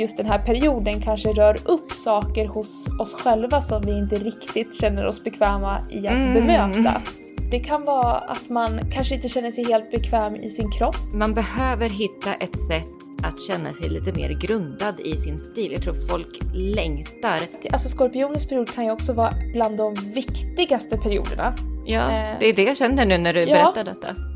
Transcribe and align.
att 0.00 0.02
just 0.02 0.16
den 0.16 0.26
här 0.26 0.38
perioden 0.38 1.00
kanske 1.02 1.28
rör 1.28 1.56
upp 1.64 1.92
saker 1.92 2.46
hos 2.46 2.88
oss 3.00 3.14
själva 3.14 3.60
som 3.60 3.82
vi 3.82 3.98
inte 3.98 4.14
riktigt 4.16 4.80
känner 4.80 5.06
oss 5.06 5.24
bekväma 5.24 5.78
i 5.90 6.06
att 6.08 6.14
Mm. 6.14 6.34
bemöta. 6.34 7.02
Det 7.50 7.60
kan 7.60 7.84
vara 7.84 8.12
att 8.12 8.48
man 8.48 8.80
kanske 8.92 9.14
inte 9.14 9.28
känner 9.28 9.50
sig 9.50 9.64
helt 9.64 9.90
bekväm 9.90 10.36
i 10.36 10.48
sin 10.48 10.70
kropp. 10.70 10.96
Man 11.14 11.34
behöver 11.34 11.88
hitta 11.90 12.32
ett 12.34 12.56
sätt 12.68 12.98
att 13.22 13.40
känna 13.40 13.72
sig 13.72 13.88
lite 13.88 14.12
mer 14.12 14.30
grundad 14.40 15.00
i 15.00 15.16
sin 15.16 15.40
stil. 15.40 15.72
Jag 15.72 15.82
tror 15.82 15.94
folk 16.08 16.40
längtar. 16.54 17.38
Alltså 17.72 17.88
skorpionens 17.88 18.48
period 18.48 18.74
kan 18.74 18.84
ju 18.84 18.90
också 18.90 19.12
vara 19.12 19.32
bland 19.52 19.76
de 19.76 19.94
viktigaste 20.14 20.96
perioderna. 20.96 21.54
Ja, 21.86 22.00
Eh, 22.00 22.36
det 22.40 22.46
är 22.46 22.54
det 22.54 22.62
jag 22.64 22.76
känner 22.76 23.06
nu 23.06 23.18
när 23.18 23.34
du 23.34 23.40
ja. 23.40 23.72
berättar 23.74 23.92
detta. 23.92 24.29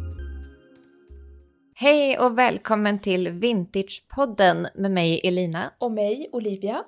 Hej 1.77 2.19
och 2.19 2.39
välkommen 2.39 2.99
till 2.99 3.29
Vintagepodden 3.29 4.69
med 4.75 4.91
mig 4.91 5.21
Elina. 5.25 5.73
Och 5.79 5.93
mig, 5.93 6.29
Olivia. 6.33 6.85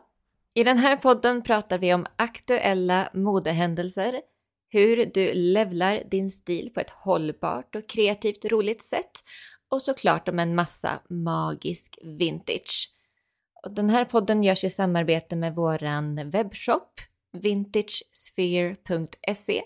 I 0.54 0.64
den 0.64 0.78
här 0.78 0.96
podden 0.96 1.42
pratar 1.42 1.78
vi 1.78 1.94
om 1.94 2.06
aktuella 2.16 3.10
modehändelser, 3.14 4.20
hur 4.68 5.10
du 5.14 5.32
levlar 5.34 6.02
din 6.10 6.30
stil 6.30 6.70
på 6.74 6.80
ett 6.80 6.90
hållbart 6.90 7.74
och 7.74 7.88
kreativt 7.88 8.44
roligt 8.44 8.82
sätt 8.82 9.10
och 9.68 9.82
såklart 9.82 10.28
om 10.28 10.38
en 10.38 10.54
massa 10.54 11.00
magisk 11.08 11.98
vintage. 12.02 12.90
Och 13.64 13.74
den 13.74 13.90
här 13.90 14.04
podden 14.04 14.42
görs 14.42 14.64
i 14.64 14.70
samarbete 14.70 15.36
med 15.36 15.54
våran 15.54 16.30
webbshop 16.30 17.00
vintagesphere.se 17.32 19.62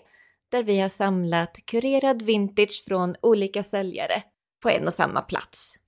där 0.49 0.63
vi 0.63 0.79
har 0.79 0.89
samlat 0.89 1.57
kurerad 1.65 2.21
vintage 2.21 2.83
från 2.87 3.15
olika 3.21 3.63
säljare 3.63 4.23
på 4.61 4.69
en 4.69 4.87
och 4.87 4.93
samma 4.93 5.21
plats. 5.21 5.79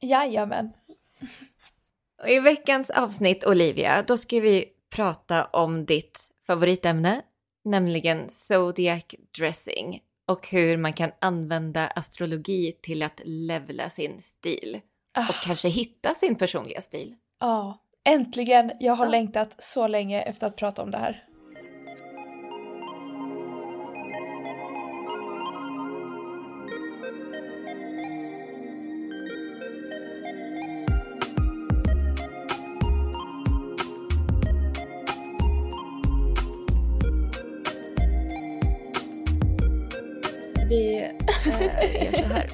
Jajamän. 0.00 0.72
Och 2.22 2.28
I 2.28 2.40
veckans 2.40 2.90
avsnitt 2.90 3.46
Olivia, 3.46 4.02
då 4.02 4.16
ska 4.16 4.40
vi 4.40 4.64
prata 4.90 5.44
om 5.44 5.84
ditt 5.86 6.30
favoritämne, 6.46 7.22
nämligen 7.64 8.28
zodiac 8.28 9.04
dressing 9.38 10.00
och 10.26 10.48
hur 10.48 10.76
man 10.76 10.92
kan 10.92 11.10
använda 11.20 11.86
astrologi 11.86 12.72
till 12.82 13.02
att 13.02 13.20
levla 13.24 13.90
sin 13.90 14.20
stil 14.20 14.80
Ah, 15.14 15.28
och 15.28 15.34
kanske 15.34 15.68
hitta 15.68 16.14
sin 16.14 16.36
personliga 16.36 16.80
stil. 16.80 17.14
Ja, 17.40 17.78
äntligen! 18.04 18.72
Jag 18.80 18.94
har 18.94 19.04
Ja. 19.04 19.10
längtat 19.10 19.54
så 19.62 19.86
länge 19.86 20.22
efter 20.22 20.46
att 20.46 20.56
prata 20.56 20.82
om 20.82 20.90
det 20.90 20.98
här. 20.98 21.24
Så 41.64 42.34
här. 42.34 42.48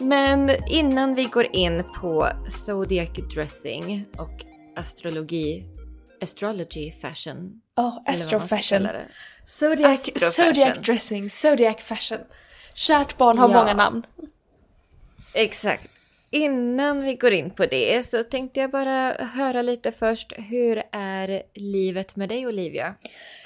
Men 0.00 0.50
innan 0.68 1.14
vi 1.14 1.24
går 1.24 1.46
in 1.56 1.84
på 2.00 2.28
zodiac 2.50 3.08
dressing 3.34 4.04
och 4.18 4.44
astrologi, 4.76 5.64
astrology 6.22 6.92
fashion. 6.92 7.60
Ja, 7.76 8.02
ska 8.04 8.12
astrofashion. 8.12 8.88
Zodiac, 9.46 10.10
zodiac 10.16 10.78
dressing, 10.78 11.30
zodiac 11.30 11.76
fashion. 11.80 12.18
Kärt 12.74 13.16
barn 13.16 13.38
har 13.38 13.48
Ja. 13.50 13.58
många 13.58 13.74
namn. 13.74 14.06
Exakt. 15.34 15.90
Innan 16.30 17.02
vi 17.02 17.14
går 17.14 17.32
in 17.32 17.50
på 17.50 17.66
det 17.66 18.06
så 18.06 18.22
tänkte 18.22 18.60
jag 18.60 18.70
bara 18.70 19.12
höra 19.14 19.62
lite 19.62 19.92
först. 19.92 20.32
Hur 20.36 20.82
är 20.92 21.42
livet 21.54 22.16
med 22.16 22.28
dig 22.28 22.46
Olivia? 22.46 22.94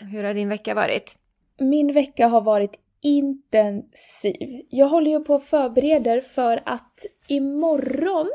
Hur 0.01 0.25
har 0.25 0.35
din 0.35 0.49
vecka 0.49 0.75
varit? 0.75 1.17
Min 1.59 1.93
vecka 1.93 2.29
har 2.29 2.41
varit 2.41 2.79
intensiv. 3.03 4.67
Jag 4.71 4.87
håller 4.89 5.11
ju 5.11 5.21
på 5.21 5.35
och 5.35 5.43
förbereder 5.43 6.21
för 6.21 6.63
att 6.67 7.07
imorgon 7.27 8.31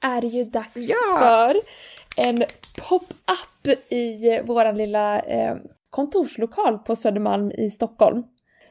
är 0.00 0.20
det 0.20 0.26
ju 0.26 0.44
dags 0.44 0.72
Ja! 0.76 1.18
för 1.20 1.56
en 2.16 2.44
pop-up 2.88 3.92
i 3.92 4.40
våran 4.44 4.76
lilla 4.78 5.20
eh, 5.20 5.54
kontorslokal 5.90 6.78
på 6.78 6.96
Södermalm 6.96 7.50
i 7.50 7.70
Stockholm. 7.70 8.22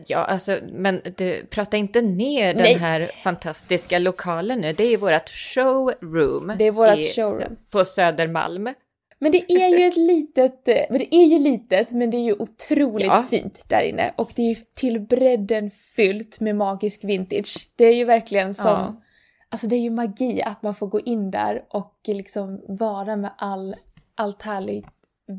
Ja, 0.07 0.17
alltså, 0.17 0.59
men 0.71 1.01
du, 1.17 1.45
prata 1.45 1.77
inte 1.77 2.01
ner 2.01 2.53
Nej. 2.53 2.71
den 2.73 2.79
här 2.81 3.11
fantastiska 3.23 3.99
lokalen 3.99 4.61
nu. 4.61 4.73
Det 4.73 4.83
är 4.83 4.97
vårt 4.97 5.29
showroom. 5.29 6.55
Det 6.57 6.65
är 6.65 6.71
vårat 6.71 6.99
i- 6.99 7.01
showroom. 7.03 7.55
På 7.71 7.85
Södermalm. 7.85 8.73
Men 9.19 9.31
det 9.31 9.51
är 9.51 9.69
ju 9.79 9.85
ett 9.85 9.97
litet, 9.97 10.67
eh, 10.67 10.81
men 10.89 10.99
det 10.99 11.15
är 11.15 11.25
ju 11.25 11.39
litet 11.39 11.91
men 11.91 12.09
det 12.11 12.17
är 12.17 12.23
ju 12.23 12.33
otroligt 12.33 13.07
Ja. 13.07 13.25
fint 13.29 13.63
där 13.69 13.81
inne 13.81 14.13
och 14.15 14.31
det 14.35 14.41
är 14.41 14.49
ju 14.49 14.55
till 14.55 14.99
bredden 14.99 15.71
fyllt 15.71 16.39
med 16.39 16.55
magisk 16.55 17.03
vintage. 17.03 17.69
Det 17.75 17.85
är 17.85 17.93
ju 17.95 18.05
verkligen 18.05 18.53
som, 18.53 18.71
Ja. 18.71 19.01
alltså 19.49 19.67
det 19.67 19.75
är 19.75 19.79
ju 19.79 19.89
magi 19.89 20.41
att 20.41 20.63
man 20.63 20.75
får 20.75 20.87
gå 20.87 20.99
in 20.99 21.31
där 21.31 21.65
och 21.69 21.99
liksom 22.07 22.61
vara 22.67 23.15
med 23.15 23.31
all, 23.37 23.75
allt 24.15 24.41
härligt 24.41 24.85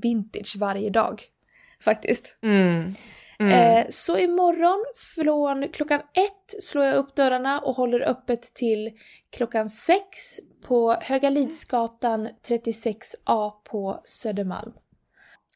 vintage 0.02 0.56
varje 0.58 0.90
dag. 0.90 1.22
Faktiskt. 1.80 2.36
Mm. 2.42 2.94
Mm. 3.38 3.52
Eh, 3.52 3.86
så 3.90 4.18
imorgon 4.18 4.84
från 4.94 5.68
klockan 5.68 6.00
ett 6.00 6.62
slår 6.62 6.84
jag 6.84 6.96
upp 6.96 7.14
dörrarna 7.14 7.60
och 7.60 7.74
håller 7.74 8.00
öppet 8.00 8.54
till 8.54 8.92
klockan 9.30 9.70
sex 9.70 10.18
på 10.66 10.92
Höga 11.00 11.30
Lidsgatan 11.30 12.28
36A 12.48 13.50
på 13.64 14.00
Södermalm. 14.04 14.72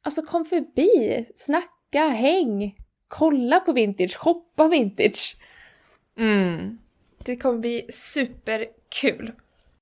Alltså 0.03 0.23
kom 0.23 0.45
förbi, 0.45 1.27
snacka, 1.35 2.07
häng, 2.09 2.77
kolla 3.09 3.61
på 3.61 3.73
vintage, 3.73 4.17
shoppa 4.17 4.69
vintage. 4.69 5.37
Mm. 6.19 6.79
Det 7.25 7.37
kommer 7.37 7.59
bli 7.59 7.87
superkul. 7.91 9.33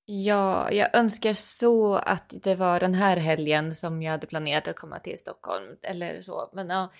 Ja, 0.04 0.72
jag 0.72 0.97
önskar 0.97 1.34
så 1.34 1.94
att 1.94 2.34
det 2.42 2.54
var 2.54 2.81
den 2.81 2.94
här 2.94 3.16
helgen 3.16 3.75
som 3.75 4.03
jag 4.03 4.10
hade 4.10 4.26
planerat 4.26 4.69
att 4.69 4.76
komma 4.76 4.98
till 4.98 5.19
Stockholm 5.19 5.76
eller 5.82 6.20
så. 6.20 6.50
Men 6.53 6.69
ja, 6.69 6.92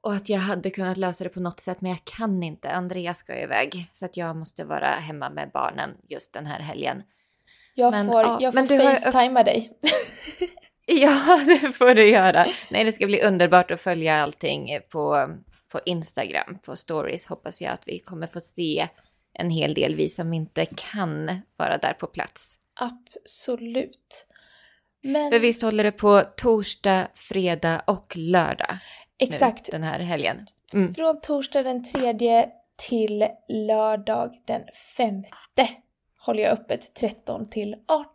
och 0.00 0.14
att 0.14 0.28
jag 0.28 0.38
hade 0.38 0.70
kunnat 0.70 0.96
lösa 0.96 1.24
det 1.24 1.30
på 1.30 1.40
något 1.40 1.60
sätt, 1.60 1.80
men 1.80 1.90
jag 1.90 2.04
kan 2.04 2.42
inte. 2.42 2.70
Andreas 2.70 3.18
ska 3.18 3.38
iväg 3.40 3.90
så 3.92 4.04
att 4.04 4.16
jag 4.16 4.36
måste 4.36 4.64
vara 4.64 4.90
hemma 4.94 5.30
med 5.30 5.50
barnen 5.52 5.90
just 6.08 6.32
den 6.32 6.46
här 6.46 6.60
helgen. 6.60 7.02
Jag 7.74 7.92
Men, 7.92 8.06
får, 8.06 8.22
ja, 8.22 8.38
jag 8.40 8.54
får 8.54 8.60
du 8.60 8.82
har 8.82 8.90
facetima 8.90 9.42
dig. 9.42 9.72
Ja, 10.92 11.40
det 11.46 11.72
får 11.72 11.94
du 11.94 12.08
göra. 12.08 12.46
Nej, 12.70 12.84
det 12.84 12.92
ska 12.92 13.06
bli 13.06 13.22
underbart 13.22 13.70
att 13.70 13.80
följa 13.80 14.22
allting 14.22 14.80
på, 14.90 15.34
på 15.72 15.80
Instagram, 15.84 16.58
på 16.62 16.76
stories. 16.76 17.26
Hoppas 17.26 17.62
jag 17.62 17.72
att 17.72 17.82
vi 17.86 17.98
kommer 17.98 18.26
få 18.26 18.40
se 18.40 18.88
en 19.34 19.50
hel 19.50 19.74
del, 19.74 19.94
vi 19.94 20.08
som 20.08 20.32
inte 20.32 20.66
kan 20.66 21.40
vara 21.56 21.78
där 21.78 21.92
på 21.92 22.06
plats. 22.06 22.58
Absolut. 22.80 24.26
Men 25.02 25.30
För 25.30 25.38
visst 25.38 25.62
håller 25.62 25.84
det 25.84 25.92
på 25.92 26.22
torsdag, 26.36 27.08
fredag 27.14 27.82
och 27.86 28.12
lördag 28.16 28.78
exakt, 29.20 29.68
nu 29.72 29.78
den 29.78 29.82
här 29.82 29.98
helgen? 29.98 30.46
Mm. 30.74 30.94
Från 30.94 31.20
torsdag 31.20 31.62
den 31.62 31.84
tredje 31.84 32.48
till 32.88 33.26
lördag 33.48 34.30
den 34.46 34.62
femte 34.96 35.68
håller 36.26 36.42
jag 36.42 36.52
öppet 36.52 36.94
13 36.94 37.50
till 37.50 37.74
18. 37.88 38.06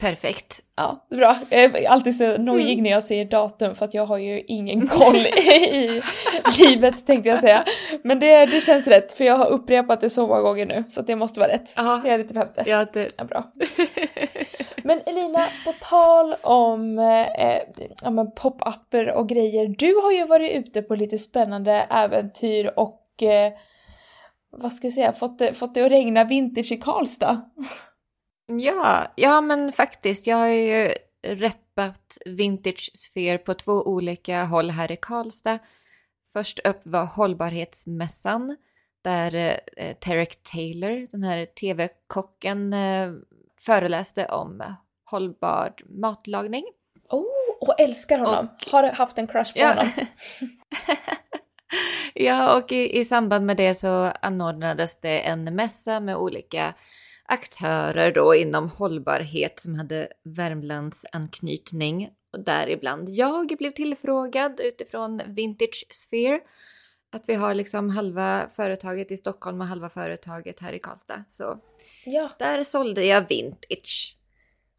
Perfekt. 0.00 0.60
Ja, 0.76 1.06
det 1.10 1.16
är 1.16 1.18
bra. 1.18 1.36
Jag 1.50 1.76
är 1.76 1.88
alltid 1.88 2.16
så 2.16 2.36
nojig 2.36 2.72
Mm. 2.72 2.82
när 2.82 2.90
jag 2.90 3.04
säger 3.04 3.24
datum 3.24 3.74
för 3.74 3.84
att 3.84 3.94
jag 3.94 4.06
har 4.06 4.18
ju 4.18 4.40
ingen 4.40 4.86
koll 4.86 5.16
i 5.26 6.02
livet 6.58 7.06
tänkte 7.06 7.28
jag 7.28 7.40
säga. 7.40 7.64
Men 8.04 8.20
det, 8.20 8.46
det 8.46 8.60
känns 8.60 8.88
rätt 8.88 9.12
för 9.12 9.24
jag 9.24 9.38
har 9.38 9.46
upprepat 9.46 10.00
det 10.00 10.10
så 10.10 10.26
många 10.26 10.40
gånger 10.40 10.66
nu 10.66 10.84
så 10.88 11.00
att 11.00 11.06
det 11.06 11.16
måste 11.16 11.40
vara 11.40 11.52
rätt. 11.52 11.74
Ja. 11.76 12.00
Tredje 12.02 12.26
till 12.26 12.36
femte. 12.36 12.64
Ja, 12.66 12.86
det... 12.92 13.08
Ja, 13.16 13.24
bra. 13.24 13.52
Men 14.88 15.00
Elina, 15.06 15.48
på 15.64 15.72
tal 15.80 16.34
om 16.42 16.98
eh, 16.98 17.46
eh, 17.46 17.62
ja, 18.02 18.10
men 18.10 18.30
pop-upper 18.30 19.12
och 19.12 19.28
grejer. 19.28 19.74
Du 19.78 19.94
har 19.94 20.12
ju 20.12 20.26
varit 20.26 20.52
ute 20.52 20.82
på 20.82 20.94
lite 20.94 21.18
spännande 21.18 21.72
äventyr 21.72 22.72
och 22.76 23.22
eh, 23.22 23.52
vad 24.50 24.72
ska 24.72 24.86
jag 24.86 24.94
säga, 24.94 25.12
fått 25.12 25.38
det, 25.38 25.54
fått 25.54 25.74
det 25.74 25.84
att 25.84 25.90
regna 25.90 26.24
vintage 26.24 26.72
i 26.72 26.76
Karlstad. 26.76 27.50
Ja, 28.46 29.12
ja 29.16 29.40
men 29.40 29.72
faktiskt. 29.72 30.26
Jag 30.26 30.36
har 30.36 30.48
ju 30.48 30.94
reppat 31.22 32.18
Vintage 32.26 32.90
Sphere 32.94 33.38
på 33.38 33.54
två 33.54 33.72
olika 33.72 34.44
håll 34.44 34.70
här 34.70 34.92
i 34.92 34.96
Karlstad. 34.96 35.58
Först 36.32 36.58
upp 36.58 36.80
var 36.84 37.04
Hållbarhetsmässan 37.04 38.56
där 39.02 39.60
eh, 39.76 39.96
Tarek 40.00 40.42
Taylor, 40.42 41.08
den 41.10 41.22
här 41.22 41.46
tv-kocken, 41.46 42.72
eh, 42.72 43.12
föreläste 43.60 44.26
om 44.26 44.74
hållbar 45.04 45.74
matlagning. 45.88 46.64
Oh, 47.10 47.24
och 47.60 47.80
älskar 47.80 48.18
honom. 48.18 48.48
Har 48.72 48.82
haft 48.82 49.18
en 49.18 49.26
crush 49.26 49.54
på 49.54 49.66
honom. 49.66 49.88
ja, 52.14 52.56
och 52.56 52.72
i, 52.72 52.98
i 52.98 53.04
samband 53.04 53.46
med 53.46 53.56
det 53.56 53.74
så 53.74 54.12
anordnades 54.22 55.00
det 55.00 55.20
en 55.20 55.54
mässa 55.54 56.00
med 56.00 56.16
olika 56.16 56.74
aktörer 57.24 58.12
då 58.12 58.34
inom 58.34 58.68
hållbarhet 58.68 59.60
som 59.60 59.74
hade 59.74 60.08
Värmlands 60.24 61.06
anknytning 61.12 62.10
och 62.32 62.44
däribland 62.44 63.08
jag 63.08 63.54
blev 63.58 63.70
tillfrågad 63.70 64.60
utifrån 64.60 65.22
Vintage 65.26 65.86
Sphere. 65.90 66.40
Att 67.12 67.22
vi 67.26 67.34
har 67.34 67.54
liksom 67.54 67.90
halva 67.90 68.48
företaget 68.56 69.10
i 69.10 69.16
Stockholm 69.16 69.60
och 69.60 69.66
halva 69.66 69.88
företaget 69.88 70.60
här 70.60 70.72
i 70.72 70.78
Karlstad. 70.78 71.24
Så 71.32 71.58
Ja. 72.04 72.30
där 72.38 72.64
sålde 72.64 73.04
jag 73.04 73.28
vintage. 73.28 74.14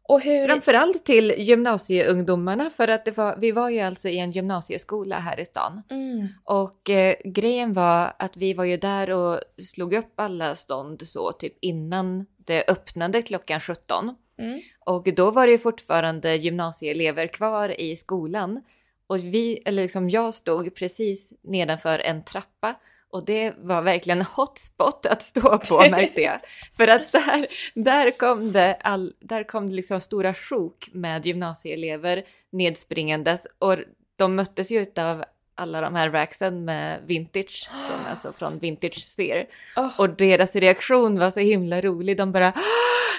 Och 0.02 0.20
hur... 0.20 0.46
Framförallt 0.46 1.04
till 1.04 1.34
gymnasieungdomarna 1.38 2.70
för 2.70 2.88
att 2.88 3.16
var, 3.16 3.36
vi 3.36 3.52
var 3.52 3.70
ju 3.70 3.80
alltså 3.80 4.08
i 4.08 4.18
en 4.18 4.30
gymnasieskola 4.30 5.18
här 5.18 5.40
i 5.40 5.44
stan. 5.44 5.82
Mm. 5.90 6.28
Och 6.44 6.90
eh, 6.90 7.16
grejen 7.24 7.72
var 7.72 8.12
att 8.18 8.36
vi 8.36 8.54
var 8.54 8.64
ju 8.64 8.76
där 8.76 9.10
och 9.10 9.40
slog 9.64 9.94
upp 9.94 10.12
alla 10.20 10.54
stånd 10.54 11.08
så 11.08 11.32
typ 11.32 11.54
innan 11.60 12.26
det 12.36 12.64
öppnade 12.68 13.22
klockan 13.22 13.60
17. 13.60 14.16
Mm. 14.38 14.60
Och 14.86 15.14
då 15.14 15.30
var 15.30 15.46
det 15.46 15.52
ju 15.52 15.58
fortfarande 15.58 16.36
gymnasieelever 16.36 17.26
kvar 17.26 17.80
i 17.80 17.96
skolan. 17.96 18.62
Och 19.10 19.18
vi, 19.18 19.62
eller 19.64 19.82
liksom 19.82 20.10
jag 20.10 20.34
stod 20.34 20.74
precis 20.74 21.32
nedanför 21.42 21.98
en 21.98 22.24
trappa 22.24 22.74
och 23.10 23.24
det 23.24 23.54
var 23.58 23.82
verkligen 23.82 24.22
hotspot 24.22 25.06
att 25.06 25.22
stå 25.22 25.58
på 25.58 25.80
märkte 25.90 26.20
jag. 26.20 26.40
För 26.76 26.88
att 26.88 27.12
där, 27.12 27.46
där 27.74 28.10
kom 28.10 28.52
det, 28.52 28.74
all, 28.74 29.12
där 29.20 29.44
kom 29.44 29.66
det 29.66 29.72
liksom 29.72 30.00
stora 30.00 30.34
sjok 30.34 30.88
med 30.92 31.26
gymnasieelever 31.26 32.24
nedspringandes 32.52 33.46
och 33.58 33.76
de 34.16 34.34
möttes 34.34 34.70
ju 34.70 34.86
av 34.96 35.24
alla 35.60 35.80
de 35.80 35.94
här 35.94 36.10
racksen 36.10 36.64
med 36.64 37.00
vintage, 37.06 37.70
från, 37.88 38.06
alltså 38.06 38.32
från 38.32 38.58
Vintage 38.58 38.94
Sphere. 39.04 39.46
Åh. 39.76 40.00
Och 40.00 40.10
deras 40.10 40.56
reaktion 40.56 41.18
var 41.18 41.30
så 41.30 41.40
himla 41.40 41.80
rolig. 41.80 42.16
De 42.16 42.32
bara 42.32 42.48
"Ah, 42.48 42.60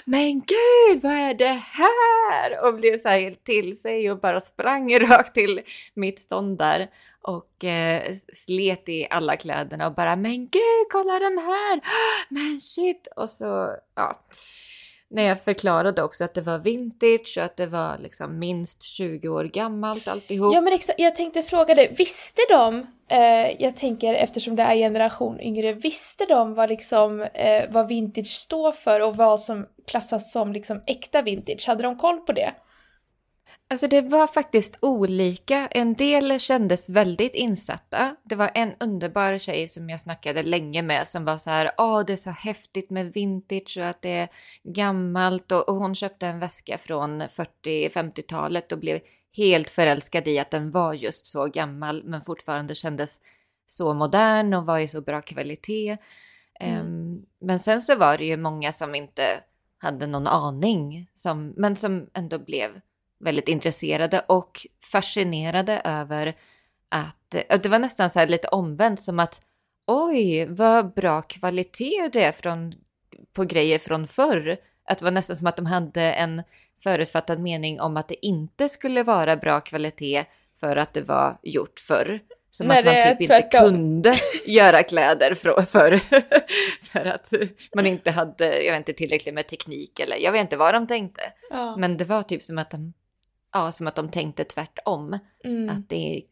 “Men 0.06 0.40
gud, 0.40 1.02
vad 1.04 1.12
är 1.12 1.34
det 1.34 1.62
här?” 1.66 2.66
och 2.66 2.74
blev 2.74 2.98
så 3.02 3.10
här 3.10 3.20
helt 3.20 3.44
till 3.44 3.80
sig 3.80 4.12
och 4.12 4.20
bara 4.20 4.40
sprang 4.40 5.00
rakt 5.10 5.34
till 5.34 5.62
mitt 5.94 6.20
stånd 6.20 6.58
där 6.58 6.88
och 7.22 7.64
eh, 7.64 8.14
slet 8.34 8.90
i 8.90 9.08
alla 9.10 9.36
kläderna 9.38 9.88
och 9.88 9.94
bara 9.94 10.16
“Men 10.16 10.48
gud, 10.48 10.86
kolla 10.92 11.20
den 11.20 11.38
här! 11.38 11.82
Men 12.30 12.62
shit!” 12.62 13.08
och 13.16 13.30
så, 13.30 13.76
ja. 13.96 14.20
När 15.14 15.24
jag 15.24 15.42
förklarade 15.42 16.04
också 16.04 16.24
att 16.24 16.34
det 16.34 16.42
var 16.42 16.58
vintage 16.58 17.36
och 17.38 17.44
att 17.44 17.58
det 17.58 17.68
var 17.68 17.98
liksom 17.98 18.40
minst 18.40 18.84
20 18.84 19.28
år 19.28 19.44
gammalt 19.44 20.08
alltihop. 20.08 20.56
Ja 20.56 20.62
men 20.62 20.74
exakt, 20.74 21.00
jag 21.00 21.16
tänkte 21.16 21.42
fråga 21.42 21.76
dig, 21.76 21.94
visste 21.98 22.42
de, 22.50 22.88
eh, 23.08 23.62
jag 23.62 23.76
tänker 23.76 24.14
eftersom 24.14 24.56
det 24.56 24.64
är 24.64 24.76
generation 24.76 25.40
yngre, 25.40 25.74
visste 25.74 26.26
de 26.26 26.54
vad 26.54 26.70
liksom, 26.70 27.22
eh, 27.22 27.64
vad 27.70 27.88
vintage 27.88 28.28
står 28.28 28.72
för 28.72 29.00
och 29.00 29.16
vad 29.16 29.40
som 29.40 29.66
klassas 29.88 30.32
som 30.32 30.54
liksom 30.54 30.82
äkta 30.86 31.22
vintage? 31.22 31.68
Hade 31.68 31.84
de 31.84 31.98
koll 31.98 32.18
på 32.18 32.32
det? 32.32 32.54
Alltså 33.72 33.88
det 33.88 34.02
var 34.02 34.28
faktiskt 34.28 34.78
olika. 34.82 35.68
En 35.68 35.94
del 35.94 36.40
kändes 36.40 36.90
väldigt 36.90 37.36
insatta. 37.36 38.16
Det 38.24 38.36
var 38.36 38.52
en 38.54 38.74
underbar 38.80 39.38
tjej 39.38 39.68
som 39.68 39.90
jag 39.90 40.00
snackade 40.00 40.44
länge 40.44 40.82
med 40.82 41.08
som 41.08 41.26
var 41.26 41.38
så 41.38 41.50
här, 41.50 41.72
åh 41.78 42.06
det 42.06 42.14
är 42.14 42.18
så 42.18 42.30
häftigt 42.30 42.90
med 42.90 43.14
vintage 43.14 43.78
och 43.80 43.86
att 43.86 44.02
det 44.02 44.10
är 44.10 44.30
gammalt 44.64 45.52
och, 45.52 45.70
och 45.70 45.76
hon 45.76 45.96
köpte 45.96 46.28
en 46.28 46.40
väska 46.40 46.78
från 46.78 47.22
40-50-talet 47.22 48.72
och 48.72 48.80
blev 48.80 49.00
helt 49.38 49.70
förälskad 49.70 50.28
i 50.28 50.40
att 50.40 50.52
den 50.52 50.72
var 50.72 50.94
just 50.94 51.26
så 51.26 51.46
gammal 51.46 52.04
men 52.04 52.22
fortfarande 52.22 52.76
kändes 52.76 53.22
så 53.66 53.94
modern 53.94 54.54
och 54.54 54.66
var 54.66 54.80
i 54.80 54.88
så 54.88 55.02
bra 55.02 55.22
kvalitet. 55.22 55.98
Mm. 56.60 56.80
Ehm, 56.80 57.26
men 57.40 57.60
sen 57.60 57.82
så 57.82 57.96
var 57.96 58.18
det 58.18 58.26
ju 58.26 58.38
många 58.38 58.72
som 58.72 58.96
inte 58.96 59.24
hade 59.78 60.08
någon 60.08 60.28
aning, 60.28 61.10
som, 61.16 61.54
men 61.58 61.76
som 61.76 62.10
ändå 62.14 62.40
blev 62.40 62.82
väldigt 63.22 63.48
intresserade 63.48 64.20
och 64.28 64.68
fascinerade 64.92 65.82
över 65.84 66.36
att 66.90 67.36
det 67.64 67.66
var 67.66 67.80
nästan 67.80 68.10
så 68.10 68.26
lite 68.26 68.48
omvänt 68.48 69.00
som 69.00 69.20
att 69.20 69.42
oj, 69.88 70.46
vad 70.46 70.94
bra 70.94 71.22
kvalitet 71.22 72.10
det 72.14 72.24
är 72.24 72.32
från, 72.32 72.74
på 73.34 73.44
grejer 73.44 73.80
från 73.80 74.08
förr. 74.08 74.58
Att 74.86 74.98
det 74.98 75.06
var 75.06 75.12
nästan 75.12 75.36
som 75.36 75.48
att 75.48 75.56
de 75.56 75.66
hade 75.66 76.02
en 76.02 76.44
förutfattad 76.84 77.40
mening 77.40 77.82
om 77.82 77.98
att 77.98 78.08
det 78.08 78.26
inte 78.26 78.70
skulle 78.70 79.04
vara 79.04 79.38
bra 79.38 79.62
kvalitet 79.62 80.26
för 80.60 80.76
att 80.76 80.94
det 80.94 81.02
var 81.02 81.40
gjort 81.44 81.80
förr. 81.80 82.20
Som 82.50 82.68
Nej, 82.68 82.80
att 82.80 82.86
man 82.86 83.04
typ 83.04 83.22
inte 83.22 83.26
tvärtom. 83.26 83.62
kunde 83.62 84.16
göra 84.46 84.84
kläder 84.84 85.34
för, 85.34 85.62
för, 85.62 86.00
för 86.92 87.06
att 87.06 87.34
man 87.76 87.86
inte 87.86 88.12
hade, 88.12 88.64
jag 88.64 88.72
vet 88.72 88.80
inte, 88.80 88.94
tillräckligt 88.94 89.34
med 89.34 89.48
teknik 89.48 90.00
eller 90.00 90.18
jag 90.18 90.32
vet 90.32 90.42
inte 90.42 90.58
vad 90.58 90.74
de 90.74 90.88
tänkte. 90.88 91.22
Ja. 91.50 91.78
Men 91.78 91.98
det 91.98 92.06
var 92.06 92.24
typ 92.24 92.44
som 92.44 92.58
att 92.58 92.72
de, 92.72 92.94
ja, 93.54 93.72
som 93.72 93.88
att 93.88 93.96
de 93.96 94.10
tänkte 94.12 94.44
tvärtom. 94.44 95.20
Mm. 95.44 95.70
Att 95.70 95.90
det, 95.90 96.24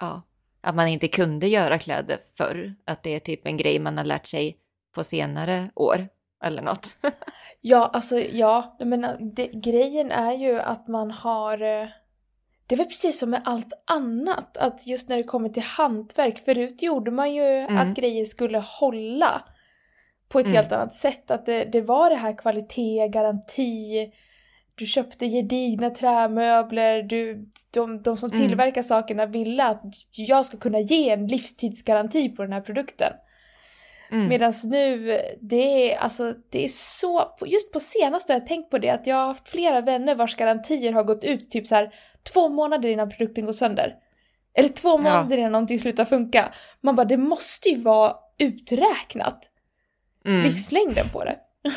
ja, 0.00 0.22
att 0.60 0.74
man 0.74 0.88
inte 0.88 1.08
kunde 1.08 1.48
göra 1.48 1.78
kläder 1.78 2.18
förr. 2.34 2.74
Att 2.84 3.02
det 3.02 3.14
är 3.14 3.18
typ 3.18 3.46
en 3.46 3.56
grej 3.56 3.78
man 3.78 3.98
har 3.98 4.04
lärt 4.04 4.26
sig 4.26 4.56
på 4.94 5.04
senare 5.04 5.70
år 5.74 6.08
eller 6.44 6.62
något. 6.62 6.98
Ja, 7.60 7.90
alltså 7.92 8.18
ja, 8.18 8.76
men 8.80 9.04
äh, 9.04 9.10
det, 9.20 9.46
grejen 9.46 10.10
är 10.10 10.32
ju 10.32 10.58
att 10.60 10.88
man 10.88 11.10
har... 11.10 11.52
eh, 11.62 11.86
Det 12.66 12.74
är 12.74 12.76
väl 12.76 12.86
precis 12.86 13.18
som 13.18 13.30
med 13.30 13.42
allt 13.44 13.72
annat, 13.86 14.56
att 14.56 14.86
just 14.86 15.08
när 15.08 15.16
det 15.16 15.22
kommer 15.22 15.48
till 15.48 15.62
hantverk, 15.62 16.38
förut 16.44 16.82
gjorde 16.82 17.10
man 17.10 17.34
ju 17.34 17.42
Mm. 17.42 17.76
att 17.78 17.96
grejer 17.96 18.24
skulle 18.24 18.58
hålla 18.58 19.42
på 20.28 20.38
ett 20.40 20.46
Mm. 20.46 20.56
helt 20.56 20.72
annat 20.72 20.94
sätt. 20.94 21.30
Att 21.30 21.46
det, 21.46 21.64
det 21.64 21.80
var 21.80 22.10
det 22.10 22.16
här 22.16 22.38
kvalitet, 22.38 23.08
garanti, 23.08 24.12
du 24.78 24.86
köpte 24.86 25.26
gedigna 25.26 25.90
trämöbler, 25.90 27.02
du, 27.02 27.46
de, 27.70 28.02
de 28.02 28.16
som 28.16 28.30
Mm. 28.30 28.48
tillverkar 28.48 28.82
sakerna 28.82 29.26
ville 29.26 29.64
att 29.64 29.82
jag 30.10 30.46
ska 30.46 30.56
kunna 30.56 30.80
ge 30.80 31.10
en 31.10 31.26
livstidsgaranti 31.26 32.28
på 32.28 32.42
den 32.42 32.52
här 32.52 32.60
produkten. 32.60 33.12
Mm. 34.10 34.28
Medan 34.28 34.52
nu, 34.64 35.20
det 35.40 35.92
är 35.92 35.96
alltså, 35.98 36.34
det 36.50 36.64
är 36.64 36.68
så, 36.68 37.36
just 37.46 37.72
på 37.72 37.80
senaste 37.80 38.32
har 38.32 38.40
jag 38.40 38.46
tänkt 38.48 38.70
på 38.70 38.78
det, 38.78 38.90
att 38.90 39.06
jag 39.06 39.16
har 39.16 39.26
haft 39.26 39.48
flera 39.48 39.80
vänner 39.80 40.14
vars 40.14 40.36
garantier 40.36 40.92
har 40.92 41.04
gått 41.04 41.24
ut 41.24 41.50
typ 41.50 41.66
så 41.66 41.74
här 41.74 41.94
två 42.32 42.48
månader 42.48 42.88
innan 42.88 43.10
produkten 43.10 43.44
går 43.44 43.52
sönder. 43.52 43.94
Eller 44.54 44.68
två 44.68 44.98
månader 44.98 45.38
innan 45.38 45.52
någonting 45.52 45.78
slutar 45.78 46.04
funka. 46.04 46.52
Man 46.80 46.96
bara, 46.96 47.04
det 47.04 47.16
måste 47.16 47.68
ju 47.68 47.80
vara 47.80 48.14
uträknat, 48.38 49.50
Mm. 50.26 50.42
livslängden 50.42 51.06
på 51.12 51.24
det. 51.24 51.36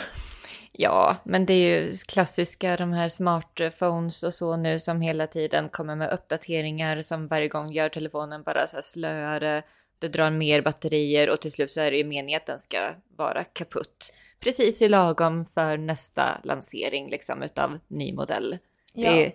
Ja, 0.82 1.16
men 1.24 1.46
det 1.46 1.54
är 1.54 1.82
ju 1.82 1.92
klassiska 2.08 2.78
de 2.78 2.94
här 2.94 3.10
smartphones 3.10 4.24
och 4.24 4.34
så 4.34 4.58
nu 4.58 4.80
som 4.80 5.02
hela 5.02 5.28
tiden 5.28 5.70
kommer 5.70 5.96
med 5.96 6.14
uppdateringar 6.14 7.02
som 7.02 7.28
varje 7.28 7.48
gång 7.48 7.72
gör 7.72 7.90
telefonen 7.90 8.44
bara 8.44 8.68
så 8.68 8.76
här 8.76 8.82
slöare. 8.82 9.64
Det 10.00 10.08
drar 10.08 10.32
mer 10.32 10.62
batterier 10.62 11.30
och 11.30 11.42
till 11.42 11.52
slut 11.52 11.72
så 11.72 11.82
är 11.82 11.92
det 11.92 11.98
ju 11.98 12.04
meningen 12.04 12.38
att 12.38 12.46
den 12.46 12.60
ska 12.60 12.94
vara 13.18 13.44
kaputt. 13.44 14.14
Precis 14.40 14.82
i 14.82 14.90
lagom 14.90 15.46
för 15.46 15.78
nästa 15.78 16.42
lansering 16.44 17.10
liksom 17.10 17.44
utav 17.44 17.80
ny 17.88 18.14
modell. 18.14 18.58
Ja. 18.94 19.12
Det, 19.12 19.32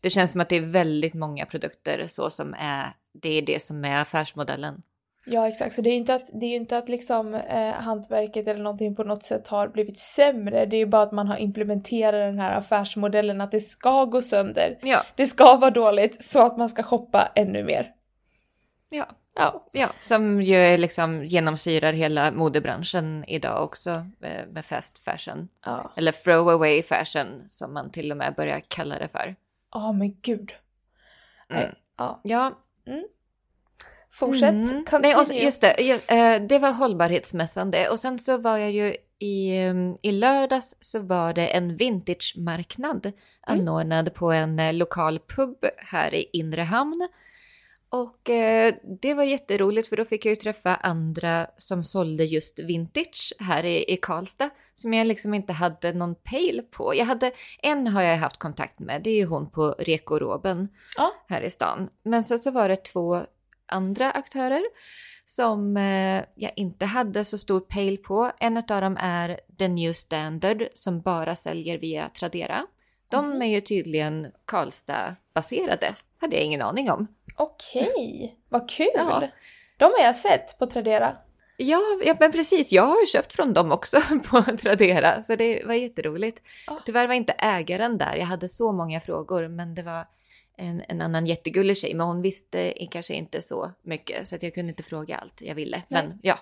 det 0.00 0.10
känns 0.10 0.32
som 0.32 0.40
att 0.40 0.48
det 0.48 0.56
är 0.56 0.60
väldigt 0.60 1.14
många 1.14 1.46
produkter 1.46 2.06
så 2.08 2.30
som 2.30 2.54
är, 2.58 2.86
det 3.12 3.38
är 3.38 3.42
det 3.42 3.62
som 3.62 3.84
är 3.84 4.00
affärsmodellen. 4.00 4.82
Ja 5.28 5.48
exakt, 5.48 5.74
så 5.74 5.82
det 5.82 5.90
är 5.90 5.96
inte 5.96 6.14
att, 6.14 6.30
det 6.32 6.46
är 6.46 6.56
inte 6.56 6.78
att 6.78 6.88
liksom 6.88 7.34
eh, 7.34 7.72
hantverket 7.72 8.46
eller 8.48 8.62
någonting 8.62 8.96
på 8.96 9.04
något 9.04 9.22
sätt 9.22 9.48
har 9.48 9.68
blivit 9.68 9.98
sämre, 9.98 10.66
det 10.66 10.76
är 10.76 10.78
ju 10.78 10.86
bara 10.86 11.02
att 11.02 11.12
man 11.12 11.28
har 11.28 11.36
implementerat 11.36 12.12
den 12.12 12.38
här 12.38 12.58
affärsmodellen 12.58 13.40
att 13.40 13.50
det 13.50 13.60
ska 13.60 14.04
gå 14.04 14.22
sönder. 14.22 14.78
Ja, 14.82 15.02
Det 15.16 15.26
ska 15.26 15.56
vara 15.56 15.70
dåligt 15.70 16.24
så 16.24 16.42
att 16.42 16.56
man 16.56 16.68
ska 16.68 16.82
shoppa 16.82 17.32
ännu 17.34 17.64
mer. 17.64 17.92
ja. 18.88 19.06
Ja. 19.38 19.66
Ja, 19.72 19.88
som 20.00 20.42
ju 20.42 20.76
liksom 20.76 21.24
genomsyrar 21.24 21.92
hela 21.92 22.30
modebranschen 22.30 23.24
idag 23.28 23.64
också 23.64 23.90
eh, 24.22 24.46
med 24.52 24.64
fast 24.64 25.04
fashion. 25.04 25.48
Ja. 25.64 25.92
Eller 25.96 26.12
throwaway 26.12 26.82
fashion 26.82 27.46
som 27.50 27.74
man 27.74 27.90
till 27.90 28.10
och 28.10 28.16
med 28.16 28.34
börjar 28.34 28.60
kalla 28.68 28.98
det 28.98 29.08
för. 29.08 29.36
Ja 29.72 29.92
men 29.92 30.16
gud. 30.22 30.52
Mm. 31.50 31.62
Nej, 31.62 31.74
Ja. 31.98 32.20
Ja, 32.24 32.58
Fortsätt, 34.10 34.50
Mm. 34.54 34.84
Nej, 35.00 35.16
och 35.16 35.34
just 35.34 35.60
det, 35.60 35.76
ju- 35.78 36.16
eh, 36.16 36.42
det 36.42 36.58
var 36.58 36.72
hållbarhetsmässan 36.72 37.70
det. 37.70 37.88
Och 37.88 37.98
sen 37.98 38.18
så 38.18 38.38
var 38.38 38.56
jag 38.58 38.70
ju 38.70 38.96
i, 39.18 39.56
eh, 39.58 39.74
i 40.02 40.12
lördags 40.12 40.76
så 40.80 41.00
var 41.00 41.32
det 41.32 41.46
en 41.48 41.76
vintage-marknad 41.76 43.12
anordnad 43.46 44.14
på 44.14 44.32
en 44.32 44.58
eh, 44.58 44.74
lokal 44.74 45.18
pub 45.18 45.56
här 45.76 46.14
i 46.14 46.30
Inre 46.32 46.62
Hamn. 46.62 47.08
Och 47.88 48.30
eh, 48.30 48.74
det 49.02 49.14
var 49.14 49.24
jätteroligt 49.24 49.88
för 49.88 49.96
då 49.96 50.04
fick 50.04 50.24
jag 50.26 50.30
ju 50.30 50.36
träffa 50.36 50.74
andra 50.74 51.46
som 51.56 51.84
sålde 51.84 52.24
just 52.24 52.58
vintage 52.60 53.32
här 53.38 53.64
i, 53.64 53.92
i 53.92 53.96
Karlstad 53.96 54.50
som 54.74 54.94
jag 54.94 55.06
liksom 55.06 55.34
inte 55.34 55.52
hade 55.52 55.92
någon 55.92 56.14
pejl 56.14 56.62
på. 56.70 56.94
Jag 56.94 57.04
hade, 57.04 57.32
en 57.62 57.86
har 57.86 58.02
jag 58.02 58.16
haft 58.16 58.36
kontakt 58.38 58.78
med, 58.78 59.02
det 59.02 59.10
är 59.10 59.14
ju 59.16 59.24
hon 59.24 59.50
på 59.50 59.74
Reko 59.78 60.18
Roben 60.18 60.68
Ja. 60.96 61.12
här 61.28 61.40
i 61.42 61.50
stan. 61.50 61.88
Men 62.02 62.24
sen 62.24 62.38
så 62.38 62.50
var 62.50 62.68
det 62.68 62.76
två 62.84 63.20
andra 63.66 64.10
aktörer 64.10 64.62
som 65.26 65.76
eh, 65.76 66.24
jag 66.34 66.52
inte 66.56 66.86
hade 66.86 67.24
så 67.24 67.38
stor 67.38 67.60
pejl 67.60 67.98
på. 67.98 68.32
En 68.40 68.56
av 68.56 68.62
dem 68.80 68.96
är 69.00 69.40
The 69.58 69.68
New 69.68 69.92
Standard 69.92 70.62
som 70.74 71.00
bara 71.00 71.36
säljer 71.36 71.78
via 71.78 72.08
Tradera. 72.08 72.66
De 73.10 73.30
Mhm. 73.30 73.42
är 73.42 73.46
ju 73.46 73.60
tydligen 73.60 74.32
Karlstad-baserade. 74.44 75.94
Hade 76.20 76.36
jag 76.36 76.44
ingen 76.44 76.62
aning 76.62 76.90
om. 76.90 77.06
Okej, 77.36 78.36
vad 78.48 78.68
kul! 78.70 78.86
Ja. 78.94 79.28
De 79.76 79.84
har 79.84 80.04
jag 80.04 80.16
sett 80.16 80.58
på 80.58 80.66
Tradera. 80.66 81.16
Ja, 81.58 81.80
ja, 82.04 82.14
men 82.20 82.32
precis. 82.32 82.72
Jag 82.72 82.86
har 82.86 83.06
köpt 83.06 83.32
från 83.32 83.52
dem 83.52 83.72
också 83.72 84.00
på 84.30 84.42
Tradera, 84.42 85.22
så 85.22 85.36
det 85.36 85.62
var 85.66 85.74
jätteroligt. 85.74 86.42
Tyvärr 86.84 87.06
var 87.06 87.14
inte 87.14 87.32
ägaren 87.32 87.98
där. 87.98 88.16
Jag 88.16 88.26
hade 88.26 88.48
så 88.48 88.72
många 88.72 89.00
frågor, 89.00 89.48
men 89.48 89.74
det 89.74 89.82
var 89.82 90.06
en, 90.56 90.82
en 90.88 91.00
annan 91.00 91.26
jättegullig 91.26 91.76
tjej, 91.76 91.94
men 91.94 92.06
hon 92.06 92.22
visste 92.22 92.88
kanske 92.90 93.14
inte 93.14 93.42
så 93.42 93.72
mycket, 93.82 94.28
så 94.28 94.36
att 94.36 94.42
jag 94.42 94.54
kunde 94.54 94.70
inte 94.70 94.82
fråga 94.82 95.16
allt 95.16 95.40
jag 95.40 95.54
ville. 95.54 95.82
Nej. 95.88 96.02
Men 96.02 96.18
ja, 96.22 96.38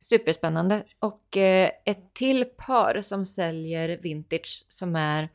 superspännande. 0.00 0.84
Och 0.98 1.36
eh, 1.36 1.70
ett 1.84 2.14
till 2.14 2.44
par 2.44 3.00
som 3.00 3.26
säljer 3.26 3.98
vintage 4.02 4.64
som 4.68 4.96
är 4.96 5.28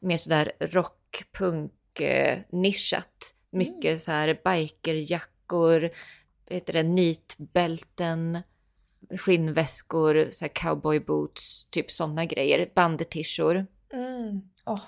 mer 0.00 0.18
sådär 0.18 0.52
rockpunk 0.60 2.00
eh, 2.00 2.38
nischat. 2.52 3.34
Mycket 3.50 4.00
så 4.00 4.10
här 4.10 4.40
bikerjackor, 4.44 5.90
heter 6.50 6.72
det, 6.72 6.82
nitbälten, 6.82 8.38
skinnväskor, 9.18 10.28
så 10.30 10.44
här 10.44 10.52
cowboyboots, 10.54 11.66
typ 11.70 11.90
sådana 11.90 12.24
grejer. 12.24 12.70
Bandetishor. 12.74 13.66
Mm. 13.92 14.40
Åh, 14.66 14.80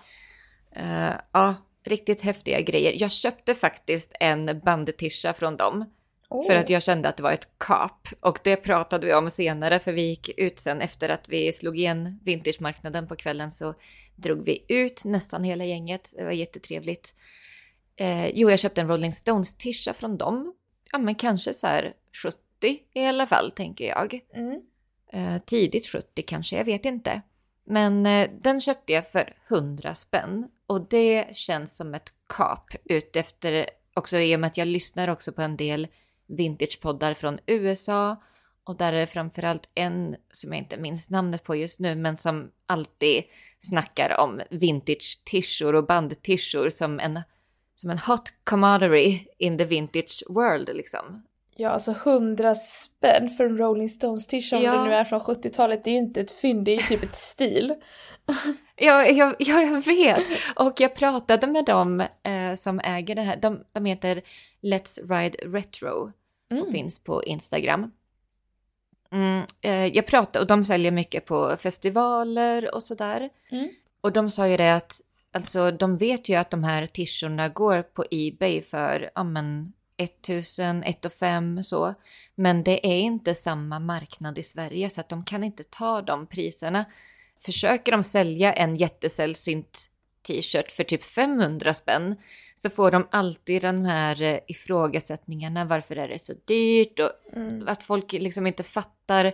Eh, 0.74 1.14
ja, 1.32 1.54
riktigt 1.84 2.20
häftiga 2.20 2.60
grejer. 2.60 2.94
Jag 2.96 3.10
köpte 3.10 3.54
faktiskt 3.54 4.12
en 4.20 4.60
bandetisha 4.64 5.32
från 5.32 5.56
dem. 5.56 5.84
åh. 6.28 6.46
För 6.46 6.56
att 6.56 6.70
jag 6.70 6.82
kände 6.82 7.08
att 7.08 7.16
det 7.16 7.22
var 7.22 7.32
ett 7.32 7.48
kap. 7.58 8.08
Och 8.20 8.38
det 8.44 8.56
pratade 8.56 9.06
vi 9.06 9.14
om 9.14 9.30
senare 9.30 9.78
för 9.78 9.92
vi 9.92 10.02
gick 10.02 10.38
ut 10.38 10.60
sen 10.60 10.80
efter 10.80 11.08
att 11.08 11.28
vi 11.28 11.52
slog 11.52 11.78
igen 11.78 12.20
vintagemarknaden 12.22 13.08
på 13.08 13.16
kvällen 13.16 13.52
så 13.52 13.74
drog 14.16 14.44
vi 14.44 14.64
ut 14.68 15.04
nästan 15.04 15.44
hela 15.44 15.64
gänget. 15.64 16.14
Det 16.16 16.24
var 16.24 16.32
jättetrevligt. 16.32 17.14
Eh, 17.96 18.28
jo, 18.28 18.50
jag 18.50 18.58
köpte 18.58 18.80
en 18.80 18.88
Rolling 18.88 19.12
Stones-tisha 19.12 19.92
från 19.92 20.16
dem. 20.16 20.54
Ja, 20.92 20.98
men 20.98 21.14
kanske 21.14 21.54
så 21.54 21.66
här 21.66 21.94
70 22.22 22.38
i 22.94 23.06
alla 23.06 23.26
fall, 23.26 23.50
tänker 23.50 23.88
jag. 23.88 24.20
Mm. 24.34 24.60
Eh, 25.12 25.42
tidigt 25.46 25.86
70 25.86 26.22
kanske, 26.22 26.56
jag 26.56 26.64
vet 26.64 26.84
inte. 26.84 27.22
Men 27.64 28.06
eh, 28.06 28.30
den 28.40 28.60
köpte 28.60 28.92
jag 28.92 29.08
för 29.08 29.36
100 29.48 29.94
spänn 29.94 30.48
och 30.66 30.88
det 30.88 31.36
känns 31.36 31.76
som 31.76 31.94
ett 31.94 32.12
kap 32.28 32.70
utefter 32.84 33.66
också 33.94 34.18
i 34.18 34.36
och 34.36 34.40
med 34.40 34.48
att 34.48 34.56
jag 34.56 34.68
lyssnar 34.68 35.08
också 35.08 35.32
på 35.32 35.42
en 35.42 35.56
del 35.56 35.88
vintagepoddar 36.26 37.14
från 37.14 37.38
USA 37.46 38.22
och 38.64 38.76
där 38.76 38.92
är 38.92 39.00
det 39.00 39.06
framförallt 39.06 39.68
en 39.74 40.16
som 40.32 40.52
jag 40.52 40.62
inte 40.62 40.76
minns 40.76 41.10
namnet 41.10 41.44
på 41.44 41.56
just 41.56 41.80
nu 41.80 41.94
men 41.94 42.16
som 42.16 42.50
alltid 42.66 43.22
snackar 43.58 44.20
om 44.20 44.40
vintage-tishor 44.50 45.74
och 45.74 45.86
bandtishor 45.86 46.70
som 46.70 47.00
en, 47.00 47.20
som 47.74 47.90
en 47.90 47.98
hot 47.98 48.32
commodity 48.44 49.26
in 49.38 49.58
the 49.58 49.64
vintage 49.64 50.22
world 50.28 50.70
liksom. 50.74 51.22
Ja, 51.56 51.68
alltså 51.68 51.90
100 51.90 52.54
spänn 52.54 53.28
för 53.30 53.44
en 53.44 53.58
Rolling 53.58 53.88
Stones-tisha 53.88 54.56
om 54.56 54.62
Ja. 54.62 54.72
det 54.76 54.84
nu 54.84 54.94
är 54.94 55.04
från 55.04 55.20
70-talet, 55.20 55.84
det 55.84 55.90
är 55.90 55.92
ju 55.92 55.98
inte 55.98 56.20
ett 56.20 56.30
fynd, 56.32 56.64
det 56.64 56.70
är 56.70 56.76
ju 56.76 56.82
typ 56.86 57.02
ett 57.02 57.16
stil. 57.16 57.74
Ja, 58.76 59.06
jag, 59.06 59.34
ja, 59.38 59.60
jag 59.62 59.84
vet. 59.86 60.22
Och 60.56 60.80
jag 60.80 60.94
pratade 60.94 61.46
med 61.46 61.64
dem 61.64 62.00
eh, 62.00 62.54
som 62.56 62.80
äger 62.84 63.14
det 63.14 63.22
här. 63.22 63.36
De, 63.36 63.64
de 63.72 63.84
heter 63.84 64.22
Let's 64.62 65.00
Ride 65.14 65.38
Retro 65.58 65.88
och 66.50 66.56
Mm. 66.56 66.72
finns 66.72 67.04
på 67.04 67.24
Instagram. 67.24 67.90
Mm, 69.12 69.42
eh, 69.60 69.86
jag 69.86 70.06
pratade 70.06 70.40
och 70.40 70.46
de 70.46 70.64
säljer 70.64 70.90
mycket 70.92 71.26
på 71.26 71.56
festivaler 71.56 72.74
och 72.74 72.82
sådär. 72.82 73.28
Mm. 73.50 73.68
Och 74.00 74.12
de 74.12 74.30
sa 74.30 74.48
ju 74.48 74.56
det 74.56 74.74
att 74.74 75.00
alltså, 75.32 75.70
de 75.70 75.96
vet 75.96 76.28
ju 76.28 76.34
att 76.34 76.50
de 76.50 76.64
här 76.64 76.86
tishorna 76.86 77.48
går 77.48 77.82
på 77.82 78.04
Ebay 78.10 78.62
för 78.62 79.10
ja, 79.14 79.24
men, 79.24 79.72
1000, 80.04 80.82
1 80.82 81.06
så. 81.62 81.94
Men 82.34 82.64
det 82.64 82.86
är 82.86 83.00
inte 83.00 83.34
samma 83.34 83.78
marknad 83.78 84.38
i 84.38 84.42
Sverige 84.42 84.90
så 84.90 85.00
att 85.00 85.08
de 85.08 85.24
kan 85.24 85.44
inte 85.44 85.64
ta 85.64 86.02
de 86.02 86.26
priserna. 86.26 86.84
Försöker 87.40 87.92
de 87.92 88.02
sälja 88.02 88.52
en 88.52 88.76
jättesällsynt 88.76 89.88
t-shirt 90.26 90.70
för 90.70 90.84
typ 90.84 91.04
500 91.04 91.74
spänn 91.74 92.16
så 92.54 92.70
får 92.70 92.90
de 92.90 93.08
alltid 93.10 93.62
de 93.62 93.84
här 93.84 94.22
eh, 94.22 94.38
ifrågasättningarna. 94.48 95.64
Varför 95.64 95.96
är 95.96 96.08
det 96.08 96.18
så 96.18 96.32
dyrt? 96.44 97.00
Och 97.00 97.10
Mm. 97.36 97.68
att 97.68 97.82
folk 97.82 98.12
liksom 98.12 98.46
inte 98.46 98.62
fattar. 98.62 99.32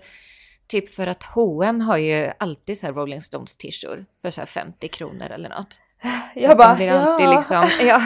Typ 0.67 0.89
för 0.89 1.07
att 1.07 1.23
H&M 1.23 1.81
har 1.81 1.97
ju 1.97 2.33
alltid 2.39 2.79
så 2.79 2.87
här 2.87 2.93
Rolling 2.93 3.23
Stones 3.23 3.57
t-shirt 3.57 3.99
för 4.23 4.31
så 4.31 4.41
här 4.41 4.47
50 4.47 4.89
kronor 4.89 5.27
eller 5.31 5.49
något. 5.49 5.73
Så 6.35 6.41
Jag 6.41 6.57
bara, 6.59 6.69
de 6.69 6.77
blir 6.77 6.91
alltid 6.91 7.27
ja. 7.27 7.37
liksom, 7.39 7.87
ja, 7.87 8.01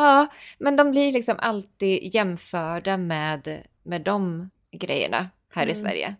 ja, 0.00 0.26
men 0.58 0.76
de 0.76 0.90
blir 0.90 1.12
liksom 1.12 1.36
alltid 1.38 2.14
jämförda 2.14 2.96
med, 2.96 3.62
med 3.82 4.02
de 4.02 4.50
grejerna 4.72 5.30
här 5.54 5.66
i 5.66 5.70
Mm. 5.70 5.82
Sverige. 5.82 6.14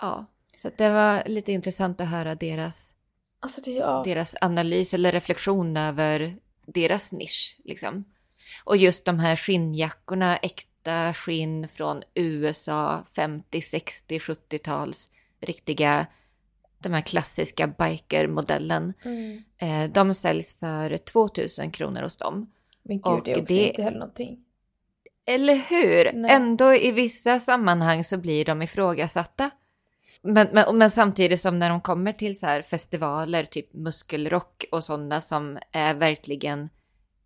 Ja, 0.00 0.26
så 0.56 0.70
det 0.76 0.90
var 0.90 1.22
lite 1.26 1.52
intressant 1.52 2.00
att 2.00 2.08
höra 2.08 2.34
deras, 2.34 2.94
Alltså 3.40 3.60
det, 3.60 3.70
ja. 3.70 4.02
deras 4.04 4.34
analys 4.40 4.94
eller 4.94 5.12
reflektion 5.12 5.76
över 5.76 6.36
deras 6.66 7.12
nisch 7.12 7.56
liksom. 7.64 8.04
Och 8.64 8.76
just 8.76 9.04
de 9.04 9.18
här 9.18 9.36
skinnjackorna, 9.36 10.36
äkta 10.36 11.14
skinn 11.14 11.68
från 11.68 12.02
USA, 12.14 13.04
50, 13.16 13.60
60, 13.60 14.18
70-tals, 14.18 15.10
riktiga, 15.40 16.06
de 16.78 16.92
här 16.92 17.00
klassiska 17.00 17.66
biker-modellen. 17.66 18.92
Mm. 19.04 19.42
Eh, 19.58 19.90
de 19.92 20.14
säljs 20.14 20.58
för 20.58 20.96
2000 20.96 21.70
kronor 21.70 22.02
hos 22.02 22.16
dem. 22.16 22.52
Men 22.88 22.96
gud, 22.96 23.06
Och 23.06 23.24
det 23.24 23.30
är 23.32 23.42
också 23.42 23.54
det- 23.54 23.68
inte 23.68 23.82
heller 23.82 23.98
någonting. 23.98 24.44
Eller 25.26 25.54
hur? 25.54 26.12
Nej. 26.12 26.30
Ändå 26.30 26.74
i 26.74 26.92
vissa 26.92 27.38
sammanhang 27.38 28.04
så 28.04 28.16
blir 28.18 28.44
de 28.44 28.62
ifrågasatta. 28.62 29.50
Men, 30.22 30.48
men, 30.52 30.78
men 30.78 30.90
samtidigt 30.90 31.40
som 31.40 31.58
när 31.58 31.70
de 31.70 31.80
kommer 31.80 32.12
till 32.12 32.38
så 32.38 32.46
här 32.46 32.62
festivaler, 32.62 33.44
typ 33.44 33.72
muskelrock 33.74 34.64
och 34.72 34.84
sådana 34.84 35.20
som 35.20 35.58
är 35.72 35.94
verkligen 35.94 36.68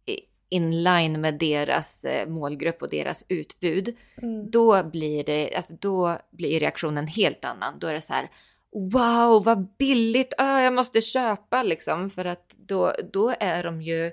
i- 0.07 0.21
in 0.49 0.83
line 0.83 1.21
med 1.21 1.39
deras 1.39 2.05
eh, 2.05 2.29
målgrupp 2.29 2.83
och 2.83 2.91
deras 2.91 3.25
utbud, 3.29 3.97
Mm. 4.23 4.51
då 4.51 4.83
blir 4.85 5.25
det, 5.25 5.55
alltså 5.57 5.73
då 5.81 6.19
blir 6.31 6.61
reaktionen 6.61 7.07
helt 7.07 7.45
annan. 7.45 7.79
Då 7.79 7.87
är 7.87 7.95
det 7.95 8.01
så 8.01 8.13
här, 8.13 8.31
wow, 8.73 9.45
vad 9.45 9.69
billigt, 9.79 10.35
ah, 10.39 10.61
jag 10.61 10.75
måste 10.75 11.01
köpa 11.01 11.63
liksom, 11.63 12.11
för 12.11 12.25
att 12.25 12.55
då, 12.57 12.93
då 13.13 13.35
är 13.41 13.63
de 13.65 13.83
ju, 13.83 14.11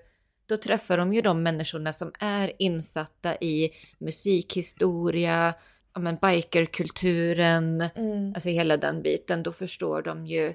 då 0.50 0.58
träffar 0.58 0.98
de 0.98 1.14
ju 1.14 1.22
de 1.22 1.44
människorna 1.44 1.94
som 1.94 2.12
är 2.20 2.52
insatta 2.60 3.36
i 3.36 3.70
musikhistoria, 3.98 5.54
ja, 5.94 6.00
men 6.00 6.16
bikerkulturen, 6.16 7.82
Mm. 7.96 8.34
alltså 8.34 8.50
hela 8.50 8.78
den 8.78 9.02
biten, 9.02 9.44
då 9.44 9.52
förstår 9.52 10.02
de 10.02 10.26
ju 10.28 10.54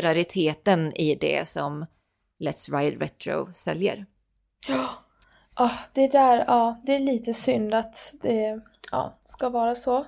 rariteten 0.00 0.92
i 0.96 1.14
det 1.14 1.48
som 1.48 1.86
Let's 2.40 2.78
Ride 2.78 3.04
Retro 3.04 3.48
säljer. 3.54 4.06
Ja, 4.68 4.88
det 5.94 6.08
där, 6.08 6.44
ja, 6.46 6.80
det 6.86 6.94
är 6.94 6.98
lite 7.00 7.34
synd 7.34 7.74
att 7.74 8.14
det 8.22 8.60
ja, 8.92 9.18
ska 9.24 9.48
vara 9.48 9.74
så. 9.74 10.06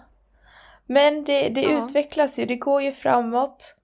Men 0.86 1.24
det, 1.24 1.48
det 1.48 1.60
Ja. 1.62 1.84
utvecklas 1.86 2.38
ju, 2.38 2.44
det 2.46 2.56
går 2.56 2.82
ju 2.82 2.92
framåt. 2.92 3.76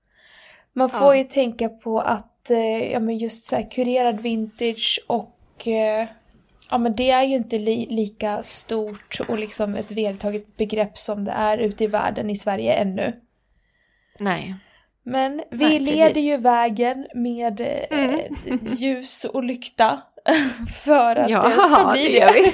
Man 0.72 0.88
får 0.88 1.14
Ja. 1.14 1.16
ju 1.16 1.24
tänka 1.24 1.68
på 1.68 2.00
att, 2.00 2.50
eh, 2.50 2.92
ja 2.92 3.00
men 3.00 3.18
just 3.18 3.44
så 3.44 3.56
här 3.56 3.70
kurerad 3.70 4.20
vintage 4.20 5.00
och 5.08 5.38
ja 6.70 6.78
men 6.78 6.96
det 6.96 7.10
är 7.10 7.22
ju 7.22 7.36
inte 7.36 7.58
li, 7.58 7.86
lika 7.90 8.42
stort 8.42 9.20
och 9.28 9.38
liksom 9.38 9.74
ett 9.74 9.90
vedertaget 9.90 10.56
begrepp 10.56 10.98
som 10.98 11.24
det 11.24 11.30
är 11.32 11.58
ute 11.58 11.84
i 11.84 11.86
världen 11.86 12.30
i 12.30 12.36
Sverige 12.36 12.74
ännu. 12.74 13.12
Nej. 14.18 14.54
Men 15.04 15.42
vi 15.50 15.64
Nej, 15.64 15.80
leder 15.80 16.08
precis. 16.08 16.22
ju 16.22 16.36
vägen 16.36 17.06
med 17.14 17.60
eh, 17.60 17.98
Mm. 17.98 18.20
ljus 18.76 19.24
och 19.24 19.44
lykta 19.44 20.02
för 20.84 21.16
att 21.16 21.30
Ja, 21.30 21.42
det 21.42 21.50
ska 21.50 21.90
bli 21.92 22.02
det 22.02 22.08
gör 22.18 22.32
vi. 22.32 22.52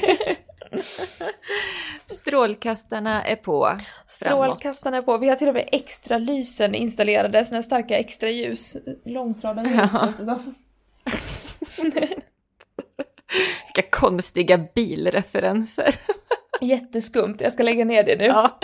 Strålkastarna 2.07 3.23
är 3.25 3.37
på. 3.37 3.71
Strålkastarna 4.07 4.97
är 4.97 5.03
på. 5.03 5.19
Vi 5.19 5.29
har 5.29 5.37
till 5.37 5.49
och 5.49 5.55
med 5.55 5.69
extra 5.73 6.19
lysen 6.19 6.75
installerade, 6.75 7.39
här 7.39 7.63
starka 7.63 7.99
extra 7.99 8.31
ljus. 8.31 8.77
Långtradarljus 9.05 9.75
Ja. 9.93 9.99
känns 10.01 10.17
det 10.17 10.25
som. 10.25 10.55
Vilka 13.75 13.91
konstiga 13.91 14.59
bilreferenser. 14.75 15.95
Jätteskumt, 16.61 17.37
jag 17.41 17.53
ska 17.53 17.63
lägga 17.63 17.85
ner 17.85 18.03
det 18.05 18.17
nu. 18.17 18.25
Ja. 18.25 18.59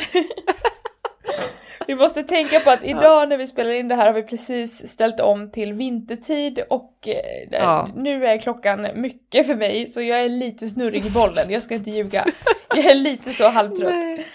Vi 1.87 1.95
måste 1.95 2.23
tänka 2.23 2.61
på 2.61 2.71
att 2.71 2.85
idag 2.85 3.29
när 3.29 3.37
vi 3.37 3.47
spelar 3.47 3.71
in 3.71 3.89
det 3.89 3.95
här 3.95 4.07
har 4.07 4.13
vi 4.13 4.23
precis 4.23 4.89
ställt 4.89 5.21
om 5.21 5.51
till 5.51 5.73
vintertid 5.73 6.59
och 6.71 7.09
eh, 7.09 7.15
Ja. 7.51 7.89
nu 7.97 8.27
är 8.27 8.39
klockan 8.39 8.89
mycket 8.95 9.47
för 9.47 9.55
mig 9.55 9.87
så 9.87 10.03
jag 10.03 10.21
är 10.21 10.29
lite 10.29 10.69
snurrig 10.69 11.07
i 11.07 11.11
bollen, 11.11 11.51
jag 11.51 11.63
ska 11.63 11.75
inte 11.75 11.91
ljuga. 11.91 12.27
Jag 12.69 12.85
är 12.87 12.95
lite 12.95 13.33
så 13.33 13.49
halvtrött. 13.49 13.91
Nej. 13.91 14.27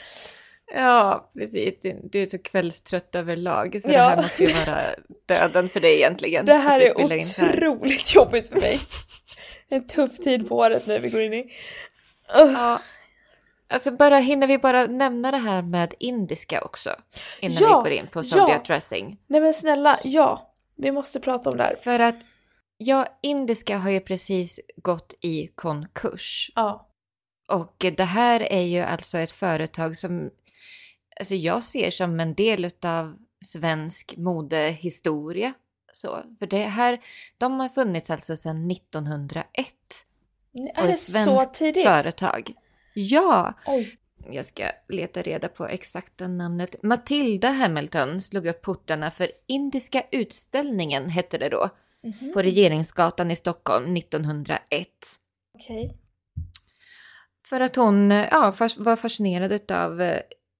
Ja, 0.75 1.31
precis. 1.37 1.73
Du- 2.11 2.21
är 2.21 2.25
så 2.25 2.37
kvällstrött 2.39 3.15
överlag, 3.15 3.81
så 3.81 3.89
Ja. 3.89 3.93
det 3.93 3.99
här 4.01 4.15
måste 4.15 4.43
ju 4.43 4.53
vara 4.53 4.81
döden 5.25 5.69
för 5.69 5.79
dig 5.79 5.95
egentligen. 5.95 6.45
Det 6.45 6.53
här 6.53 6.81
är 6.81 7.21
så 7.21 7.41
här. 7.41 7.69
otroligt 7.69 8.15
jobbigt 8.15 8.49
för 8.49 8.55
mig. 8.55 8.79
En 9.69 9.87
tuff 9.87 10.17
tid 10.17 10.49
på 10.49 10.57
året 10.57 10.87
nu 10.87 10.99
vi 10.99 11.09
går 11.09 11.21
in 11.21 11.33
i. 11.33 11.51
Ugh. 12.41 12.51
Ja. 12.53 12.81
Alltså 13.67 13.91
bara, 13.91 14.17
hinner 14.17 14.47
vi 14.47 14.57
bara 14.57 14.85
nämna 14.85 15.31
det 15.31 15.37
här 15.37 15.61
med 15.61 15.93
indiska 15.99 16.61
också? 16.61 16.95
Innan 17.39 17.57
Ja, 17.61 17.81
vi 17.83 17.89
går 17.89 17.99
in 17.99 18.07
på 18.07 18.19
ja. 18.19 18.23
Zodiac 18.23 18.67
dressing. 18.67 19.17
Nej 19.27 19.41
men 19.41 19.53
snälla, 19.53 19.99
ja. 20.03 20.53
Vi 20.75 20.91
måste 20.91 21.19
prata 21.19 21.49
om 21.49 21.57
det 21.57 21.63
här. 21.63 21.75
För 21.75 21.99
att, 21.99 22.15
ja, 22.77 23.19
indiska 23.21 23.77
har 23.77 23.89
ju 23.89 23.99
precis 23.99 24.59
gått 24.75 25.13
i 25.21 25.47
konkurs. 25.55 26.51
Ja. 26.55 26.89
Och 27.47 27.85
det 27.97 28.03
här 28.03 28.39
är 28.39 28.61
ju 28.61 28.79
alltså 28.79 29.17
ett 29.17 29.31
företag 29.31 29.97
som 29.97 30.29
alltså 31.19 31.35
jag 31.35 31.63
ser 31.63 31.91
som 31.91 32.19
en 32.19 32.33
del 32.33 32.69
av 32.83 33.17
svensk 33.45 34.17
modehistoria. 34.17 35.53
Så, 35.93 36.23
för 36.39 36.47
det 36.47 36.63
här, 36.63 36.99
de 37.37 37.59
har 37.59 37.69
funnits 37.69 38.09
alltså 38.09 38.35
sedan 38.35 38.71
1901. 38.71 39.45
Är 40.75 40.83
det 40.83 40.89
ett 40.89 40.99
så 40.99 41.45
tidigt? 41.45 41.83
företag. 41.83 42.53
Ja! 42.93 43.53
Oj. 43.65 43.95
Jag 44.31 44.45
ska 44.45 44.71
leta 44.89 45.21
reda 45.21 45.47
på 45.47 45.67
exakta 45.67 46.27
namnet. 46.27 46.83
Matilda 46.83 47.49
Hamilton 47.49 48.21
slog 48.21 48.45
upp 48.47 48.61
portarna 48.61 49.11
för 49.11 49.31
Indiska 49.47 50.03
utställningen, 50.11 51.09
hette 51.09 51.37
det 51.37 51.49
då, 51.49 51.69
Mhm. 52.03 52.33
på 52.33 52.41
Regeringsgatan 52.41 53.31
i 53.31 53.35
Stockholm 53.35 53.93
1901. 53.93 54.87
Okej. 55.55 55.97
För 57.47 57.59
att 57.59 57.75
hon 57.75 58.11
ja, 58.11 58.53
var 58.77 58.95
fascinerad 58.95 59.71
av 59.71 60.01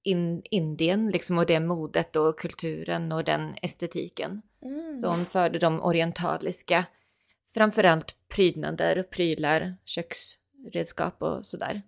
in, 0.03 0.41
Indien, 0.51 1.09
liksom, 1.09 1.37
och 1.37 1.45
det 1.45 1.59
modet 1.59 2.15
och 2.15 2.39
kulturen 2.39 3.11
och 3.11 3.23
den 3.23 3.55
estetiken. 3.61 4.41
Mm. 4.63 4.93
Så 4.93 5.07
hon 5.07 5.25
förde 5.25 5.59
de 5.59 5.81
orientaliska, 5.81 6.85
framförallt 7.53 8.15
prydnader, 8.35 9.03
prylar, 9.03 9.75
köksredskap 9.85 11.21
och 11.21 11.45
sådär, 11.45 11.81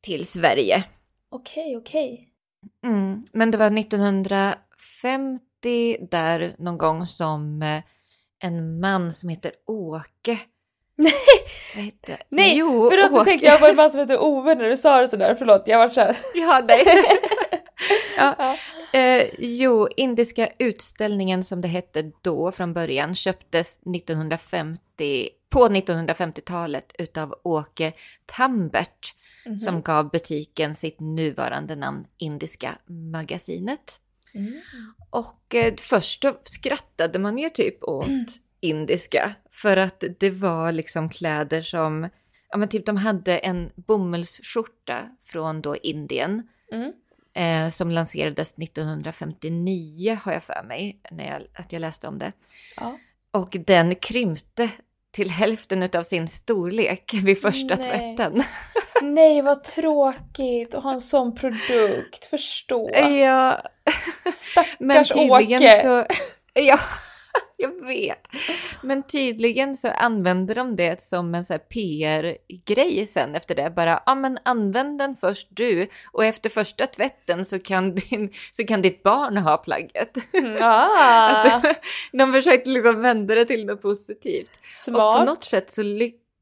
till 0.00 0.26
Sverige. 0.26 0.84
Okej, 1.28 1.76
okej. 1.76 2.28
Mm. 2.84 3.22
Men 3.32 3.50
det 3.50 3.58
var 3.58 3.78
1950 3.78 6.06
där 6.10 6.54
någon 6.58 6.78
gång 6.78 7.06
som 7.06 7.62
eh, 7.62 7.82
en 8.38 8.80
man 8.80 9.12
som 9.12 9.28
heter 9.28 9.52
Åke. 9.66 10.38
Nej! 10.96 11.12
Vad? 12.08 12.18
Nej, 12.28 12.58
jo, 12.58 12.90
nu 12.90 13.02
Åke. 13.04 13.24
tänkte 13.24 13.46
jag 13.46 13.60
på 13.60 13.66
en 13.66 13.76
man 13.76 13.90
som 13.90 14.00
heter 14.00 14.18
Ove 14.22 14.54
när 14.54 14.68
du 14.68 14.76
sa 14.76 15.00
det 15.00 15.08
sådär. 15.08 15.34
Förlåt, 15.34 15.62
jag 15.66 15.78
vart 15.78 15.94
såhär. 15.94 16.18
Ja, 16.34 16.64
nej. 16.68 16.84
ja. 18.16 18.34
Ja. 18.38 18.56
Eh, 18.98 19.26
jo, 19.38 19.88
Indiska 19.96 20.48
utställningen 20.58 21.44
som 21.44 21.60
det 21.60 21.68
hette 21.68 22.10
då 22.22 22.52
från 22.52 22.72
början 22.74 23.14
köptes 23.14 23.80
1950, 23.86 25.28
på 25.50 25.68
1950-talet 25.68 26.92
utav 26.98 27.34
Åke 27.44 27.92
Tambert 28.36 29.14
Mhm. 29.46 29.58
som 29.58 29.82
gav 29.82 30.10
butiken 30.10 30.74
sitt 30.74 31.00
nuvarande 31.00 31.76
namn 31.76 32.04
Indiska 32.18 32.78
magasinet. 33.12 34.00
Mm. 34.34 34.60
Och 35.10 35.54
eh, 35.54 35.74
först 35.80 36.22
då 36.22 36.36
skrattade 36.42 37.18
man 37.18 37.38
ju 37.38 37.50
typ 37.50 37.84
åt 37.84 38.06
indiska 38.62 39.32
för 39.50 39.76
att 39.76 40.04
det 40.20 40.30
var 40.30 40.72
liksom 40.72 41.08
kläder 41.08 41.62
som, 41.62 42.08
ja 42.48 42.56
men 42.56 42.68
typ 42.68 42.86
de 42.86 42.96
hade 42.96 43.38
en 43.38 43.70
bomullsskjorta 43.74 44.98
från 45.24 45.62
då 45.62 45.76
Indien 45.76 46.48
Mm. 46.72 46.92
eh, 47.34 47.70
som 47.70 47.90
lanserades 47.90 48.58
1959 48.58 50.18
har 50.24 50.32
jag 50.32 50.42
för 50.42 50.62
mig, 50.68 51.00
när 51.10 51.28
jag, 51.30 51.42
att 51.54 51.72
jag 51.72 51.80
läste 51.80 52.08
om 52.08 52.18
det. 52.18 52.32
Ja. 52.76 52.98
Och 53.30 53.56
den 53.66 53.94
krympte 53.94 54.70
till 55.10 55.30
hälften 55.30 55.88
av 55.94 56.02
sin 56.02 56.28
storlek 56.28 57.14
vid 57.24 57.40
första 57.40 57.74
Nej. 57.74 57.84
tvätten. 57.84 58.42
Nej, 59.02 59.42
vad 59.42 59.64
tråkigt 59.64 60.74
att 60.74 60.82
ha 60.84 60.92
en 60.92 61.00
sån 61.00 61.34
produkt. 61.34 62.26
Förstå. 62.26 62.90
Ja, 62.94 63.60
men 64.24 64.32
Stackars 64.32 65.08
tydligen 65.08 65.62
Åke. 65.62 65.80
så... 65.82 66.06
Ja, 66.54 66.78
jag 67.62 67.86
vet. 67.86 68.28
Men 68.82 69.02
tydligen 69.02 69.76
så 69.76 69.88
använder 69.88 70.54
de 70.54 70.76
det 70.76 71.02
som 71.02 71.34
en 71.34 71.44
så 71.44 71.58
PR-grej 71.58 73.06
sen 73.06 73.34
efter 73.34 73.54
det. 73.54 73.70
Bara, 73.70 74.02
ja 74.06 74.14
men 74.14 74.38
använd 74.44 74.98
den 74.98 75.16
först 75.16 75.48
du 75.50 75.88
och 76.12 76.24
efter 76.24 76.50
första 76.50 76.86
tvätten 76.86 77.44
så 77.44 77.58
kan, 77.58 77.94
din, 77.94 78.32
så 78.50 78.64
kan 78.64 78.82
ditt 78.82 79.02
barn 79.02 79.36
ha 79.36 79.56
plagget. 79.56 80.16
Ah, 80.60 81.46
Att 81.56 81.76
de 82.12 82.32
försökte 82.32 82.70
liksom 82.70 83.02
vända 83.02 83.34
det 83.34 83.44
till 83.44 83.66
något 83.66 83.82
positivt. 83.82 84.50
Och 84.50 84.62
på 84.62 84.72
smart. 84.72 85.26
något 85.26 85.44
sätt 85.44 85.70
så, 85.70 85.82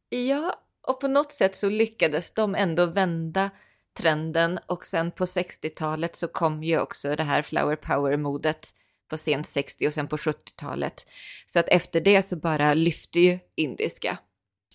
ja, 0.09 0.55
och 0.87 1.01
på 1.01 1.09
något 1.09 1.33
sätt 1.33 1.57
så 1.57 1.69
lyckades 1.69 2.35
de 2.35 2.55
ändå 2.55 2.87
vända 2.87 3.51
trenden 3.99 4.59
och 4.67 4.85
sen 4.85 5.11
på 5.11 5.25
60-talet 5.25 6.17
så 6.17 6.29
kom 6.29 6.63
ju 6.63 6.81
också 6.81 7.17
det 7.17 7.23
här 7.23 7.43
flower 7.43 7.77
power-modet 7.77 8.69
på 9.11 9.17
sent 9.17 9.49
60 9.49 9.87
och 9.87 9.95
sen 9.95 10.09
på 10.09 10.17
70-talet. 10.17 11.07
Så 11.47 11.59
att 11.59 11.69
efter 11.69 12.01
det 12.01 12.23
så 12.23 12.37
bara 12.37 12.75
lyfte 12.75 13.21
ju 13.21 13.39
indiska 13.55 14.19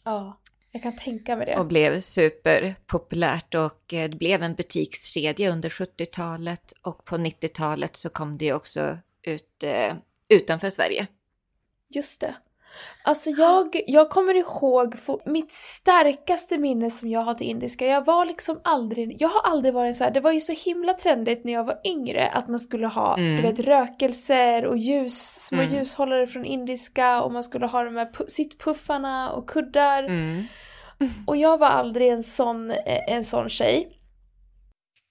Ja, 0.04 0.42
jag 0.72 0.84
kan 0.84 0.96
tänka 0.96 1.36
mig 1.36 1.46
det. 1.46 1.58
och 1.58 1.66
blev 1.66 2.02
superpopulärt 2.02 3.56
och 3.56 3.94
eh, 3.94 4.10
det 4.10 4.18
blev 4.18 4.44
en 4.44 4.56
butikskedja 4.56 5.52
under 5.52 5.70
70-talet 5.70 6.74
och 6.82 7.06
på 7.06 7.18
90-talet 7.18 7.96
så 7.96 8.10
kom 8.10 8.38
det 8.38 8.54
också 8.54 8.98
ut 9.24 9.64
eh, 9.64 9.96
utanför 10.30 10.70
Sverige. 10.70 11.08
Just 11.90 12.22
det. 12.22 12.36
Alltså 13.04 13.30
jag, 13.30 13.82
jag 13.88 14.10
kommer 14.10 14.36
ihåg 14.36 14.96
mitt 15.26 15.52
starkaste 15.52 16.58
minne 16.58 16.90
som 16.90 17.10
jag 17.10 17.22
har 17.22 17.34
till 17.34 17.48
indiska. 17.48 17.86
Jag 17.88 18.06
var 18.06 18.26
liksom 18.26 18.60
aldrig, 18.64 19.18
jag 19.20 19.28
har 19.30 19.52
aldrig 19.52 19.74
varit 19.74 19.96
så 19.98 20.04
här. 20.04 20.12
det 20.12 20.20
var 20.20 20.32
ju 20.32 20.42
så 20.42 20.54
himla 20.70 20.94
trendigt 20.94 21.44
när 21.46 21.54
jag 21.54 21.64
var 21.64 21.80
yngre 21.84 22.28
att 22.28 22.48
man 22.48 22.60
skulle 22.60 22.88
ha 22.88 23.18
Mm. 23.18 23.36
du 23.36 23.42
vet, 23.42 23.60
rökelser 23.60 24.66
och 24.66 24.78
ljus, 24.78 25.18
små 25.48 25.62
Mm. 25.62 25.74
ljushållare 25.74 26.28
från 26.28 26.46
indiska 26.46 27.22
och 27.22 27.32
man 27.32 27.44
skulle 27.44 27.66
ha 27.66 27.84
de 27.84 27.96
här 27.96 28.06
pu- 28.06 28.28
sittpuffarna 28.28 29.32
och 29.32 29.50
kuddar. 29.50 30.04
Mm. 30.04 30.44
Och 31.28 31.38
jag 31.38 31.58
var 31.58 31.68
aldrig 31.68 32.10
en 32.10 32.24
sån, 32.24 32.72
en 33.08 33.24
sån 33.24 33.50
tjej. 33.50 33.92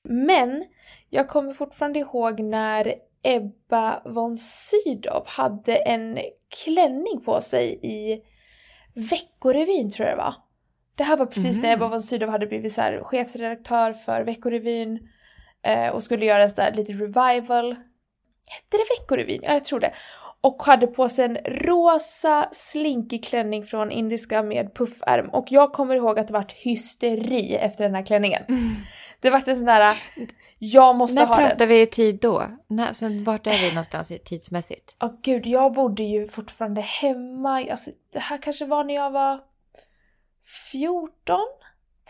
Men 0.09 0.65
jag 1.11 1.29
kommer 1.29 1.53
fortfarande 1.53 1.99
ihåg 1.99 2.41
när 2.41 2.95
Ebba 3.25 4.03
von 4.05 4.37
Sydow 4.37 5.23
hade 5.27 5.77
en 5.77 6.19
klänning 6.65 7.21
på 7.25 7.41
sig 7.41 7.79
i 7.83 8.23
Veckorevyn 8.95 9.91
tror 9.91 10.09
jag 10.09 10.19
det 10.19 10.23
var. 10.23 10.35
Det 10.97 11.05
här 11.05 11.17
var 11.17 11.27
precis 11.27 11.57
när 11.57 11.63
Mhm. 11.63 11.73
Ebba 11.73 11.89
von 11.89 12.03
Sydow 12.03 12.29
hade 12.29 12.47
blivit 12.47 12.73
så 12.73 12.81
här, 12.81 13.01
chefsredaktör 13.05 13.93
för 13.93 14.25
Veckorevyn 14.25 15.09
eh, 15.63 15.89
och 15.89 16.03
skulle 16.03 16.27
göra 16.27 16.49
så 16.49 16.57
där 16.57 16.73
lite 16.73 16.93
revival. 16.93 17.77
Hette 18.51 18.77
det 18.77 18.85
Veckorevyn? 19.01 19.41
Ja, 19.43 19.53
jag 19.53 19.65
tror 19.65 19.81
det. 19.81 19.93
Och 20.41 20.63
hade 20.63 20.87
på 20.87 21.09
sig 21.09 21.25
en 21.25 21.37
rosa 21.37 22.49
slinkig 22.53 23.25
klänning 23.25 23.65
från 23.65 23.91
indiska 23.91 24.43
med 24.43 24.75
puffärm. 24.75 25.29
Och 25.29 25.47
jag 25.51 25.73
kommer 25.73 25.97
ihåg 25.97 26.19
att 26.19 26.27
det 26.27 26.33
vart 26.33 26.53
hysteri 26.53 27.55
efter 27.57 27.85
den 27.85 27.95
här 27.95 28.07
klänningen. 28.07 28.43
Det 29.21 29.31
vart 29.31 29.49
en 29.49 29.57
sån 29.57 29.67
där, 29.67 29.97
jag 30.73 30.97
måste 30.97 31.21
När 31.21 31.27
ha 31.27 31.37
den. 31.37 31.49
pratar 31.49 31.67
vi 31.67 31.81
i 31.81 31.87
tid 31.87 32.19
då? 32.21 32.43
När, 32.67 32.93
så 32.93 33.07
vart 33.25 33.47
är 33.47 33.59
vi 33.61 33.69
någonstans 33.69 34.13
tidsmässigt? 34.25 34.97
Ja 35.01 35.19
gud, 35.23 35.47
jag 35.47 35.73
bodde 35.73 36.03
ju 36.03 36.27
fortfarande 36.29 36.81
hemma. 36.81 37.67
Alltså, 37.71 37.91
det 38.13 38.19
här 38.19 38.39
kanske 38.39 38.67
var 38.67 38.85
när 38.85 38.95
jag 38.95 39.11
var 39.11 39.41
14? 40.73 41.39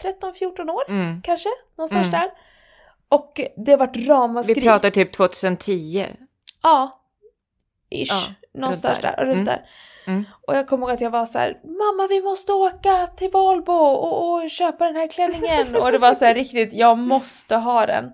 13-14 0.02 0.70
år 0.70 0.90
Mm. 0.90 1.22
kanske? 1.22 1.48
Någonstans 1.78 2.08
Mm. 2.08 2.20
där. 2.20 2.30
Och 3.08 3.40
det 3.56 3.76
vart 3.76 3.96
ramaskri. 3.96 4.54
Vi 4.54 4.60
pratar 4.60 4.90
typ 4.90 5.12
2010. 5.12 6.06
Ja. 6.62 7.00
Ish. 7.90 8.06
Ja, 8.10 8.34
Någonstans 8.60 8.98
där. 9.00 9.14
där. 9.16 9.24
Runt 9.24 9.34
Mm. 9.34 9.44
där. 9.44 9.66
Mm. 10.06 10.24
Och 10.46 10.56
jag 10.56 10.66
kommer 10.68 10.86
ihåg 10.86 10.94
att 10.94 11.00
jag 11.00 11.10
var 11.10 11.26
så 11.26 11.38
här: 11.38 11.60
Mamma 11.64 12.06
vi 12.08 12.22
måste 12.22 12.52
åka 12.52 13.06
till 13.06 13.30
Valbo 13.30 13.72
och, 13.72 14.32
och 14.42 14.50
köpa 14.50 14.84
den 14.86 14.96
här 14.96 15.08
klänningen. 15.08 15.76
och 15.76 15.92
det 15.92 15.98
var 15.98 16.14
så 16.14 16.24
här 16.24 16.34
riktigt, 16.34 16.72
jag 16.74 16.98
måste 16.98 17.56
ha 17.56 17.86
den. 17.86 18.12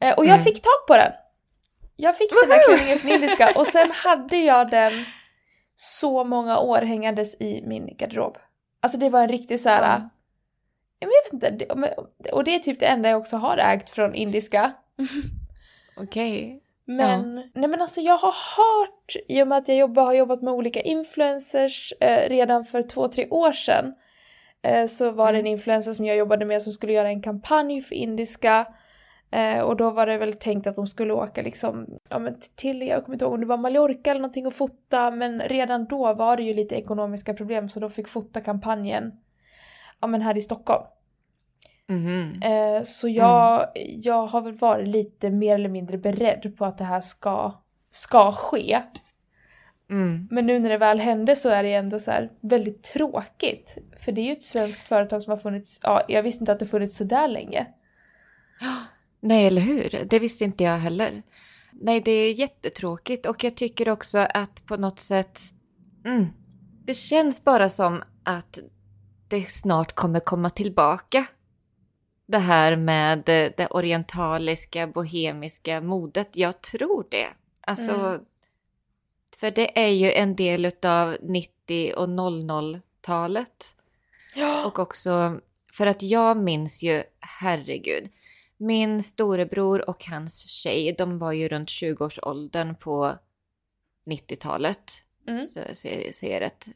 Eh, 0.00 0.14
och 0.14 0.24
jag 0.24 0.32
Mm. 0.34 0.44
fick 0.44 0.62
tag 0.62 0.86
på 0.86 0.96
den. 0.96 1.12
Jag 1.96 2.16
fick 2.16 2.30
den 2.42 2.50
här 2.50 2.64
klänningen 2.66 2.98
från 2.98 3.10
Indiska 3.10 3.52
och 3.56 3.66
sen 3.66 3.90
hade 3.90 4.36
jag 4.36 4.70
den 4.70 5.04
så 5.76 6.24
många 6.24 6.58
år 6.58 6.78
hängandes 6.78 7.40
i 7.40 7.62
min 7.66 7.96
garderob. 7.96 8.36
Alltså 8.80 8.98
det 8.98 9.10
var 9.10 9.20
en 9.22 9.28
riktig 9.28 9.60
så 9.60 9.68
här. 9.68 9.82
Ja. 9.82 10.08
Ja, 11.00 11.06
men 11.06 11.10
jag 11.10 11.24
vet 11.24 11.32
inte, 11.32 11.64
det- 11.64 12.32
och 12.32 12.44
det 12.44 12.54
är 12.54 12.58
typ 12.58 12.80
det 12.80 12.86
enda 12.86 13.08
jag 13.08 13.18
också 13.20 13.36
har 13.36 13.58
ägt 13.58 13.90
från 13.90 14.14
Indiska. 14.14 14.72
Okej. 15.96 16.62
Men, 16.84 17.34
nej 17.54 17.68
men 17.68 17.80
alltså 17.80 18.00
jag 18.00 18.16
har 18.18 18.34
hört, 18.56 19.16
i 19.28 19.42
och 19.42 19.48
med 19.48 19.58
att 19.58 19.68
jag 19.68 19.76
jobbar, 19.76 20.04
har 20.04 20.12
jobbat 20.14 20.42
med 20.42 20.52
olika 20.54 20.80
influencers 20.80 21.92
eh, 22.00 22.28
redan 22.28 22.64
för 22.64 22.82
två, 22.82 23.08
tre 23.08 23.28
år 23.28 23.52
sedan. 23.52 23.94
Eh, 24.62 24.86
så 24.86 25.10
var 25.10 25.32
det 25.32 25.38
en 25.38 25.46
influencer 25.46 25.92
som 25.92 26.04
jag 26.04 26.16
jobbade 26.16 26.44
med 26.44 26.62
som 26.62 26.72
skulle 26.72 26.92
göra 26.92 27.08
en 27.08 27.22
kampanj 27.22 27.80
för 27.82 27.94
indiska. 27.94 28.66
Eh, 29.30 29.60
och 29.60 29.76
då 29.76 29.90
var 29.90 30.06
det 30.06 30.18
väl 30.18 30.32
tänkt 30.32 30.66
att 30.66 30.76
de 30.76 30.86
skulle 30.86 31.12
åka 31.12 31.42
liksom, 31.42 31.86
ja 32.10 32.18
men 32.18 32.36
till, 32.54 32.82
jag 32.82 33.04
kommer 33.04 33.14
inte 33.14 33.24
ihåg 33.24 33.34
om 33.34 33.40
det 33.40 33.46
var 33.46 33.56
Mallorca 33.56 34.10
eller 34.10 34.20
någonting 34.20 34.46
och 34.46 34.54
fota, 34.54 35.10
men 35.10 35.40
redan 35.40 35.84
då 35.84 36.14
var 36.14 36.36
det 36.36 36.42
ju 36.42 36.54
lite 36.54 36.74
ekonomiska 36.74 37.34
problem 37.34 37.68
så 37.68 37.80
de 37.80 37.90
fick 37.90 38.08
fota 38.08 38.40
kampanjen, 38.40 39.12
ja 40.00 40.06
men 40.06 40.22
här 40.22 40.36
i 40.36 40.42
Stockholm. 40.42 40.84
Mhm. 41.88 42.42
Eh, 42.42 42.82
så 42.82 43.08
jag, 43.08 43.68
jag 43.74 44.26
har 44.26 44.40
väl 44.40 44.54
varit 44.54 44.88
lite 44.88 45.30
mer 45.30 45.54
eller 45.54 45.68
mindre 45.68 45.98
beredd 45.98 46.54
på 46.58 46.64
att 46.64 46.78
det 46.78 46.84
här 46.84 47.00
ska, 47.00 47.52
ska 47.90 48.32
ske. 48.32 48.82
Mm. 49.90 50.28
Men 50.30 50.46
nu 50.46 50.58
när 50.58 50.68
det 50.68 50.78
väl 50.78 51.00
hände 51.00 51.36
så 51.36 51.48
är 51.48 51.62
det 51.62 51.72
ändå 51.72 51.98
så 51.98 52.28
väldigt 52.40 52.82
tråkigt. 52.82 53.78
För 53.96 54.12
det 54.12 54.20
är 54.20 54.24
ju 54.24 54.32
ett 54.32 54.42
svenskt 54.42 54.88
företag 54.88 55.22
som 55.22 55.30
har 55.30 55.36
funnits, 55.36 55.80
ja 55.82 56.02
jag 56.08 56.22
visste 56.22 56.42
inte 56.42 56.52
att 56.52 56.58
det 56.58 56.66
funnits 56.66 56.96
så 56.96 57.04
där 57.04 57.28
länge. 57.28 57.66
Nej, 59.20 59.46
eller 59.46 59.62
hur? 59.62 60.04
Det 60.10 60.18
visste 60.18 60.44
inte 60.44 60.64
jag 60.64 60.78
heller. 60.78 61.22
Nej, 61.72 62.00
det 62.00 62.10
är 62.10 62.32
jättetråkigt 62.32 63.26
och 63.26 63.44
jag 63.44 63.56
tycker 63.56 63.88
också 63.88 64.18
att 64.18 64.66
på 64.66 64.76
något 64.76 65.00
sätt... 65.00 65.40
Mm, 66.04 66.26
det 66.84 66.94
känns 66.94 67.44
bara 67.44 67.68
som 67.68 68.02
att 68.24 68.58
det 69.28 69.50
snart 69.50 69.92
kommer 69.94 70.20
komma 70.20 70.50
tillbaka. 70.50 71.26
Det 72.26 72.38
här 72.38 72.76
med 72.76 73.22
det, 73.26 73.66
orientaliska, 73.70 74.86
bohemiska 74.86 75.80
modet. 75.80 76.28
Jag 76.32 76.62
tror 76.62 77.06
det. 77.10 77.26
Alltså, 77.60 77.92
Mm. 77.92 78.20
för 79.40 79.50
det 79.50 79.78
är 79.78 79.88
ju 79.88 80.12
en 80.12 80.36
del 80.36 80.64
utav 80.64 81.16
90 81.22 81.92
och 81.96 82.08
00-talet. 82.08 83.64
Ja. 84.34 84.64
Och 84.66 84.78
också 84.78 85.40
för 85.72 85.86
att 85.86 86.02
jag 86.02 86.36
minns 86.36 86.82
ju, 86.82 87.02
herregud, 87.20 88.08
min 88.58 89.02
storebror 89.02 89.90
och 89.90 90.04
hans 90.04 90.48
tjej, 90.50 90.94
de 90.98 91.18
var 91.18 91.32
ju 91.32 91.48
runt 91.48 91.68
20-årsåldern 91.68 92.74
på 92.74 93.18
90-talet. 94.06 94.92
Mm. 95.28 95.44
Så 95.44 95.60
säger 95.72 96.32
jag 96.32 96.40
rätt? 96.40 96.68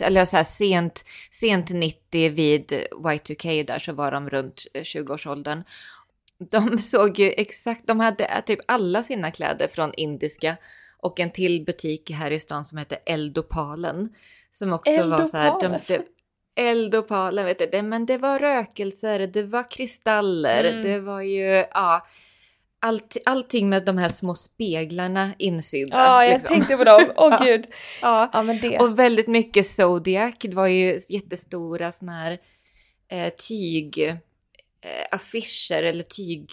Eller 0.00 0.24
så 0.24 0.36
här 0.36 0.44
sent, 0.44 1.04
sent 1.30 1.70
90 1.70 2.30
vid 2.30 2.72
Y2K 2.90 3.66
där 3.66 3.78
så 3.78 3.92
var 3.92 4.12
de 4.12 4.30
runt 4.30 4.66
eh, 4.74 4.82
20-årsåldern. 4.82 5.62
De 6.38 6.78
såg 6.78 7.18
ju 7.18 7.32
exakt, 7.36 7.86
de 7.86 8.00
hade 8.00 8.24
eh, 8.24 8.44
typ 8.44 8.60
alla 8.66 9.02
sina 9.02 9.30
kläder 9.30 9.68
från 9.68 9.94
indiska 9.96 10.56
och 10.98 11.20
en 11.20 11.30
till 11.30 11.64
butik 11.64 12.10
här 12.10 12.30
i 12.30 12.40
stan 12.40 12.64
som 12.64 12.78
heter 12.78 12.98
Eldopalen. 13.06 14.14
Som 14.50 14.72
också 14.72 15.08
var 15.08 15.24
så 15.24 15.36
här, 15.36 15.60
de, 15.60 15.98
Eldopalen. 16.56 16.56
de, 16.56 16.60
Eldopalen, 16.70 17.44
vet 17.46 17.72
du, 17.72 17.82
men 17.82 18.06
det 18.06 18.18
var 18.18 18.38
rökelser, 18.38 19.18
det 19.26 19.42
var 19.42 19.70
kristaller, 19.70 20.64
Mm. 20.64 20.82
det 20.82 20.98
var 21.00 21.20
ju, 21.22 21.64
ja, 21.74 22.06
allt, 22.80 23.16
allting 23.26 23.68
med 23.68 23.84
de 23.84 23.98
här 23.98 24.08
små 24.08 24.34
speglarna 24.34 25.34
insydda. 25.38 25.96
Ja, 25.96 26.24
jag 26.24 26.32
liksom. 26.32 26.48
tänkte 26.56 26.76
på 26.76 26.84
dem. 26.84 27.12
Åh 27.16 27.30
Ja. 27.40 27.44
gud. 27.44 27.66
Ja, 28.02 28.30
Ja 28.32 28.42
men 28.42 28.60
det. 28.60 28.78
och 28.78 28.98
väldigt 28.98 29.28
mycket 29.28 29.66
Zodiac. 29.66 30.34
Det 30.40 30.54
var 30.54 30.66
ju 30.66 30.98
jättestora 31.08 31.92
såna 31.92 32.12
här 32.12 32.38
eh, 33.08 33.32
tyg 33.48 33.98
eh, 33.98 34.16
affischer 35.10 35.82
eller 35.82 36.02
tyg... 36.02 36.50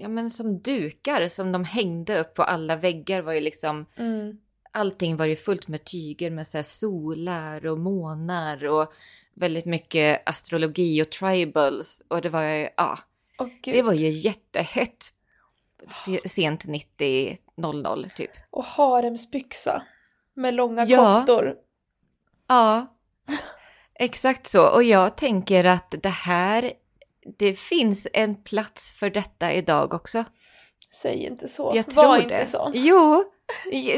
Ja 0.00 0.08
men 0.08 0.30
som 0.30 0.58
dukar 0.58 1.28
som 1.28 1.52
de 1.52 1.64
hängde 1.64 2.20
upp 2.20 2.34
på 2.34 2.42
alla 2.42 2.76
väggar 2.76 3.22
var 3.22 3.32
ju 3.32 3.40
liksom... 3.40 3.86
Mm. 3.96 4.38
Allting 4.74 5.16
var 5.16 5.26
ju 5.26 5.36
fullt 5.36 5.68
med 5.68 5.84
tyger 5.84 6.30
med 6.30 6.46
så 6.46 6.62
solar 6.62 7.66
och 7.66 7.78
månar 7.78 8.64
och 8.64 8.92
väldigt 9.34 9.64
mycket 9.66 10.22
astrologi 10.28 11.02
och 11.02 11.10
tribals. 11.10 12.04
Och 12.08 12.20
det 12.22 12.28
var 12.28 12.42
ju, 12.42 12.68
ja, 12.76 12.98
gud. 13.62 13.74
det 13.74 13.82
var 13.82 13.92
ju 13.92 14.08
jättehett. 14.10 15.04
Se- 15.90 16.28
Sent 16.28 16.64
90, 16.66 17.38
00 17.56 18.10
typ. 18.16 18.30
Och 18.50 18.64
haremsbyxa. 18.64 19.82
Med 20.34 20.54
långa 20.54 20.84
Ja. 20.84 21.16
koftor. 21.18 21.54
Ja, 22.48 22.96
exakt 23.94 24.46
så. 24.46 24.68
Och 24.68 24.82
jag 24.82 25.16
tänker 25.16 25.64
att 25.64 25.94
det 26.02 26.08
här, 26.08 26.72
det 27.38 27.58
finns 27.58 28.08
en 28.12 28.42
plats 28.42 28.92
för 28.92 29.10
detta 29.10 29.52
idag 29.52 29.94
också. 29.94 30.24
Säg 31.02 31.26
inte 31.26 31.48
så. 31.48 31.72
Jag 31.74 31.90
tror 31.90 32.04
Var 32.06 32.16
det. 32.16 32.22
inte 32.22 32.46
sån. 32.46 32.72
Jo, 32.74 33.24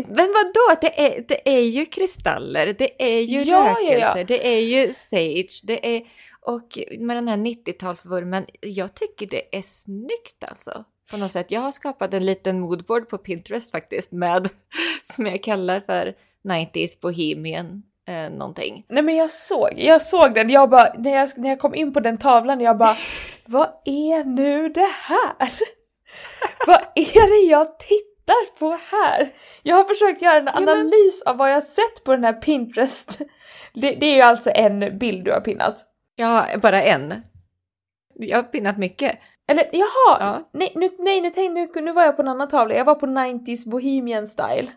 men 0.07 0.33
vadå? 0.33 0.81
Det 0.81 1.01
är, 1.07 1.25
det 1.29 1.49
är 1.49 1.61
ju 1.61 1.87
kristaller, 1.87 2.73
det 2.79 3.03
är 3.03 3.21
ju 3.21 3.43
Ja, 3.43 3.81
ja, 3.81 3.93
rökelser, 3.93 4.19
ja. 4.19 4.25
det 4.25 4.47
är 4.47 4.61
ju 4.61 4.93
sage, 4.93 5.61
det 5.63 5.97
är... 5.97 6.03
Och 6.41 6.79
med 6.99 7.17
den 7.17 7.29
här 7.29 7.37
90-talsvurmen, 7.37 8.47
jag 8.61 8.95
tycker 8.95 9.27
det 9.27 9.57
är 9.57 9.63
snyggt 9.63 10.45
alltså. 10.49 10.85
På 11.11 11.17
något 11.17 11.33
sätt. 11.33 11.51
Jag 11.51 11.61
har 11.61 11.71
skapat 11.71 12.15
en 12.15 12.27
liten 12.27 12.61
moodboard 12.61 13.09
på 13.09 13.19
Pinterest 13.19 13.71
faktiskt 13.71 14.13
med, 14.13 14.49
som 15.03 15.27
jag 15.27 15.43
kallar 15.43 15.81
för 15.81 16.15
90s 16.49 17.01
Bohemian 17.01 17.83
eh, 18.09 18.31
någonting. 18.31 18.85
Nej 18.89 19.03
men 19.03 19.17
jag 19.17 19.31
såg, 19.31 19.71
jag 19.77 20.03
såg 20.03 20.35
den, 20.35 20.51
jag 20.51 20.71
bara, 20.71 20.93
när 20.99 21.11
jag, 21.11 21.29
när 21.37 21.49
jag 21.49 21.61
kom 21.61 21.75
in 21.75 21.93
på 21.93 22.01
den 22.01 22.19
tavlan, 22.19 22.61
jag 22.61 22.79
bara 22.79 22.97
Vad 23.45 23.69
är 23.85 24.25
nu 24.25 24.69
det 24.69 24.91
här? 25.09 25.53
vad 26.67 26.81
är 26.95 27.45
det 27.45 27.51
jag 27.51 27.79
tittar 27.79 28.16
på 28.59 28.79
här? 28.91 29.31
Jag 29.63 29.77
har 29.77 29.85
försökt 29.85 30.23
göra 30.23 30.39
en 30.39 30.45
men- 30.45 30.57
analys 30.69 31.23
av 31.27 31.37
vad 31.37 31.53
jag 31.53 31.63
sett 31.63 32.05
på 32.05 32.13
den 32.13 32.25
här 32.25 32.33
Pinterest. 32.33 33.19
Det, 33.75 33.91
det 33.91 34.07
är 34.07 34.15
ju 34.15 34.21
alltså 34.23 34.51
en 34.55 34.99
bild 34.99 35.25
du 35.25 35.33
har 35.33 35.41
pinnat. 35.41 35.87
Ja, 36.17 36.47
bara 36.63 36.83
en. 36.83 37.23
Jag 38.15 38.39
har 38.39 38.43
pinnat 38.43 38.79
mycket. 38.79 39.19
Eller 39.49 39.69
jaha! 39.73 40.17
Ja. 40.21 40.51
Nej, 40.53 40.73
nu, 40.75 40.89
nej 40.99 41.21
nu, 41.21 41.31
tänkte, 41.31 41.81
nu, 41.81 41.87
nu 41.87 41.93
var 41.93 42.03
jag 42.03 42.17
på 42.17 42.23
en 42.23 42.29
annan 42.29 42.49
tavla, 42.49 42.75
jag 42.75 42.85
var 42.85 42.95
på 42.95 43.07
90s 43.07 43.71
Bohemian 43.71 44.27
style. 44.27 44.73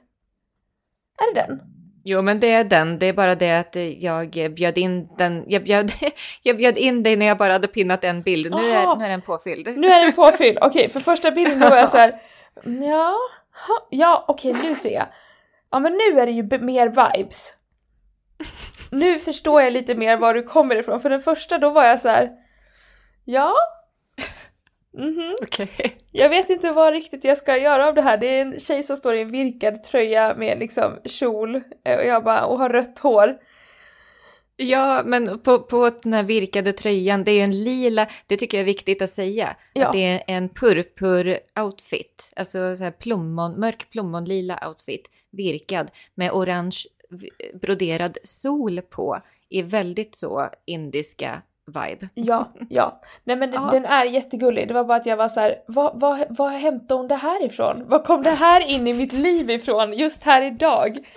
Är 1.18 1.34
det 1.34 1.42
den? 1.42 1.62
Jo, 2.04 2.22
men 2.22 2.40
det 2.40 2.52
är 2.52 2.64
den. 2.64 3.00
Det 3.00 3.06
är 3.06 3.14
bara 3.14 3.36
det 3.36 3.60
att 3.60 3.76
jag 3.98 4.54
bjöd 4.54 4.78
in 4.78 5.08
den. 5.18 5.44
Jag 5.48 5.64
bjöd, 5.64 5.92
jag 6.44 6.58
bjöd 6.58 6.78
in 6.78 7.04
dig 7.04 7.16
när 7.16 7.26
jag 7.26 7.38
bara 7.38 7.54
hade 7.54 7.68
pinnat 7.68 8.04
en 8.04 8.22
bild. 8.22 8.52
Nu 8.52 8.58
Aha. 8.58 8.94
är, 8.94 9.00
nu 9.00 9.06
är 9.06 9.10
den 9.10 9.22
påfylld. 9.22 9.78
Nu 9.78 9.88
är 9.88 10.02
den 10.06 10.14
påfylld, 10.14 10.58
okej 10.62 10.90
för 10.90 11.00
första 11.00 11.32
bilden 11.32 11.60
var 11.60 11.78
jag 11.78 11.90
så 11.90 11.98
här. 11.98 12.22
ja, 12.90 13.16
ha, 13.68 13.88
ja 13.90 14.26
okej 14.28 14.54
nu 14.64 14.76
ser 14.76 14.94
jag. 14.94 15.08
Ja 15.72 15.80
men 15.80 15.94
nu 15.94 16.20
är 16.20 16.26
det 16.26 16.32
ju 16.32 16.44
mer 16.60 16.88
vibes. 16.88 17.54
Nu 18.92 19.20
förstår 19.20 19.62
jag 19.62 19.74
lite 19.74 19.96
mer 19.96 20.18
var 20.18 20.34
du 20.34 20.44
kommer 20.44 20.76
ifrån, 20.76 21.00
för 21.00 21.10
den 21.10 21.22
första 21.22 21.58
då 21.58 21.70
var 21.70 21.86
jag 21.86 22.00
så 22.00 22.10
här. 22.10 22.30
ja. 23.26 23.54
Mhm. 24.94 25.36
Okej. 25.42 25.98
Jag 26.12 26.30
vet 26.30 26.50
inte 26.50 26.72
vad 26.72 26.94
riktigt 26.94 27.24
jag 27.24 27.38
ska 27.38 27.58
göra 27.58 27.88
av 27.88 27.96
det 27.96 28.02
här. 28.02 28.18
Det 28.18 28.28
är 28.28 28.42
en 28.42 28.60
tjej 28.60 28.84
som 28.84 28.98
står 28.98 29.16
i 29.16 29.22
en 29.22 29.32
virkad 29.32 29.84
tröja 29.84 30.36
med 30.36 30.60
liksom 30.60 31.00
kjol 31.06 31.56
eh, 31.86 32.00
och 32.00 32.06
jag 32.06 32.24
bara, 32.24 32.46
och 32.46 32.60
har 32.60 32.70
rött 32.70 33.00
hår. 33.00 33.38
Ja, 34.62 35.04
men 35.06 35.40
på, 35.40 35.60
på 35.60 35.92
den 36.04 36.14
här 36.14 36.24
virkade 36.24 36.74
tröjan, 36.74 37.24
det 37.24 37.32
är 37.32 37.44
en 37.44 37.64
lila, 37.64 38.08
det 38.28 38.38
tycker 38.38 38.58
jag 38.58 38.62
är 38.62 38.66
viktigt 38.66 39.02
att 39.02 39.10
säga. 39.10 39.56
Ja. 39.74 39.88
Att 39.88 39.94
det 39.94 40.04
är 40.04 40.24
en 40.28 40.50
purpur-outfit, 40.50 42.34
alltså 42.36 42.76
så 42.76 42.84
här 42.84 42.92
plommon, 42.92 43.60
mörk 43.60 43.90
plommonlila 43.90 44.68
outfit, 44.68 45.12
virkad 45.32 45.92
med 46.16 46.32
orange 46.32 46.78
broderad 47.62 48.18
sol 48.24 48.82
på 48.82 49.22
i 49.50 49.62
väldigt 49.62 50.16
så 50.16 50.50
indiska 50.66 51.42
vibe. 51.72 52.10
Ja, 52.14 52.52
ja. 52.70 53.00
Nej 53.24 53.36
men 53.36 53.52
den, 53.52 53.64
Ja. 53.64 53.70
den 53.72 53.86
är 53.86 54.06
jättegullig. 54.06 54.68
Det 54.68 54.74
var 54.74 54.84
bara 54.84 54.98
att 54.98 55.06
jag 55.06 55.18
var 55.18 55.30
så 55.30 55.40
här, 55.40 55.56
vad, 55.68 56.00
vad, 56.00 56.26
vad 56.30 56.52
hämtar 56.52 56.96
hon 56.96 57.08
det 57.08 57.16
här 57.16 57.46
ifrån? 57.46 57.84
Var 57.90 58.00
kom 58.00 58.22
det 58.24 58.30
här 58.30 58.68
in 58.70 58.88
i 58.88 58.94
mitt 58.94 59.14
liv 59.14 59.50
ifrån 59.50 59.94
just 59.94 60.24
här 60.24 60.42
idag? 60.42 60.98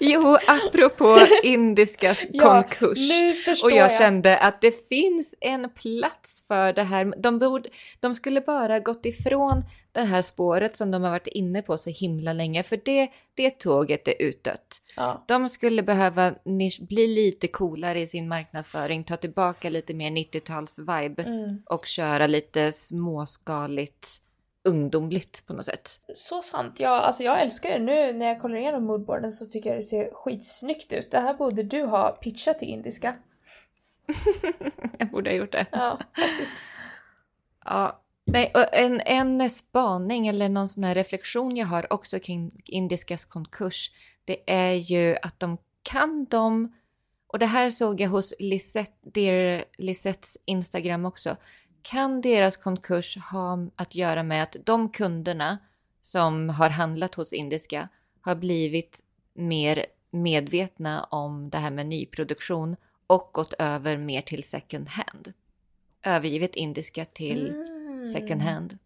Jo, 0.00 0.36
apropå 0.46 1.18
indiskas 1.42 2.24
Ja, 2.30 2.42
konkurs. 2.62 2.98
förstår 3.44 3.68
Och 3.68 3.72
jag 3.76 3.92
jag. 3.92 3.98
kände 3.98 4.38
att 4.38 4.60
det 4.60 4.88
finns 4.88 5.34
en 5.40 5.70
plats 5.70 6.44
för 6.48 6.72
det 6.72 6.82
här. 6.82 7.14
De, 7.22 7.38
borde, 7.38 7.68
de 8.00 8.14
skulle 8.14 8.40
bara 8.40 8.78
gått 8.80 9.06
ifrån 9.06 9.62
det 9.94 10.02
här 10.02 10.22
spåret 10.22 10.76
som 10.76 10.90
de 10.90 11.02
har 11.02 11.10
varit 11.10 11.26
inne 11.26 11.62
på 11.62 11.78
så 11.78 11.90
himla 11.90 12.32
länge. 12.32 12.62
För 12.62 12.80
det, 12.84 13.08
det 13.34 13.50
tåget 13.58 14.08
är 14.08 14.14
utdött. 14.22 14.82
Ja. 14.96 15.24
De 15.28 15.48
skulle 15.48 15.82
behöva 15.82 16.34
bli 16.80 17.06
lite 17.06 17.48
coolare 17.48 18.00
i 18.00 18.06
sin 18.06 18.28
marknadsföring, 18.28 19.04
ta 19.04 19.16
tillbaka 19.16 19.70
lite 19.70 19.94
mer 19.94 20.10
90-tals-vibe 20.10 21.26
Mm. 21.26 21.62
och 21.66 21.86
köra 21.86 22.26
lite 22.26 22.72
småskaligt 22.72 24.08
ungdomligt 24.68 25.46
på 25.46 25.52
något 25.52 25.64
sätt. 25.64 26.00
Så 26.14 26.42
sant. 26.42 26.74
Ja, 26.78 27.00
alltså 27.00 27.22
jag 27.22 27.42
älskar 27.42 27.70
det. 27.70 27.78
Nu 27.78 28.12
när 28.12 28.26
jag 28.26 28.40
kollar 28.40 28.56
igenom 28.56 28.84
moodboarden 28.84 29.32
så 29.32 29.44
tycker 29.46 29.70
jag 29.70 29.78
det 29.78 29.82
ser 29.82 30.10
skitsnyggt 30.14 30.92
ut. 30.92 31.10
Det 31.10 31.18
här 31.20 31.34
borde 31.34 31.62
du 31.62 31.84
ha 31.84 32.10
pitchat 32.12 32.58
till 32.58 32.68
indiska. 32.68 33.16
Jag 34.98 35.10
borde 35.10 35.30
ha 35.30 35.36
gjort 35.36 35.52
det. 35.52 35.66
Ja, 35.72 35.98
faktiskt. 36.16 36.52
Ja, 37.64 38.00
nej, 38.24 38.50
och 38.54 38.74
en, 38.74 39.00
en 39.00 39.50
spaning 39.50 40.26
eller 40.26 40.48
någon 40.48 40.68
sån 40.68 40.84
här 40.84 40.94
reflektion 40.94 41.56
jag 41.56 41.66
har 41.66 41.92
också 41.92 42.20
kring 42.20 42.62
indiskas 42.64 43.24
konkurs, 43.24 43.90
det 44.24 44.50
är 44.50 44.72
ju 44.72 45.16
att 45.22 45.40
de 45.40 45.58
kan 45.82 46.24
de, 46.24 46.72
och 47.26 47.38
det 47.38 47.46
här 47.46 47.70
såg 47.70 48.00
jag 48.00 48.08
hos 48.08 48.34
Lisette, 48.38 48.92
Dear 49.02 49.64
Lisettes 49.78 50.38
Instagram 50.44 51.04
också, 51.04 51.36
kan 51.82 52.20
deras 52.20 52.56
konkurs 52.56 53.16
ha 53.16 53.58
att 53.76 53.94
göra 53.94 54.22
med 54.22 54.42
att 54.42 54.56
de 54.64 54.88
kunderna 54.88 55.58
som 56.00 56.48
har 56.48 56.70
handlat 56.70 57.14
hos 57.14 57.32
Indiska 57.32 57.88
har 58.20 58.34
blivit 58.34 59.00
mer 59.34 59.86
medvetna 60.10 61.04
om 61.04 61.50
det 61.50 61.58
här 61.58 61.70
med 61.70 61.86
nyproduktion 61.86 62.76
och 63.06 63.30
gått 63.32 63.52
över 63.58 63.96
mer 63.96 64.20
till 64.20 64.44
second 64.44 64.88
hand. 64.88 65.32
Övergivit 66.02 66.56
Indiska 66.56 67.04
till 67.04 67.48
Mm 67.48 67.73
second 68.12 68.42
hand. 68.42 68.78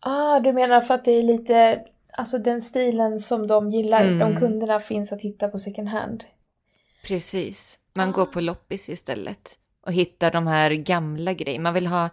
Ah, 0.00 0.40
du 0.40 0.52
menar 0.52 0.80
för 0.80 0.94
att 0.94 1.04
det 1.04 1.12
är 1.12 1.22
lite, 1.22 1.84
alltså 2.12 2.38
den 2.38 2.62
stilen 2.62 3.20
som 3.20 3.46
de 3.46 3.70
gillar, 3.70 4.04
Mm. 4.04 4.18
de 4.18 4.40
kunderna 4.40 4.80
finns 4.80 5.12
att 5.12 5.20
hitta 5.20 5.48
på 5.48 5.58
second 5.58 5.88
hand. 5.88 6.24
Precis. 7.04 7.78
Man 7.94 8.08
Ah. 8.08 8.12
går 8.12 8.26
på 8.26 8.40
loppis 8.40 8.88
istället 8.88 9.58
och 9.86 9.92
hittar 9.92 10.30
de 10.30 10.46
här 10.46 10.70
gamla 10.70 11.32
grejerna. 11.32 11.62
Man 11.62 11.74
vill 11.74 11.86
ha, 11.86 12.10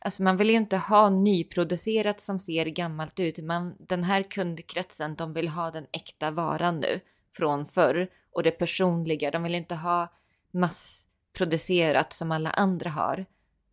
alltså 0.00 0.22
man 0.22 0.36
vill 0.36 0.50
ju 0.50 0.56
inte 0.56 0.76
ha 0.76 1.10
nyproducerat 1.10 2.20
som 2.20 2.40
ser 2.40 2.66
gammalt 2.66 3.20
ut. 3.20 3.38
Man, 3.38 3.74
den 3.78 4.04
här 4.04 4.22
kundkretsen, 4.22 5.14
de 5.14 5.32
vill 5.32 5.48
ha 5.48 5.70
den 5.70 5.86
äkta 5.92 6.30
varan 6.30 6.80
nu 6.80 7.00
från 7.36 7.66
förr 7.66 8.08
och 8.32 8.42
det 8.42 8.50
personliga. 8.50 9.30
De 9.30 9.42
vill 9.42 9.54
inte 9.54 9.74
ha 9.74 10.08
massproducerat 10.52 12.12
som 12.12 12.32
alla 12.32 12.50
andra 12.50 12.90
har, 12.90 13.26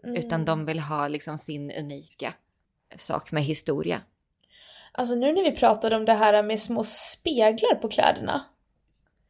Mm. 0.04 0.16
utan 0.16 0.46
de 0.46 0.66
vill 0.66 0.80
ha 0.80 1.08
liksom 1.08 1.38
sin 1.38 1.72
unika 1.72 2.34
sak 2.98 3.32
med 3.32 3.44
historia. 3.44 4.02
Alltså 4.92 5.16
nu 5.16 5.34
när 5.34 5.44
vi 5.44 5.52
pratade 5.52 5.96
om 5.96 6.06
det 6.06 6.14
här 6.14 6.44
med 6.44 6.60
små 6.60 6.84
speglar 6.84 7.76
på 7.76 7.88
kläderna. 7.90 8.46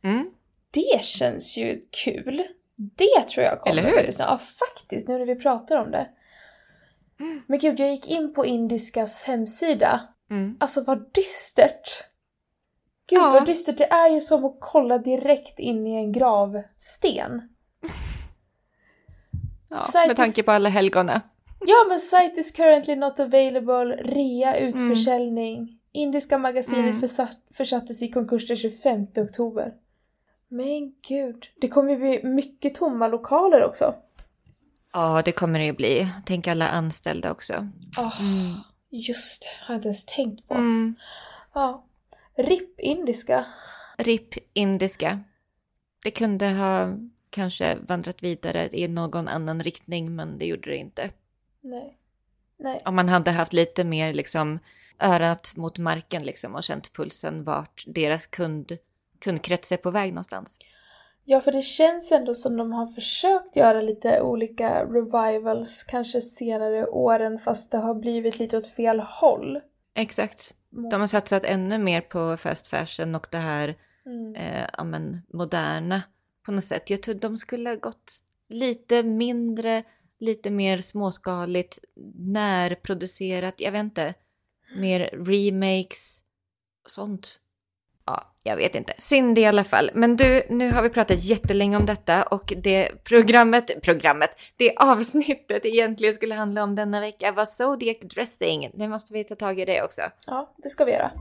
Mm. 0.03 0.31
Det 0.71 1.03
känns 1.03 1.57
ju 1.57 1.85
kul. 2.03 2.43
Det 2.75 3.23
tror 3.29 3.45
jag 3.45 3.61
kommer 3.61 3.77
Eller 3.81 3.89
hur? 4.03 4.11
snart. 4.11 4.27
Ja, 4.29 4.37
faktiskt, 4.37 5.07
nu 5.07 5.17
när 5.17 5.25
vi 5.25 5.35
pratar 5.35 5.77
om 5.77 5.91
det. 5.91 6.09
Men 7.47 7.59
gud, 7.59 7.79
jag 7.79 7.91
gick 7.91 8.07
in 8.07 8.33
på 8.33 8.45
Indiskas 8.45 9.23
hemsida. 9.23 10.01
Mm. 10.29 10.57
Alltså 10.59 10.83
vad 10.83 11.13
dystert! 11.13 12.03
Gud 13.09 13.19
Ja. 13.19 13.29
vad 13.33 13.45
dystert, 13.45 13.77
det 13.77 13.91
är 13.91 14.09
ju 14.09 14.19
som 14.19 14.45
att 14.45 14.57
kolla 14.59 14.97
direkt 14.97 15.59
in 15.59 15.87
i 15.87 15.95
en 15.95 16.11
gravsten. 16.11 17.41
Ja, 19.69 19.87
med 20.07 20.15
tanke 20.15 20.43
på 20.43 20.51
alla 20.51 20.69
helgona. 20.69 21.21
Ja 21.59 21.85
men 21.89 21.99
site 21.99 22.33
is 22.39 22.51
currently 22.51 22.95
not 22.95 23.19
available, 23.19 23.95
rea 23.95 24.57
utförsäljning. 24.57 25.79
Indiska 25.91 26.37
magasinet 26.37 26.89
Mm. 26.95 27.01
försatt, 27.01 27.37
försattes 27.53 28.01
i 28.01 28.07
konkurs 28.11 28.47
den 28.47 28.57
25 28.57 29.07
oktober. 29.15 29.73
Men 30.47 30.93
gud, 31.07 31.45
det 31.61 31.67
kommer 31.67 31.89
ju 31.91 31.97
bli 31.97 32.23
mycket 32.23 32.75
tomma 32.75 33.07
lokaler 33.07 33.63
också. 33.63 33.95
Ja, 34.93 35.21
det 35.25 35.31
kommer 35.31 35.59
det 35.59 35.65
ju 35.65 35.73
bli. 35.73 36.07
Tänk 36.25 36.47
alla 36.47 36.69
anställda 36.69 37.31
också. 37.31 37.53
Ah, 37.97 38.11
Just 38.89 39.41
det, 39.43 39.65
har 39.65 39.73
jag 39.73 39.77
inte 39.77 39.87
ens 39.87 40.05
tänkt 40.05 40.47
på. 40.47 40.53
Mm. 40.53 40.95
Ja. 41.53 41.85
RIP 42.37 42.79
Indiska. 42.79 43.45
RIP 43.97 44.33
indiska. 44.53 45.19
Det 46.03 46.11
kunde 46.11 46.49
ha 46.49 46.93
kanske 47.37 47.77
vandrat 47.87 48.23
vidare 48.23 48.69
i 48.71 48.87
någon 48.87 49.27
annan 49.27 49.63
riktning, 49.63 50.15
men 50.15 50.37
det 50.37 50.45
gjorde 50.45 50.69
det 50.69 50.77
inte. 50.77 51.09
Nej. 51.61 51.97
Nej. 52.59 52.81
Om 52.85 52.95
man 52.95 53.09
hade 53.09 53.31
haft 53.31 53.53
lite 53.53 53.83
mer 53.83 54.13
liksom 54.13 54.59
örat 54.99 55.53
mot 55.55 55.77
marken 55.77 56.23
liksom 56.23 56.55
och 56.55 56.63
känt 56.63 56.93
pulsen 56.93 57.43
vart 57.43 57.83
deras 57.87 58.27
kund, 58.27 58.77
kundkrets 59.19 59.71
är 59.71 59.77
på 59.77 59.91
väg 59.91 60.09
någonstans. 60.13 60.59
Ja, 61.25 61.41
för 61.41 61.51
det 61.51 61.61
känns 61.61 62.11
ändå 62.11 62.35
som 62.35 62.57
de 62.57 62.71
har 62.71 62.87
försökt 62.87 63.55
göra 63.55 63.81
lite 63.81 64.21
olika 64.21 64.85
revivals 64.85 65.83
kanske 65.83 66.21
senare 66.21 66.87
åren 66.87 67.39
fast 67.39 67.71
det 67.71 67.77
har 67.77 67.95
blivit 67.95 68.39
lite 68.39 68.57
åt 68.57 68.69
fel 68.69 68.99
håll. 68.99 69.61
Exakt. 69.95 70.53
De 70.69 70.99
har 70.99 71.07
satsat 71.07 71.45
ännu 71.45 71.77
mer 71.77 72.01
på 72.01 72.37
fast 72.37 72.67
fashion 72.67 73.15
och 73.15 73.27
det 73.31 73.37
här 73.37 73.75
Mm. 74.07 74.35
eh, 74.35 74.67
ja, 74.77 74.83
men, 74.83 75.21
moderna 75.33 76.01
på 76.47 76.51
något 76.51 76.63
sätt. 76.63 76.89
Jag 76.89 77.01
tror 77.01 77.15
de 77.15 77.37
skulle 77.37 77.69
ha 77.69 77.75
gått 77.75 78.13
lite 78.49 79.03
mindre, 79.03 79.83
lite 80.19 80.49
mer 80.49 80.77
småskaligt, 80.77 81.79
närproducerat, 82.15 83.53
jag 83.57 83.71
vet 83.71 83.79
inte, 83.79 84.13
mer 84.75 84.99
remakes, 84.99 86.19
sånt. 86.85 87.39
Ja, 88.05 88.35
jag 88.43 88.57
vet 88.57 88.75
inte. 88.75 88.93
Synd 88.97 89.37
i 89.37 89.45
alla 89.45 89.63
fall. 89.63 89.91
Men 89.93 90.15
du, 90.15 90.43
nu 90.49 90.71
har 90.71 90.81
vi 90.83 90.89
pratat 90.89 91.23
jättelänge 91.23 91.77
om 91.77 91.85
detta 91.85 92.23
och 92.23 92.53
det 92.57 93.03
programmet, 93.03 93.81
programmet, 93.81 94.29
det 94.57 94.75
avsnittet 94.77 95.65
egentligen 95.65 96.13
skulle 96.13 96.35
handla 96.35 96.63
om 96.63 96.75
denna 96.75 96.99
vecka 96.99 97.31
var 97.31 97.45
Zodiac 97.45 97.97
Dressing. 97.99 98.71
Nu 98.73 98.87
måste 98.87 99.13
vi 99.13 99.23
ta 99.23 99.35
tag 99.35 99.59
i 99.59 99.65
det 99.65 99.83
också. 99.83 100.01
Ja, 100.27 100.53
det 100.57 100.69
ska 100.69 100.85
vi 100.85 100.91
göra. 100.91 101.11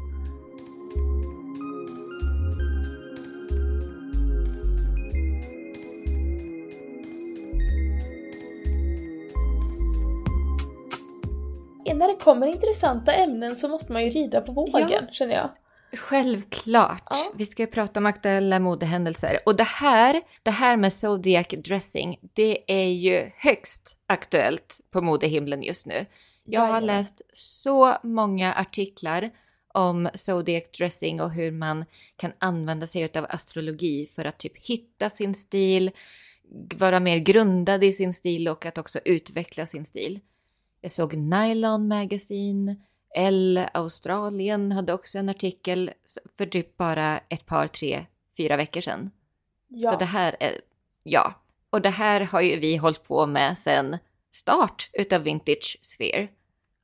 När 11.94 12.08
det 12.08 12.24
kommer 12.24 12.46
intressanta 12.46 13.12
ämnen 13.12 13.56
så 13.56 13.68
måste 13.68 13.92
man 13.92 14.04
ju 14.04 14.10
rida 14.10 14.40
på 14.40 14.52
vågen, 14.52 14.88
Ja. 14.90 15.00
känner 15.12 15.34
jag. 15.34 15.50
Självklart. 15.98 17.02
Ja. 17.10 17.32
Vi 17.34 17.46
ska 17.46 17.62
ju 17.62 17.66
prata 17.66 18.00
om 18.00 18.06
aktuella 18.06 18.58
modehändelser. 18.58 19.38
Och 19.46 19.56
det 19.56 19.64
här, 19.64 20.22
det 20.42 20.50
här 20.50 20.76
med 20.76 20.92
Zodiac 20.92 21.46
dressing, 21.48 22.18
det 22.34 22.72
är 22.72 22.88
ju 22.88 23.30
högst 23.36 23.98
aktuellt 24.06 24.80
på 24.90 25.00
modehimlen 25.00 25.62
just 25.62 25.86
nu. 25.86 26.06
Jag 26.44 26.60
har 26.60 26.80
läst 26.80 27.22
så 27.32 27.96
många 28.02 28.54
artiklar 28.54 29.30
om 29.74 30.08
Zodiac 30.14 30.64
dressing 30.78 31.20
och 31.20 31.30
hur 31.30 31.50
man 31.50 31.84
kan 32.16 32.32
använda 32.38 32.86
sig 32.86 33.10
av 33.14 33.26
astrologi 33.28 34.06
för 34.06 34.24
att 34.24 34.38
typ 34.38 34.66
hitta 34.66 35.10
sin 35.10 35.34
stil, 35.34 35.90
vara 36.76 37.00
mer 37.00 37.18
grundad 37.18 37.84
i 37.84 37.92
sin 37.92 38.12
stil 38.12 38.48
och 38.48 38.66
att 38.66 38.78
också 38.78 39.00
utveckla 39.04 39.66
sin 39.66 39.84
stil. 39.84 40.20
Jag 40.80 40.90
såg 40.90 41.14
Nylon 41.14 41.88
Magazine, 41.88 42.76
Elle 43.14 43.70
Australien 43.74 44.72
hade 44.72 44.92
också 44.92 45.18
en 45.18 45.28
artikel 45.28 45.90
för 46.38 46.46
typ 46.46 46.76
bara 46.76 47.18
ett 47.28 47.46
par, 47.46 47.66
tre, 47.66 48.06
fyra 48.36 48.56
veckor 48.56 48.80
sedan. 48.80 49.10
Ja. 49.68 49.92
Så 49.92 49.98
det 49.98 50.04
här 50.04 50.36
är, 50.40 50.60
ja. 51.02 51.34
Och 51.70 51.80
det 51.82 51.90
här 51.90 52.20
har 52.20 52.40
ju 52.40 52.56
vi 52.56 52.76
hållit 52.76 53.02
på 53.04 53.26
med 53.26 53.58
sen 53.58 53.98
start 54.32 54.90
utav 54.92 55.22
Vintage 55.22 55.78
Sphere. 55.82 56.28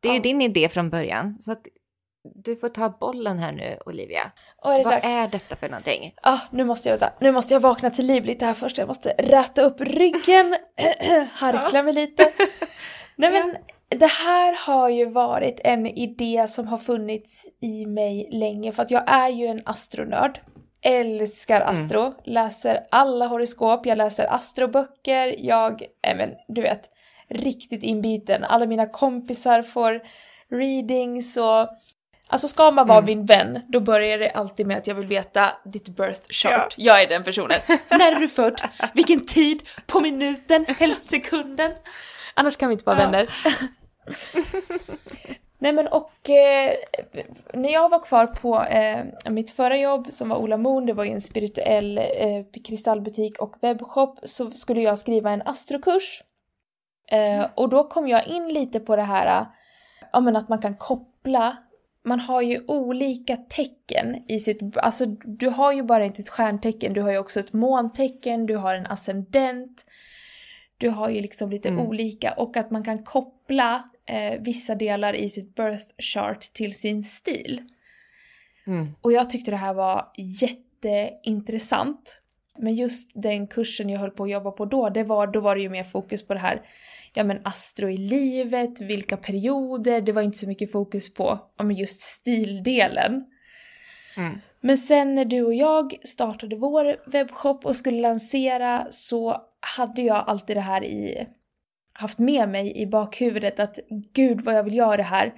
Det 0.00 0.08
är 0.08 0.12
ju 0.12 0.18
Ja. 0.18 0.22
din 0.22 0.42
idé 0.42 0.68
från 0.68 0.90
början. 0.90 1.38
Så 1.40 1.52
att 1.52 1.66
du 2.34 2.56
får 2.56 2.68
ta 2.68 2.88
bollen 3.00 3.38
här 3.38 3.52
nu, 3.52 3.78
Olivia. 3.86 4.32
Är 4.62 4.78
det 4.78 4.84
Vad 4.84 4.92
dags? 4.94 5.04
är 5.06 5.28
detta 5.28 5.56
för 5.56 5.68
någonting? 5.68 6.14
Ah, 6.22 6.38
nu 6.50 6.64
måste 6.64 6.88
jag 6.88 6.98
vänta. 6.98 7.14
Nu 7.20 7.32
måste 7.32 7.54
jag 7.54 7.60
vakna 7.60 7.90
till 7.90 8.06
liv 8.06 8.24
lite 8.24 8.44
här 8.46 8.54
först. 8.54 8.78
Jag 8.78 8.88
måste 8.88 9.08
räta 9.18 9.62
upp 9.62 9.80
ryggen, 9.80 10.56
harkla 11.32 11.82
mig 11.82 11.94
lite. 11.94 12.32
Nej 13.16 13.30
men, 13.32 13.56
det 13.96 14.06
här 14.10 14.66
har 14.66 14.88
ju 14.88 15.06
varit 15.06 15.60
en 15.64 15.86
idé 15.86 16.44
som 16.48 16.68
har 16.68 16.78
funnits 16.78 17.46
i 17.60 17.86
mig 17.86 18.28
länge 18.32 18.72
för 18.72 18.82
att 18.82 18.90
jag 18.90 19.02
är 19.06 19.28
ju 19.28 19.46
en 19.46 19.62
astronörd. 19.64 20.40
Älskar 20.84 21.60
astro, 21.60 22.14
läser 22.24 22.80
alla 22.90 23.26
horoskop, 23.26 23.86
jag 23.86 23.98
läser 23.98 24.34
astroböcker, 24.34 25.34
jag, 25.38 25.82
äh, 26.06 26.16
men 26.16 26.30
du 26.48 26.62
vet, 26.62 26.80
riktigt 27.30 27.82
inbiten. 27.82 28.44
Alla 28.44 28.66
mina 28.66 28.86
kompisar 28.86 29.62
får 29.62 30.00
readings 30.50 31.36
och 31.36 31.68
Alltså 32.28 32.48
ska 32.48 32.70
man 32.70 32.86
vara 32.86 33.00
min 33.00 33.26
vän, 33.26 33.60
då 33.68 33.80
börjar 33.80 34.18
det 34.18 34.30
alltid 34.30 34.66
med 34.66 34.76
att 34.76 34.86
jag 34.86 34.94
vill 34.94 35.06
veta 35.06 35.52
ditt 35.64 35.88
birth 35.88 36.20
chart. 36.28 36.74
Jag 36.78 37.02
är 37.02 37.06
den 37.08 37.24
personen. 37.24 37.58
När 37.90 38.12
är 38.12 38.20
du 38.20 38.28
född? 38.28 38.60
Vilken 38.94 39.26
tid? 39.26 39.62
På 39.86 40.00
minuten? 40.00 40.64
Helst 40.78 41.04
sekunden? 41.04 41.72
Annars 42.34 42.56
kan 42.56 42.68
vi 42.68 42.72
inte 42.72 42.84
vara 42.84 42.98
Ja. 42.98 43.04
vänner. 43.04 43.28
Nej 45.58 45.72
men 45.72 45.88
och 45.88 46.30
eh, 46.30 46.74
när 47.54 47.72
jag 47.72 47.88
var 47.88 48.04
kvar 48.04 48.26
på 48.26 48.62
eh, 48.62 49.04
mitt 49.30 49.50
förra 49.50 49.76
jobb 49.76 50.12
som 50.12 50.28
var 50.28 50.36
Ola 50.36 50.56
Moon, 50.56 50.86
det 50.86 50.92
var 50.92 51.04
ju 51.04 51.10
en 51.10 51.20
spirituell 51.20 51.98
eh, 51.98 52.62
kristallbutik 52.64 53.38
och 53.38 53.56
webbshop, 53.60 54.18
så 54.22 54.50
skulle 54.50 54.80
jag 54.80 54.98
skriva 54.98 55.30
en 55.30 55.42
astrokurs. 55.42 56.22
Eh, 57.10 57.46
och 57.54 57.68
då 57.68 57.84
kom 57.88 58.08
jag 58.08 58.26
in 58.26 58.48
lite 58.48 58.80
på 58.80 58.96
det 58.96 59.02
här, 59.02 59.46
ja 60.12 60.20
men 60.20 60.36
att 60.36 60.48
man 60.48 60.58
kan 60.58 60.76
koppla 60.76 61.56
man 62.04 62.20
har 62.20 62.42
ju 62.42 62.64
olika 62.68 63.36
tecken 63.36 64.24
i 64.28 64.38
sitt, 64.38 64.76
alltså 64.76 65.06
du 65.24 65.48
har 65.48 65.72
ju 65.72 65.82
bara 65.82 66.04
inte 66.04 66.22
ett 66.22 66.28
stjärntecken, 66.28 66.92
du 66.92 67.02
har 67.02 67.10
ju 67.10 67.18
också 67.18 67.40
ett 67.40 67.52
måntecken, 67.52 68.46
du 68.46 68.56
har 68.56 68.74
en 68.74 68.86
ascendent, 68.86 69.86
du 70.78 70.88
har 70.88 71.08
ju 71.08 71.20
liksom 71.20 71.50
lite 71.50 71.68
Mm. 71.68 71.86
olika 71.86 72.32
och 72.32 72.56
att 72.56 72.70
man 72.70 72.84
kan 72.84 73.04
koppla 73.04 73.82
eh, 74.06 74.40
vissa 74.40 74.74
delar 74.74 75.14
i 75.14 75.28
sitt 75.28 75.54
birth 75.54 75.86
chart 75.98 76.40
till 76.40 76.74
sin 76.74 77.04
stil. 77.04 77.62
Mm. 78.66 78.94
Och 79.00 79.12
jag 79.12 79.30
tyckte 79.30 79.50
det 79.50 79.56
här 79.56 79.74
var 79.74 80.12
jätteintressant. 80.16 82.18
Men 82.58 82.74
just 82.74 83.10
den 83.14 83.46
kursen 83.46 83.88
jag 83.88 84.00
höll 84.00 84.10
på 84.10 84.24
att 84.24 84.30
jobba 84.30 84.50
på 84.50 84.64
då, 84.64 84.88
det 84.88 85.04
var, 85.04 85.26
då 85.26 85.40
var 85.40 85.56
det 85.56 85.62
ju 85.62 85.68
mer 85.68 85.84
fokus 85.84 86.26
på 86.26 86.34
det 86.34 86.40
här 86.40 86.62
ja 87.14 87.24
men 87.24 87.40
astro 87.44 87.90
i 87.90 87.96
livet, 87.96 88.80
vilka 88.80 89.16
perioder, 89.16 90.00
det 90.00 90.12
var 90.12 90.22
inte 90.22 90.38
så 90.38 90.48
mycket 90.48 90.72
fokus 90.72 91.14
på 91.14 91.38
ja, 91.56 91.64
men 91.64 91.76
just 91.76 92.00
stildelen. 92.00 93.24
Mm. 94.16 94.38
Men 94.60 94.78
sen 94.78 95.14
när 95.14 95.24
du 95.24 95.42
och 95.42 95.54
jag 95.54 95.98
startade 96.04 96.56
vår 96.56 97.10
webbshop 97.10 97.66
och 97.66 97.76
skulle 97.76 98.00
lansera 98.00 98.86
så 98.90 99.36
hade 99.76 100.02
jag 100.02 100.24
alltid 100.26 100.56
det 100.56 100.60
här 100.60 100.84
i, 100.84 101.26
haft 101.92 102.18
med 102.18 102.48
mig 102.48 102.76
i 102.76 102.86
bakhuvudet 102.86 103.60
att 103.60 103.78
gud 104.12 104.40
vad 104.40 104.54
jag 104.54 104.62
vill 104.62 104.76
göra 104.76 104.96
det 104.96 105.02
här. 105.02 105.32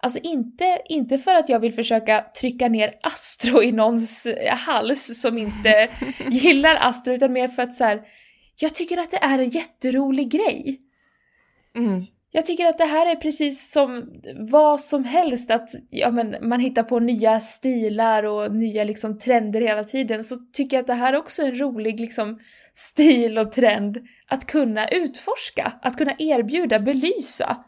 Alltså 0.00 0.18
inte, 0.22 0.80
inte 0.88 1.18
för 1.18 1.34
att 1.34 1.48
jag 1.48 1.60
vill 1.60 1.72
försöka 1.72 2.24
trycka 2.40 2.68
ner 2.68 2.94
Astro 3.02 3.62
i 3.62 3.72
någons 3.72 4.26
hals 4.50 5.20
som 5.20 5.38
inte 5.38 5.88
gillar 6.30 6.76
Astro 6.80 7.14
utan 7.14 7.32
mer 7.32 7.48
för 7.48 7.62
att 7.62 7.74
så 7.74 7.84
här, 7.84 8.02
jag 8.60 8.74
tycker 8.74 8.98
att 8.98 9.10
det 9.10 9.16
är 9.22 9.38
en 9.38 9.48
jätterolig 9.48 10.30
grej. 10.30 10.80
Mm. 11.76 12.02
Jag 12.30 12.46
tycker 12.46 12.66
att 12.66 12.78
det 12.78 12.84
här 12.84 13.06
är 13.06 13.16
precis 13.16 13.70
som 13.70 14.12
vad 14.36 14.80
som 14.80 15.04
helst, 15.04 15.50
att 15.50 15.70
ja, 15.90 16.10
men 16.10 16.48
man 16.48 16.60
hittar 16.60 16.82
på 16.82 16.98
nya 16.98 17.40
stilar 17.40 18.22
och 18.22 18.54
nya 18.54 18.84
liksom, 18.84 19.18
trender 19.18 19.60
hela 19.60 19.84
tiden, 19.84 20.24
så 20.24 20.36
tycker 20.52 20.76
jag 20.76 20.80
att 20.80 20.86
det 20.86 20.94
här 20.94 21.16
också 21.16 21.42
är 21.42 21.46
en 21.46 21.58
rolig 21.58 22.00
liksom, 22.00 22.38
stil 22.74 23.38
och 23.38 23.52
trend 23.52 23.98
att 24.28 24.46
kunna 24.46 24.88
utforska, 24.88 25.72
att 25.82 25.96
kunna 25.96 26.14
erbjuda, 26.18 26.78
belysa. 26.78 27.64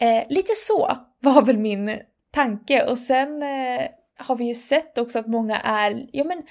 Eh, 0.00 0.22
lite 0.28 0.52
så 0.54 0.96
var 1.20 1.42
väl 1.42 1.58
min 1.58 2.00
tanke 2.32 2.84
och 2.84 2.98
sen 2.98 3.42
eh, 3.42 3.88
har 4.16 4.36
vi 4.36 4.44
ju 4.44 4.54
sett 4.54 4.98
också 4.98 5.18
att 5.18 5.26
många 5.26 5.60
är, 5.60 6.06
ja 6.12 6.24
men 6.24 6.42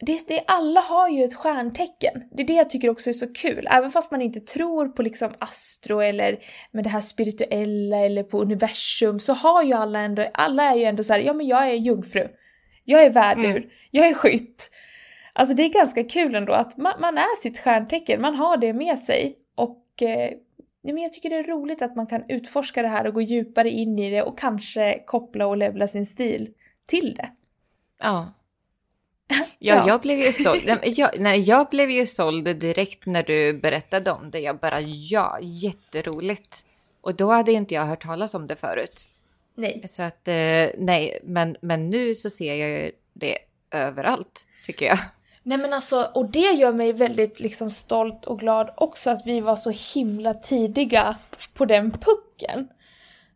det, 0.00 0.28
det, 0.28 0.44
alla 0.46 0.80
har 0.80 1.08
ju 1.08 1.24
ett 1.24 1.34
stjärntecken. 1.34 2.22
Det 2.32 2.42
är 2.42 2.46
det 2.46 2.52
jag 2.52 2.70
tycker 2.70 2.90
också 2.90 3.10
är 3.10 3.14
så 3.14 3.32
kul. 3.32 3.68
Även 3.70 3.90
fast 3.90 4.10
man 4.10 4.22
inte 4.22 4.40
tror 4.40 4.88
på 4.88 5.02
liksom 5.02 5.34
astro 5.38 6.00
eller 6.00 6.38
med 6.70 6.84
det 6.84 6.90
här 6.90 7.00
spirituella 7.00 7.96
eller 7.96 8.22
på 8.22 8.42
universum 8.42 9.20
så 9.20 9.32
har 9.34 9.62
ju 9.62 9.72
alla 9.72 10.00
ändå, 10.00 10.30
alla 10.34 10.64
är 10.64 10.76
ju 10.76 10.84
ändå 10.84 11.02
så 11.02 11.12
här, 11.12 11.20
ja 11.20 11.32
men 11.32 11.46
jag 11.46 11.66
är 11.66 11.74
jungfru. 11.74 12.28
Jag 12.84 13.02
är 13.02 13.10
värdur. 13.10 13.56
Mm. 13.56 13.70
Jag 13.90 14.08
är 14.08 14.14
skytt. 14.14 14.70
Alltså 15.38 15.54
det 15.54 15.64
är 15.64 15.68
ganska 15.68 16.04
kul 16.04 16.34
ändå 16.34 16.52
att 16.52 16.76
man, 16.76 17.00
man, 17.00 17.18
är 17.18 17.36
sitt 17.36 17.58
stjärntecken, 17.58 18.20
man 18.20 18.34
har 18.34 18.56
det 18.56 18.72
med 18.72 18.98
sig. 18.98 19.36
Och 19.54 20.02
eh, 20.02 20.30
men 20.82 20.98
jag 20.98 21.12
tycker 21.12 21.30
det 21.30 21.36
är 21.36 21.44
roligt 21.44 21.82
att 21.82 21.96
man 21.96 22.06
kan 22.06 22.24
utforska 22.28 22.82
det 22.82 22.88
här 22.88 23.06
och 23.06 23.14
gå 23.14 23.20
djupare 23.20 23.70
in 23.70 23.98
i 23.98 24.10
det 24.10 24.22
och 24.22 24.38
kanske 24.38 25.02
koppla 25.06 25.46
och 25.46 25.56
levla 25.56 25.88
sin 25.88 26.06
stil 26.06 26.48
till 26.86 27.14
det. 27.14 27.30
Ja, 28.02 28.32
Ja, 29.58 29.84
jag 29.86 30.00
blev 30.00 30.18
ju 30.18 30.32
såld. 30.32 30.78
Jag, 30.82 31.20
nej, 31.20 31.40
jag 31.40 31.68
blev 31.70 31.90
ju 31.90 32.06
såld 32.06 32.44
direkt 32.44 33.06
när 33.06 33.22
du 33.22 33.52
berättade 33.52 34.10
om 34.10 34.30
det. 34.30 34.40
Jag 34.40 34.58
bara 34.58 34.80
ja, 34.80 35.38
jätteroligt. 35.42 36.66
Och 37.00 37.14
då 37.14 37.30
hade 37.30 37.52
inte 37.52 37.74
jag 37.74 37.84
hört 37.84 38.02
talas 38.02 38.34
om 38.34 38.46
det 38.46 38.56
förut. 38.56 39.08
Nej. 39.54 39.84
Så 39.88 40.02
att 40.02 40.28
eh, 40.28 40.68
nej, 40.78 41.18
men, 41.22 41.56
men 41.60 41.90
nu 41.90 42.14
så 42.14 42.30
ser 42.30 42.54
jag 42.54 42.68
ju 42.68 42.92
det 43.12 43.38
överallt 43.70 44.46
tycker 44.66 44.86
jag. 44.86 44.98
Nej 45.46 45.58
men 45.58 45.72
alltså, 45.72 46.10
och 46.14 46.30
det 46.30 46.52
gör 46.52 46.72
mig 46.72 46.92
väldigt 46.92 47.40
liksom 47.40 47.70
stolt 47.70 48.24
och 48.24 48.38
glad 48.38 48.70
också 48.76 49.10
att 49.10 49.26
vi 49.26 49.40
var 49.40 49.56
så 49.56 49.70
himla 49.94 50.34
tidiga 50.34 51.16
på 51.54 51.64
den 51.64 51.90
pucken. 51.90 52.68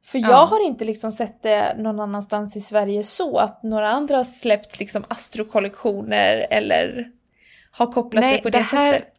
För 0.03 0.19
jag 0.19 0.31
ja. 0.31 0.45
har 0.45 0.67
inte 0.67 0.85
liksom 0.85 1.13
sett 1.13 1.43
det 1.43 1.77
någon 1.79 2.01
annanstans 2.01 2.57
i 2.57 2.61
Sverige 2.61 3.05
så 3.05 3.37
att 3.37 3.63
några 3.63 3.89
andra 3.89 4.17
har 4.17 4.25
släppt 4.25 4.79
liksom 4.79 5.05
astrokollektioner 5.09 6.47
eller 6.51 7.11
har 7.71 7.93
kopplat 7.93 8.21
Nej, 8.21 8.37
det 8.37 8.43
på 8.43 8.51
det, 8.51 8.59
det 8.59 8.65
här, 8.65 8.93
sättet. 8.93 9.15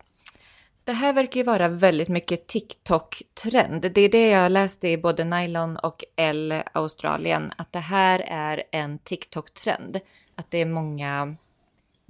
Det 0.83 0.93
här 0.93 1.13
verkar 1.13 1.37
ju 1.37 1.43
vara 1.43 1.67
väldigt 1.67 2.09
mycket 2.09 2.47
TikTok-trend. 2.47 3.91
Det 3.93 4.01
är 4.01 4.09
det 4.09 4.29
jag 4.29 4.51
läste 4.51 4.87
i 4.87 4.97
både 4.97 5.23
Nylon 5.23 5.77
och 5.77 6.03
L 6.15 6.53
Australien, 6.73 7.53
att 7.57 7.71
det 7.71 7.79
här 7.79 8.19
är 8.27 8.63
en 8.71 8.99
TikTok-trend. 8.99 9.99
Att 10.35 10.51
det 10.51 10.57
är 10.57 10.65
många 10.65 11.35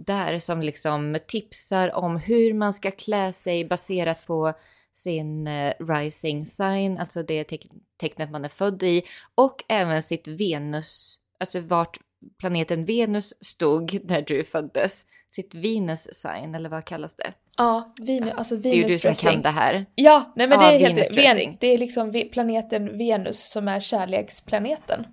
där 0.04 0.40
som 0.40 0.62
liksom 0.62 1.18
tipsar 1.28 1.96
om 1.96 2.18
hur 2.18 2.54
man 2.54 2.74
ska 2.74 2.92
klä 2.92 3.34
sig 3.34 3.66
baserat 3.66 4.26
på 4.28 4.54
sin 4.94 5.48
uh, 5.48 5.74
rising 5.80 6.46
sign, 6.46 6.98
alltså 6.98 7.24
det 7.24 7.44
te 7.44 7.58
tecknet 8.00 8.32
man 8.32 8.46
är 8.46 8.50
född 8.50 8.84
i, 8.84 9.04
och 9.36 9.64
även 9.70 10.04
sitt 10.04 10.28
Venus, 10.28 11.20
alltså 11.40 11.60
vart 11.60 11.98
planeten 12.40 12.86
Venus 12.86 13.34
stod 13.42 14.00
när 14.04 14.22
du 14.22 14.44
föddes. 14.44 15.06
Sitt 15.28 15.56
Venus 15.56 16.14
sign, 16.14 16.56
eller 16.56 16.70
vad 16.70 16.86
kallas 16.86 17.16
det? 17.16 17.34
Ja, 17.58 17.94
Venus, 18.02 18.34
alltså 18.38 18.56
Venus 18.56 18.64
Det 18.64 18.70
är 18.70 18.90
ju 18.90 18.94
du 18.94 19.00
som 19.00 19.32
kan 19.32 19.42
det 19.42 19.50
här. 19.50 19.86
Ja, 19.96 20.34
nej 20.36 20.48
men 20.48 20.62
ja, 20.62 20.72
det 20.72 20.78
heter 20.78 21.16
Ven 21.16 21.58
Det 21.60 21.68
är 21.68 21.78
liksom 21.78 22.24
planeten 22.32 22.98
Venus 22.98 23.52
som 23.52 23.68
är 23.68 23.80
kärleksplaneten. 23.80 25.06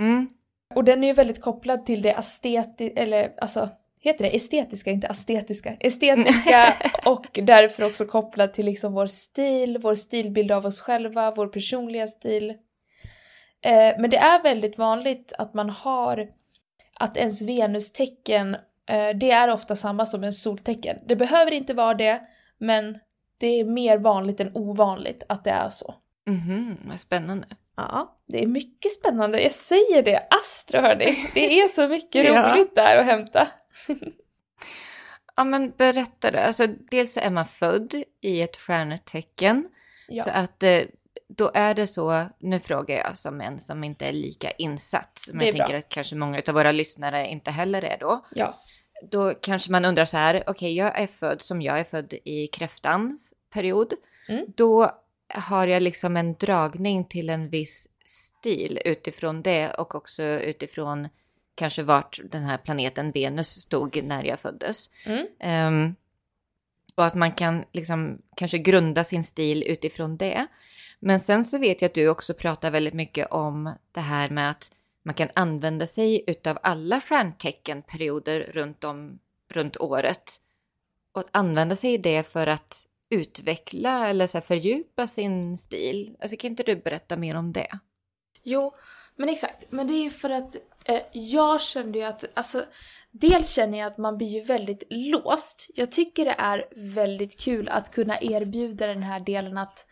Mm. 0.00 0.28
Och 0.74 0.84
den 0.84 1.04
är 1.04 1.08
ju 1.08 1.14
väldigt 1.14 1.42
kopplad 1.42 1.86
till 1.86 2.02
det 2.02 2.12
estetiska, 2.12 3.00
eller 3.00 3.32
alltså 3.40 3.68
heter 4.00 4.24
det 4.24 4.36
estetiska, 4.36 4.90
inte 4.90 5.06
estetiska, 5.06 5.76
estetiska 5.80 6.74
och 7.04 7.26
därför 7.42 7.82
också 7.82 8.04
kopplat 8.04 8.54
till 8.54 8.66
liksom 8.66 8.92
vår 8.92 9.06
stil, 9.06 9.78
vår 9.82 9.94
stilbild 9.94 10.52
av 10.52 10.66
oss 10.66 10.80
själva, 10.80 11.30
vår 11.30 11.46
personliga 11.46 12.06
stil. 12.06 12.50
Eh, 13.62 13.94
men 13.98 14.10
det 14.10 14.16
är 14.16 14.42
väldigt 14.42 14.78
vanligt 14.78 15.32
att 15.38 15.54
man 15.54 15.70
har 15.70 16.28
att 17.00 17.16
ens 17.16 17.42
venustecken, 17.42 18.54
eh, 18.88 19.08
det 19.14 19.30
är 19.30 19.52
ofta 19.52 19.76
samma 19.76 20.06
som 20.06 20.24
en 20.24 20.32
soltecken. 20.32 20.96
Det 21.06 21.16
behöver 21.16 21.52
inte 21.52 21.74
vara 21.74 21.94
det, 21.94 22.20
men 22.58 22.98
det 23.40 23.46
är 23.46 23.64
mer 23.64 23.98
vanligt 23.98 24.40
än 24.40 24.50
ovanligt 24.54 25.22
att 25.28 25.44
det 25.44 25.50
är 25.50 25.68
så. 25.68 25.94
Mhm, 26.26 26.76
vad 26.88 27.00
spännande. 27.00 27.46
Ja, 27.76 28.16
det 28.26 28.42
är 28.42 28.46
mycket 28.46 28.92
spännande. 28.92 29.42
Jag 29.42 29.52
säger 29.52 30.02
det, 30.02 30.26
Astro 30.30 30.80
hörni. 30.80 31.30
Det 31.34 31.60
är 31.60 31.68
så 31.68 31.88
mycket 31.88 32.26
roligt 32.30 32.74
där 32.74 32.98
att 32.98 33.06
hämta. 33.06 33.48
ja 35.36 35.44
men 35.44 35.70
berätta 35.70 36.30
det. 36.30 36.46
Alltså 36.46 36.66
dels 36.66 37.12
så 37.12 37.20
är 37.20 37.30
man 37.30 37.46
född 37.46 37.94
i 38.20 38.42
ett 38.42 38.56
stjärntecken. 38.56 39.68
Ja. 40.08 40.24
Så 40.24 40.30
att 40.30 40.62
eh, 40.62 40.82
då 41.28 41.50
är 41.54 41.74
det 41.74 41.86
så, 41.86 42.26
nu 42.38 42.60
frågar 42.60 42.96
jag 42.96 43.18
som 43.18 43.40
en 43.40 43.60
som 43.60 43.84
inte 43.84 44.06
är 44.06 44.12
lika 44.12 44.50
insatt. 44.50 45.28
Men 45.32 45.46
jag 45.46 45.56
tänker 45.56 45.78
att 45.78 45.88
kanske 45.88 46.16
många 46.16 46.42
av 46.48 46.54
våra 46.54 46.72
lyssnare 46.72 47.26
inte 47.26 47.50
heller 47.50 47.82
är 47.82 47.98
då. 47.98 48.24
Ja. 48.30 48.60
Då 49.10 49.34
kanske 49.34 49.70
man 49.70 49.84
undrar 49.84 50.04
så 50.04 50.16
här, 50.16 50.34
okej 50.34 50.50
okay, 50.50 50.72
jag 50.72 50.98
är 50.98 51.06
född 51.06 51.42
som 51.42 51.62
jag 51.62 51.78
är 51.80 51.84
född 51.84 52.14
i 52.24 52.46
kräftans 52.46 53.34
period. 53.52 53.92
Mm. 54.28 54.46
Då 54.56 54.90
har 55.34 55.66
jag 55.66 55.82
liksom 55.82 56.16
en 56.16 56.34
dragning 56.34 57.04
till 57.04 57.30
en 57.30 57.48
viss 57.48 57.88
stil 58.04 58.80
utifrån 58.84 59.42
det 59.42 59.70
och 59.70 59.94
också 59.94 60.22
utifrån 60.22 61.08
kanske 61.58 61.82
vart 61.82 62.20
den 62.24 62.42
här 62.42 62.58
planeten 62.58 63.10
Venus 63.10 63.48
stod 63.48 64.04
när 64.04 64.24
jag 64.24 64.40
föddes. 64.40 64.90
Mm. 65.04 65.26
Um, 65.66 65.94
och 66.94 67.04
att 67.04 67.14
man 67.14 67.32
kan 67.32 67.64
liksom 67.72 68.22
kanske 68.36 68.58
grunda 68.58 69.04
sin 69.04 69.24
stil 69.24 69.64
utifrån 69.66 70.16
det. 70.16 70.46
Men 71.00 71.20
sen 71.20 71.44
så 71.44 71.58
vet 71.58 71.82
jag 71.82 71.88
att 71.88 71.94
du 71.94 72.08
också 72.08 72.34
pratar 72.34 72.70
väldigt 72.70 72.94
mycket 72.94 73.26
om 73.30 73.74
det 73.92 74.00
här 74.00 74.30
med 74.30 74.50
att 74.50 74.72
man 75.02 75.14
kan 75.14 75.28
använda 75.34 75.86
sig 75.86 76.24
utav 76.26 76.58
alla 76.62 77.00
stjärnteckenperioder 77.00 78.40
runt 78.40 78.84
om 78.84 79.18
runt 79.48 79.76
året. 79.76 80.36
Och 81.12 81.24
använda 81.30 81.76
sig 81.76 81.94
i 81.94 81.98
det 81.98 82.22
för 82.22 82.46
att 82.46 82.86
utveckla 83.10 84.08
eller 84.08 84.26
så 84.26 84.40
fördjupa 84.40 85.06
sin 85.06 85.56
stil. 85.56 86.16
Alltså 86.20 86.36
kan 86.36 86.50
inte 86.50 86.62
du 86.62 86.76
berätta 86.76 87.16
mer 87.16 87.34
om 87.34 87.52
det? 87.52 87.78
Jo, 88.42 88.74
men 89.16 89.28
exakt. 89.28 89.72
Men 89.72 89.86
det 89.86 89.94
är 89.94 90.02
ju 90.02 90.10
för 90.10 90.30
att 90.30 90.56
jag 91.12 91.60
kände 91.60 91.98
ju 91.98 92.04
att, 92.04 92.24
alltså, 92.34 92.64
dels 93.10 93.50
känner 93.50 93.78
jag 93.78 93.86
att 93.86 93.98
man 93.98 94.16
blir 94.16 94.28
ju 94.28 94.42
väldigt 94.42 94.82
låst. 94.90 95.70
Jag 95.74 95.92
tycker 95.92 96.24
det 96.24 96.36
är 96.38 96.68
väldigt 96.94 97.40
kul 97.40 97.68
att 97.68 97.90
kunna 97.90 98.20
erbjuda 98.20 98.86
den 98.86 99.02
här 99.02 99.20
delen 99.20 99.58
att, 99.58 99.86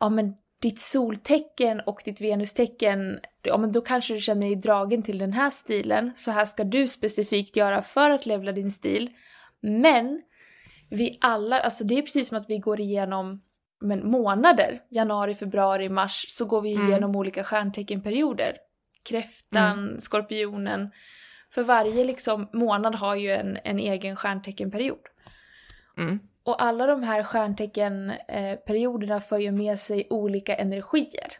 ja 0.00 0.08
men 0.08 0.34
ditt 0.62 0.80
soltecken 0.80 1.80
och 1.80 2.02
ditt 2.04 2.20
venustecken, 2.20 3.20
ja 3.42 3.56
men 3.56 3.72
då 3.72 3.80
kanske 3.80 4.14
du 4.14 4.20
känner 4.20 4.46
dig 4.46 4.56
dragen 4.56 5.02
till 5.02 5.18
den 5.18 5.32
här 5.32 5.50
stilen, 5.50 6.12
så 6.16 6.30
här 6.30 6.44
ska 6.44 6.64
du 6.64 6.86
specifikt 6.86 7.56
göra 7.56 7.82
för 7.82 8.10
att 8.10 8.26
levla 8.26 8.52
din 8.52 8.70
stil. 8.70 9.10
Men 9.60 10.22
vi 10.90 11.18
alla, 11.20 11.60
alltså 11.60 11.84
det 11.84 11.98
är 11.98 12.02
precis 12.02 12.28
som 12.28 12.38
att 12.38 12.50
vi 12.50 12.58
går 12.58 12.80
igenom 12.80 13.42
men 13.80 14.10
månader, 14.10 14.80
januari, 14.88 15.34
februari, 15.34 15.88
mars, 15.88 16.26
så 16.28 16.44
går 16.44 16.60
vi 16.60 16.72
mm. 16.72 16.88
igenom 16.88 17.10
mm. 17.10 17.16
olika 17.16 17.44
stjärnteckenperioder. 17.44 18.56
Kräftan, 19.08 19.78
mm. 19.78 20.00
skorpionen. 20.00 20.90
För 21.50 21.62
varje 21.62 22.04
liksom 22.04 22.48
månad 22.52 22.94
har 22.94 23.16
ju 23.16 23.30
en, 23.30 23.58
en 23.64 23.78
egen 23.78 24.16
stjärnteckenperiod. 24.16 25.06
Mm. 25.96 26.18
Och 26.42 26.62
alla 26.62 26.86
de 26.86 27.02
här 27.02 27.22
stjärnteckenperioderna 27.22 29.20
för 29.20 29.38
ju 29.38 29.52
med 29.52 29.78
sig 29.78 30.06
olika 30.10 30.56
energier. 30.56 31.32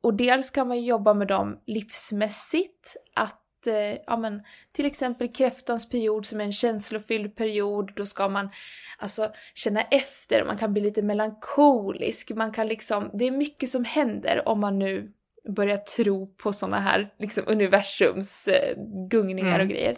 Och 0.00 0.14
dels 0.14 0.50
kan 0.50 0.68
man 0.68 0.84
jobba 0.84 1.14
med 1.14 1.28
dem 1.28 1.60
livsmässigt, 1.66 2.96
att 3.14 3.44
att 3.64 3.66
eh, 3.66 4.02
ja, 4.06 4.16
men, 4.16 4.42
till 4.72 4.86
exempel 4.86 5.28
kräftans 5.28 5.88
period 5.88 6.26
som 6.26 6.40
är 6.40 6.44
en 6.44 6.52
känslofylld 6.52 7.36
period, 7.36 7.92
då 7.96 8.06
ska 8.06 8.28
man 8.28 8.50
alltså 8.98 9.32
känna 9.54 9.82
efter, 9.82 10.44
man 10.44 10.58
kan 10.58 10.72
bli 10.72 10.82
lite 10.82 11.02
melankolisk, 11.02 12.30
man 12.30 12.52
kan 12.52 12.68
liksom, 12.68 13.10
det 13.12 13.24
är 13.24 13.30
mycket 13.30 13.68
som 13.68 13.84
händer 13.84 14.48
om 14.48 14.60
man 14.60 14.78
nu 14.78 15.12
börjar 15.48 15.76
tro 15.76 16.26
på 16.26 16.52
såna 16.52 16.80
här 16.80 17.12
liksom 17.18 17.44
universums 17.46 18.48
eh, 18.48 18.74
gungningar 19.10 19.54
mm. 19.54 19.60
och 19.60 19.68
grejer. 19.68 19.96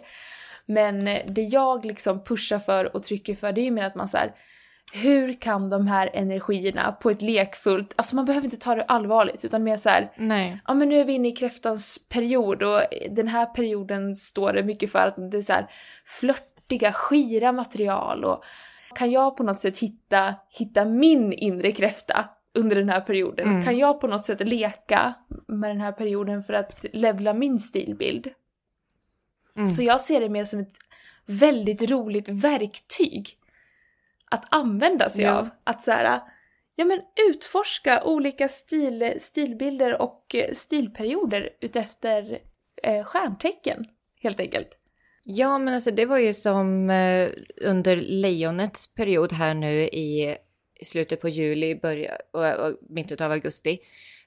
Men 0.65 1.07
eh, 1.07 1.21
det 1.25 1.41
jag 1.41 1.85
liksom 1.85 2.23
pushar 2.23 2.59
för 2.59 2.95
och 2.95 3.03
trycker 3.03 3.35
för 3.35 3.51
det 3.51 3.61
är 3.61 3.65
ju 3.65 3.71
mer 3.71 3.85
att 3.85 3.95
man 3.95 4.07
så 4.07 4.17
här, 4.17 4.35
hur 4.93 5.33
kan 5.33 5.69
de 5.69 5.87
här 5.87 6.09
energierna 6.13 6.91
på 6.91 7.09
ett 7.09 7.21
lekfullt, 7.21 7.93
alltså 7.95 8.15
man 8.15 8.25
behöver 8.25 8.45
inte 8.45 8.57
ta 8.57 8.75
det 8.75 8.83
allvarligt 8.83 9.45
utan 9.45 9.63
mer 9.63 9.77
så 9.77 9.89
här, 9.89 10.11
Nej. 10.17 10.59
ja 10.67 10.73
men 10.73 10.89
nu 10.89 10.99
är 10.99 11.05
vi 11.05 11.13
inne 11.13 11.27
i 11.27 11.31
kräftans 11.31 11.99
period 12.09 12.63
och 12.63 12.81
den 13.09 13.27
här 13.27 13.45
perioden 13.45 14.15
står 14.15 14.53
det 14.53 14.63
mycket 14.63 14.91
för 14.91 15.07
att 15.07 15.31
det 15.31 15.37
är 15.37 15.41
så 15.41 15.53
här 15.53 15.69
flörtiga, 16.05 16.91
skira 16.91 17.51
material 17.51 18.25
och 18.25 18.43
kan 18.95 19.11
jag 19.11 19.37
på 19.37 19.43
något 19.43 19.59
sätt 19.59 19.77
hitta, 19.77 20.35
hitta 20.49 20.85
min 20.85 21.33
inre 21.33 21.71
kräfta 21.71 22.29
under 22.57 22.75
den 22.75 22.89
här 22.89 23.01
perioden? 23.01 23.47
Mm. 23.47 23.63
Kan 23.63 23.77
jag 23.77 24.01
på 24.01 24.07
något 24.07 24.25
sätt 24.25 24.47
leka 24.47 25.13
med 25.47 25.69
den 25.69 25.81
här 25.81 25.91
perioden 25.91 26.43
för 26.43 26.53
att 26.53 26.85
levla 26.93 27.33
min 27.33 27.59
stilbild? 27.59 28.29
Mm. 29.55 29.69
Så 29.69 29.83
jag 29.83 30.01
ser 30.01 30.19
det 30.19 30.29
mer 30.29 30.43
som 30.43 30.59
ett 30.59 30.75
väldigt 31.25 31.89
roligt 31.89 32.27
verktyg 32.29 33.29
att 34.31 34.53
använda 34.53 35.09
sig 35.09 35.23
ja. 35.23 35.33
av. 35.33 35.49
Att 35.63 35.83
så 35.83 35.91
här, 35.91 36.21
ja 36.75 36.85
men 36.85 36.99
utforska 37.29 38.03
olika 38.03 38.47
stil, 38.47 39.13
stilbilder 39.19 40.01
och 40.01 40.35
eh, 40.35 40.53
stilperioder 40.53 41.49
utefter 41.61 42.39
eh, 42.83 43.03
stjärntecken 43.03 43.85
helt 44.21 44.39
enkelt. 44.39 44.77
Ja 45.23 45.57
men 45.59 45.73
alltså 45.73 45.91
det 45.91 46.05
var 46.05 46.17
ju 46.17 46.33
som 46.33 46.89
eh, 46.89 47.29
under 47.61 47.95
lejonets 47.95 48.93
period 48.93 49.33
här 49.33 49.53
nu 49.53 49.81
i 49.83 50.37
slutet 50.83 51.21
på 51.21 51.29
juli 51.29 51.75
börja, 51.75 52.17
och, 52.31 52.45
och 52.45 52.77
mitten 52.89 53.25
av 53.25 53.31
augusti. 53.31 53.79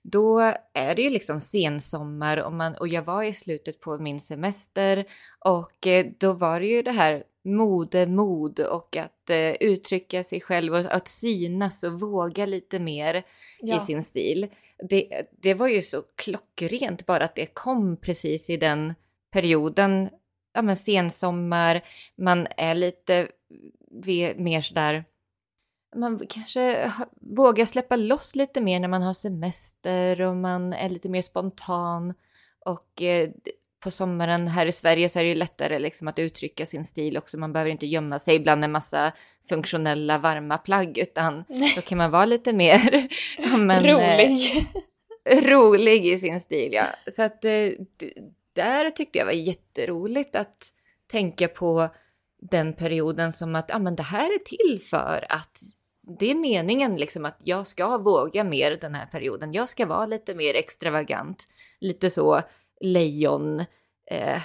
Då 0.02 0.40
är 0.74 0.94
det 0.94 1.02
ju 1.02 1.10
liksom 1.10 1.40
sensommar 1.40 2.36
och, 2.36 2.52
man, 2.52 2.74
och 2.74 2.88
jag 2.88 3.02
var 3.02 3.22
i 3.22 3.32
slutet 3.32 3.80
på 3.80 3.98
min 3.98 4.20
semester 4.20 5.04
och 5.44 5.86
eh, 5.86 6.06
då 6.18 6.32
var 6.32 6.60
det 6.60 6.66
ju 6.66 6.82
det 6.82 6.92
här 6.92 7.24
modemod 7.44 8.60
och 8.60 8.96
att 8.96 9.30
eh, 9.30 9.52
uttrycka 9.60 10.24
sig 10.24 10.40
själv 10.40 10.74
och 10.74 10.94
att 10.94 11.08
synas 11.08 11.82
och 11.82 12.00
våga 12.00 12.46
lite 12.46 12.78
mer 12.78 13.22
ja. 13.60 13.82
i 13.82 13.86
sin 13.86 14.02
stil. 14.02 14.46
Det, 14.88 15.22
det 15.42 15.54
var 15.54 15.68
ju 15.68 15.82
så 15.82 16.02
klockrent 16.14 17.06
bara 17.06 17.24
att 17.24 17.34
det 17.34 17.46
kom 17.46 17.96
precis 17.96 18.50
i 18.50 18.56
den 18.56 18.94
perioden, 19.30 20.08
ja 20.52 20.62
men 20.62 20.76
sensommar, 20.76 21.84
man 22.16 22.46
är 22.56 22.74
lite 22.74 23.28
mer 24.36 24.60
sådär, 24.60 25.04
man 25.96 26.20
kanske 26.28 26.92
vågar 27.20 27.64
släppa 27.64 27.96
loss 27.96 28.36
lite 28.36 28.60
mer 28.60 28.80
när 28.80 28.88
man 28.88 29.02
har 29.02 29.12
semester 29.12 30.20
och 30.20 30.36
man 30.36 30.72
är 30.72 30.88
lite 30.88 31.08
mer 31.08 31.22
spontan. 31.22 32.14
Och 32.64 33.02
eh, 33.02 33.30
på 33.80 33.90
sommaren 33.90 34.48
här 34.48 34.66
i 34.66 34.72
Sverige 34.72 35.08
så 35.08 35.18
är 35.18 35.22
det 35.22 35.28
ju 35.28 35.34
lättare 35.34 35.78
liksom 35.78 36.08
att 36.08 36.18
uttrycka 36.18 36.66
sin 36.66 36.84
stil 36.84 37.18
också. 37.18 37.38
Man 37.38 37.52
behöver 37.52 37.70
inte 37.70 37.86
gömma 37.86 38.18
sig 38.18 38.38
bland 38.38 38.64
en 38.64 38.72
massa 38.72 39.12
funktionella 39.48 40.18
varma 40.18 40.58
plagg 40.58 40.98
utan 40.98 41.44
då 41.76 41.82
kan 41.82 41.98
man 41.98 42.10
vara 42.10 42.24
lite 42.24 42.52
mer 42.52 43.08
men, 43.58 43.84
rolig. 43.84 44.66
Eh, 45.24 45.44
rolig 45.44 46.06
i 46.06 46.18
sin 46.18 46.40
stil 46.40 46.72
ja. 46.72 46.86
Så 47.12 47.22
att 47.22 47.44
eh, 47.44 47.68
där 48.52 48.90
tyckte 48.90 49.18
jag 49.18 49.26
var 49.26 49.32
jätteroligt 49.32 50.36
att 50.36 50.68
tänka 51.06 51.48
på 51.48 51.88
den 52.40 52.72
perioden 52.72 53.32
som 53.32 53.54
att 53.54 53.74
ah, 53.74 53.78
men 53.78 53.96
det 53.96 54.02
här 54.02 54.34
är 54.34 54.38
till 54.38 54.80
för 54.90 55.26
att 55.28 55.60
det 56.18 56.30
är 56.30 56.34
meningen 56.34 56.96
liksom 56.96 57.24
att 57.24 57.40
jag 57.44 57.66
ska 57.66 57.98
våga 57.98 58.44
mer 58.44 58.76
den 58.80 58.94
här 58.94 59.06
perioden. 59.06 59.52
Jag 59.52 59.68
ska 59.68 59.86
vara 59.86 60.06
lite 60.06 60.34
mer 60.34 60.54
extravagant, 60.54 61.48
lite 61.80 62.10
så 62.10 62.40
lejon 62.80 63.60
eh, 64.10 64.42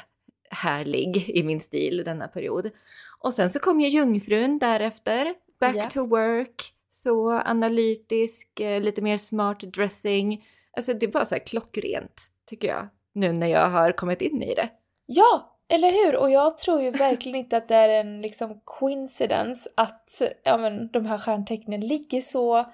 härlig 0.50 1.30
i 1.30 1.44
min 1.44 1.60
stil 1.60 2.04
denna 2.06 2.28
period. 2.28 2.72
Och 3.20 3.34
sen 3.34 3.50
så 3.50 3.60
kom 3.60 3.82
ju 3.82 3.88
jungfrun 3.88 4.60
därefter, 4.60 5.36
back 5.60 5.76
yeah. 5.76 5.90
to 5.90 6.08
work, 6.08 6.74
så 6.90 7.32
analytisk, 7.32 8.60
eh, 8.60 8.82
lite 8.82 9.02
mer 9.02 9.18
smart 9.18 9.60
dressing. 9.60 10.46
Alltså 10.78 10.94
det 10.94 11.06
är 11.06 11.12
bara 11.12 11.26
så 11.26 11.36
här 11.36 11.46
klockrent 11.46 12.22
tycker 12.46 12.68
jag, 12.68 12.88
nu 13.14 13.32
när 13.32 13.48
jag 13.48 13.70
har 13.70 13.92
kommit 13.92 14.22
in 14.22 14.44
i 14.44 14.56
det. 14.56 14.70
Ja, 15.06 15.55
eller 15.68 15.92
hur? 15.92 16.16
Och 16.16 16.32
jag 16.32 16.58
tror 16.58 16.82
ju 16.82 16.92
verkligen 16.92 17.36
inte 17.36 17.58
att 17.58 17.68
det 17.68 17.76
är 17.76 17.90
en 17.90 18.22
liksom 18.22 18.62
coincidence 18.64 19.70
att 19.76 20.22
ja, 20.44 20.58
men, 20.58 20.92
de 20.92 21.06
här 21.06 21.18
stjärntecknen 21.18 21.82
ligger 21.82 22.22
så 22.22 22.66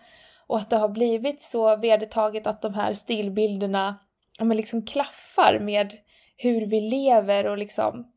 och 0.47 0.57
att 0.57 0.69
det 0.69 0.77
har 0.77 0.89
blivit 0.89 1.41
så 1.41 1.75
vedertaget 1.75 2.47
att 2.47 2.61
de 2.61 2.73
här 2.73 2.93
stilbilderna 2.93 3.99
ja, 4.39 4.45
men 4.45 4.57
liksom 4.57 4.85
klaffar 4.85 5.59
med 5.59 5.97
hur 6.37 6.65
vi 6.65 6.81
lever 6.81 7.45
och 7.45 7.57
liksom 7.57 8.11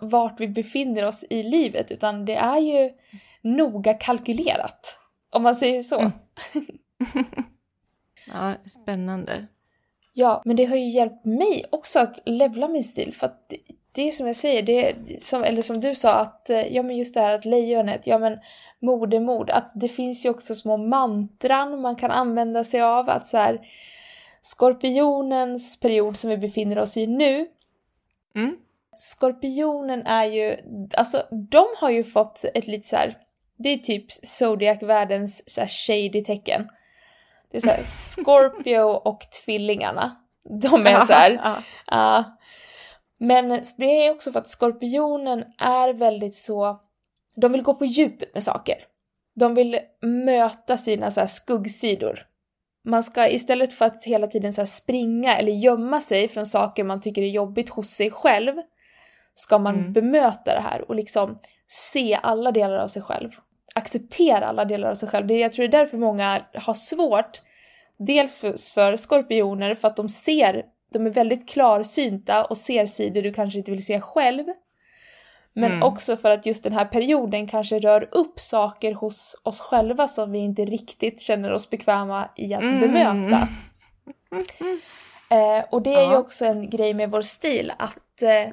vart 0.00 0.40
vi 0.40 0.48
befinner 0.48 1.04
oss 1.04 1.24
i 1.30 1.42
livet 1.42 1.90
utan 1.90 2.24
det 2.24 2.34
är 2.34 2.58
ju 2.58 2.92
noga 3.42 3.94
kalkylerat. 3.94 5.00
Om 5.30 5.42
man 5.42 5.54
säger 5.54 5.82
så. 5.82 6.00
Mm. 6.00 6.12
ja, 8.26 8.54
spännande. 8.66 9.46
Ja, 10.12 10.42
men 10.44 10.56
det 10.56 10.64
har 10.64 10.76
ju 10.76 10.88
hjälpt 10.88 11.24
mig 11.24 11.64
också 11.72 12.00
att 12.00 12.18
levla 12.26 12.68
min 12.68 12.84
stil 12.84 13.14
för 13.14 13.26
att 13.26 13.52
det 14.00 14.08
är 14.08 14.10
som 14.10 14.26
jag 14.26 14.36
säger, 14.36 14.62
det 14.62 14.94
som, 15.24 15.44
eller 15.44 15.62
som 15.62 15.80
du 15.80 15.94
sa, 15.94 16.12
att 16.12 16.50
eh, 16.50 16.74
ja 16.74 16.82
men 16.82 16.96
just 16.96 17.14
det 17.14 17.20
här 17.20 17.34
att 17.34 17.44
lejonet, 17.44 18.06
ja 18.06 18.18
men 18.18 18.38
modemod, 18.78 19.50
att 19.50 19.70
det 19.74 19.88
finns 19.88 20.26
ju 20.26 20.30
också 20.30 20.54
små 20.54 20.76
mantran 20.76 21.80
man 21.80 21.96
kan 21.96 22.10
använda 22.10 22.64
sig 22.64 22.80
av, 22.82 23.10
att 23.10 23.26
så 23.26 23.36
här, 23.36 23.60
Skorpionens 24.40 25.80
period 25.80 26.16
som 26.16 26.30
vi 26.30 26.36
befinner 26.36 26.78
oss 26.78 26.96
i 26.96 27.06
nu, 27.06 27.46
mm. 28.36 28.56
Skorpionen 28.96 30.06
är 30.06 30.24
ju, 30.24 30.56
alltså 30.96 31.22
de 31.30 31.66
har 31.76 31.90
ju 31.90 32.04
fått 32.04 32.44
ett 32.54 32.66
lite 32.66 32.88
så 32.88 32.96
här, 32.96 33.18
det 33.56 33.68
är 33.68 33.78
typ 33.78 34.06
Zodiac-världens 34.10 35.50
så 35.50 35.60
här 35.60 35.68
shady 35.68 36.24
tecken. 36.24 36.68
Det 37.50 37.56
är 37.56 37.60
så 37.60 37.70
här, 37.70 37.82
Scorpio 37.84 38.80
och 38.80 39.20
tvillingarna. 39.44 40.16
De 40.42 40.86
är 40.86 41.06
så 41.06 41.12
här, 41.12 41.60
uh, 41.92 42.24
men 43.20 43.62
det 43.76 44.06
är 44.06 44.10
också 44.10 44.32
för 44.32 44.40
att 44.40 44.48
skorpionen 44.48 45.44
är 45.58 45.92
väldigt 45.92 46.34
så, 46.34 46.80
de 47.36 47.52
vill 47.52 47.62
gå 47.62 47.74
på 47.74 47.84
djupet 47.84 48.34
med 48.34 48.42
saker. 48.42 48.76
De 49.34 49.54
vill 49.54 49.78
möta 50.02 50.76
sina 50.76 51.10
så 51.10 51.26
skuggsidor. 51.26 52.26
Man 52.84 53.02
ska 53.02 53.28
istället 53.28 53.74
för 53.74 53.84
att 53.84 54.04
hela 54.04 54.26
tiden 54.26 54.52
så 54.52 54.66
springa 54.66 55.36
eller 55.36 55.52
gömma 55.52 56.00
sig 56.00 56.28
från 56.28 56.46
saker 56.46 56.84
man 56.84 57.00
tycker 57.00 57.22
är 57.22 57.26
jobbigt 57.26 57.68
hos 57.68 57.88
sig 57.88 58.10
själv, 58.10 58.54
ska 59.34 59.58
man 59.58 59.74
mm. 59.74 59.92
bemöta 59.92 60.54
det 60.54 60.60
här 60.60 60.88
och 60.88 60.94
liksom 60.94 61.38
se 61.68 62.18
alla 62.22 62.52
delar 62.52 62.76
av 62.76 62.88
sig 62.88 63.02
själv. 63.02 63.30
Acceptera 63.74 64.46
alla 64.46 64.64
delar 64.64 64.90
av 64.90 64.94
sig 64.94 65.08
själv. 65.08 65.26
Det, 65.26 65.38
jag 65.38 65.52
tror 65.52 65.68
det 65.68 65.76
är 65.76 65.80
därför 65.80 65.98
många 65.98 66.44
har 66.54 66.74
svårt, 66.74 67.42
dels 67.98 68.72
för 68.74 68.96
skorpioner, 68.96 69.74
för 69.74 69.88
att 69.88 69.96
de 69.96 70.08
ser 70.08 70.64
de 70.92 71.06
är 71.06 71.10
väldigt 71.10 71.48
klarsynta 71.48 72.44
och 72.44 72.58
ser 72.58 72.86
sidor 72.86 73.22
du 73.22 73.32
kanske 73.32 73.58
inte 73.58 73.70
vill 73.70 73.84
se 73.84 74.00
själv. 74.00 74.44
Men 75.52 75.72
mm. 75.72 75.82
också 75.82 76.16
för 76.16 76.30
att 76.30 76.46
just 76.46 76.64
den 76.64 76.72
här 76.72 76.84
perioden 76.84 77.46
kanske 77.48 77.78
rör 77.78 78.08
upp 78.12 78.40
saker 78.40 78.94
hos 78.94 79.40
oss 79.42 79.60
själva 79.60 80.08
som 80.08 80.32
vi 80.32 80.38
inte 80.38 80.64
riktigt 80.64 81.20
känner 81.20 81.52
oss 81.52 81.70
bekväma 81.70 82.30
i 82.36 82.54
att 82.54 82.62
mm. 82.62 82.80
bemöta. 82.80 83.48
Eh, 85.32 85.64
och 85.70 85.82
det 85.82 85.94
är 85.94 86.02
ja. 86.02 86.10
ju 86.10 86.16
också 86.16 86.44
en 86.44 86.70
grej 86.70 86.94
med 86.94 87.10
vår 87.10 87.22
stil 87.22 87.72
att 87.78 88.22
eh, 88.22 88.52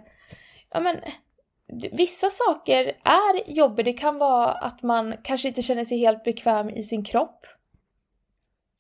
ja, 0.70 0.80
men, 0.80 0.96
vissa 1.92 2.30
saker 2.30 2.86
är 3.04 3.52
jobbiga. 3.52 3.86
Det 3.86 3.94
kan 3.94 4.18
vara 4.18 4.52
att 4.52 4.84
man 4.84 5.16
kanske 5.24 5.48
inte 5.48 5.62
känner 5.62 5.84
sig 5.84 5.98
helt 5.98 6.24
bekväm 6.24 6.70
i 6.70 6.84
sin 6.84 7.04
kropp. 7.04 7.46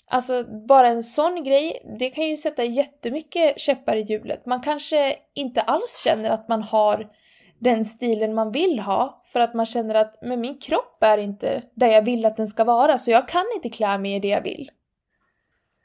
Alltså 0.09 0.43
bara 0.67 0.87
en 0.87 1.03
sån 1.03 1.43
grej, 1.43 1.81
det 1.99 2.09
kan 2.09 2.27
ju 2.27 2.37
sätta 2.37 2.63
jättemycket 2.63 3.59
käppar 3.59 3.95
i 3.95 4.01
hjulet. 4.01 4.45
Man 4.45 4.61
kanske 4.61 5.15
inte 5.33 5.61
alls 5.61 6.01
känner 6.03 6.29
att 6.29 6.47
man 6.47 6.61
har 6.63 7.09
den 7.59 7.85
stilen 7.85 8.33
man 8.33 8.51
vill 8.51 8.79
ha 8.79 9.21
för 9.25 9.39
att 9.39 9.53
man 9.53 9.65
känner 9.65 9.95
att 9.95 10.21
men 10.21 10.41
min 10.41 10.57
kropp 10.57 11.03
är 11.03 11.17
inte 11.17 11.63
där 11.73 11.87
jag 11.87 12.01
vill 12.01 12.25
att 12.25 12.37
den 12.37 12.47
ska 12.47 12.63
vara 12.63 12.97
så 12.97 13.11
jag 13.11 13.27
kan 13.27 13.45
inte 13.55 13.69
klä 13.69 13.97
mig 13.97 14.15
i 14.15 14.19
det 14.19 14.27
jag 14.27 14.41
vill. 14.41 14.71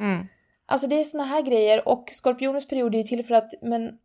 Mm. 0.01 0.27
Alltså 0.67 0.87
det 0.87 1.01
är 1.01 1.05
såna 1.05 1.25
här 1.25 1.43
grejer 1.43 1.89
och 1.89 2.09
skorpionens 2.13 2.69
period 2.69 2.95
är 2.95 2.99
ju 2.99 3.05
till 3.05 3.25
för 3.25 3.35
att 3.35 3.53
men 3.63 3.99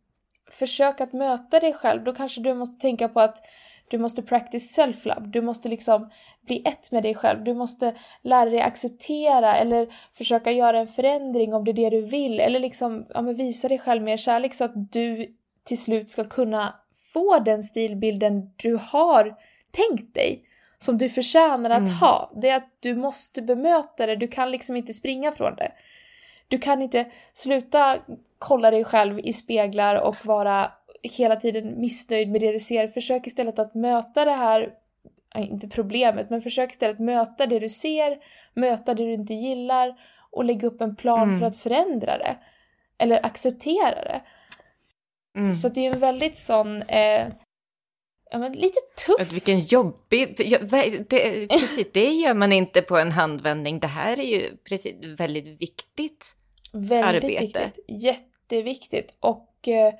försök 0.50 1.00
att 1.00 1.12
möta 1.12 1.60
dig 1.60 1.72
själv. 1.72 2.04
Då 2.04 2.14
kanske 2.14 2.40
du 2.40 2.54
måste 2.54 2.80
tänka 2.80 3.08
på 3.08 3.20
att 3.20 3.42
du 3.90 3.98
måste 3.98 4.22
practice 4.22 4.78
self-love. 4.78 5.26
Du 5.26 5.40
måste 5.40 5.68
liksom 5.68 6.10
bli 6.46 6.62
ett 6.64 6.92
med 6.92 7.02
dig 7.02 7.14
själv. 7.14 7.44
Du 7.44 7.54
måste 7.54 7.94
lära 8.22 8.50
dig 8.50 8.60
acceptera 8.60 9.56
eller 9.56 9.88
försöka 10.12 10.52
göra 10.52 10.78
en 10.78 10.86
förändring 10.86 11.54
om 11.54 11.64
det 11.64 11.70
är 11.70 11.72
det 11.72 11.90
du 11.90 12.00
vill. 12.00 12.40
Eller 12.40 12.60
liksom 12.60 13.06
ja, 13.14 13.22
men 13.22 13.34
visa 13.34 13.68
dig 13.68 13.78
själv 13.78 14.02
mer 14.02 14.16
kärlek 14.16 14.54
så 14.54 14.64
att 14.64 14.92
du 14.92 15.34
till 15.64 15.78
slut 15.78 16.10
ska 16.10 16.24
kunna 16.24 16.74
få 17.12 17.38
den 17.38 17.62
stilbilden 17.62 18.50
du 18.56 18.78
har 18.82 19.36
tänkt 19.70 20.14
dig, 20.14 20.44
som 20.78 20.98
du 20.98 21.08
förtjänar 21.08 21.70
att 21.70 21.78
Mm. 21.78 21.94
ha. 21.94 22.32
Det 22.36 22.48
är 22.48 22.56
att 22.56 22.76
du 22.80 22.94
måste 22.96 23.42
bemöta 23.42 24.06
det, 24.06 24.16
du 24.16 24.28
kan 24.28 24.50
liksom 24.50 24.76
inte 24.76 24.92
springa 24.92 25.32
från 25.32 25.56
det. 25.56 25.72
Du 26.48 26.58
kan 26.58 26.82
inte 26.82 27.06
sluta 27.32 27.98
kolla 28.38 28.70
dig 28.70 28.84
själv 28.84 29.18
i 29.18 29.32
speglar 29.32 29.94
och 29.96 30.26
vara 30.26 30.72
hela 31.02 31.36
tiden 31.36 31.80
missnöjd 31.80 32.30
med 32.30 32.40
det 32.40 32.52
du 32.52 32.60
ser. 32.60 32.88
Försök 32.88 33.26
istället 33.26 33.58
att 33.58 33.74
möta 33.74 34.24
det 34.24 34.30
här, 34.32 34.74
inte 35.36 35.68
problemet, 35.68 36.30
men 36.30 36.42
försök 36.42 36.70
istället 36.70 36.98
möta 36.98 37.46
det 37.46 37.58
du 37.58 37.68
ser, 37.68 38.18
möta 38.54 38.94
det 38.94 39.04
du 39.04 39.12
inte 39.12 39.34
gillar 39.34 40.00
och 40.30 40.44
lägga 40.44 40.68
upp 40.68 40.80
en 40.80 40.96
plan 40.96 41.28
Mm. 41.28 41.40
för 41.40 41.46
att 41.46 41.56
förändra 41.56 42.18
det. 42.18 42.36
Eller 42.98 43.26
acceptera 43.26 44.04
det. 44.04 44.22
Mm. 45.36 45.54
Så 45.54 45.68
det 45.68 45.86
är 45.86 45.94
en 45.94 46.00
väldigt 46.00 46.38
sån, 46.38 46.82
eh, 46.82 47.26
ja 48.30 48.38
men 48.38 48.52
lite 48.52 48.80
tuff. 49.06 49.20
Att 49.20 49.32
Vilken 49.32 49.60
jobbig... 49.60 50.34
Det, 51.08 51.48
precis, 51.48 51.86
det 51.92 52.10
gör 52.10 52.34
man 52.34 52.52
inte 52.52 52.82
på 52.82 52.96
en 52.96 53.12
handvändning. 53.12 53.80
Det 53.80 53.86
här 53.86 54.18
är 54.18 54.40
ju 54.40 54.56
precis, 54.56 54.94
väldigt 55.18 55.60
viktigt. 55.62 56.34
Väldigt 56.72 57.24
arbete. 57.24 57.40
viktigt. 57.40 57.84
Jätteviktigt. 57.88 59.16
Och... 59.20 59.68
Eh, 59.68 59.94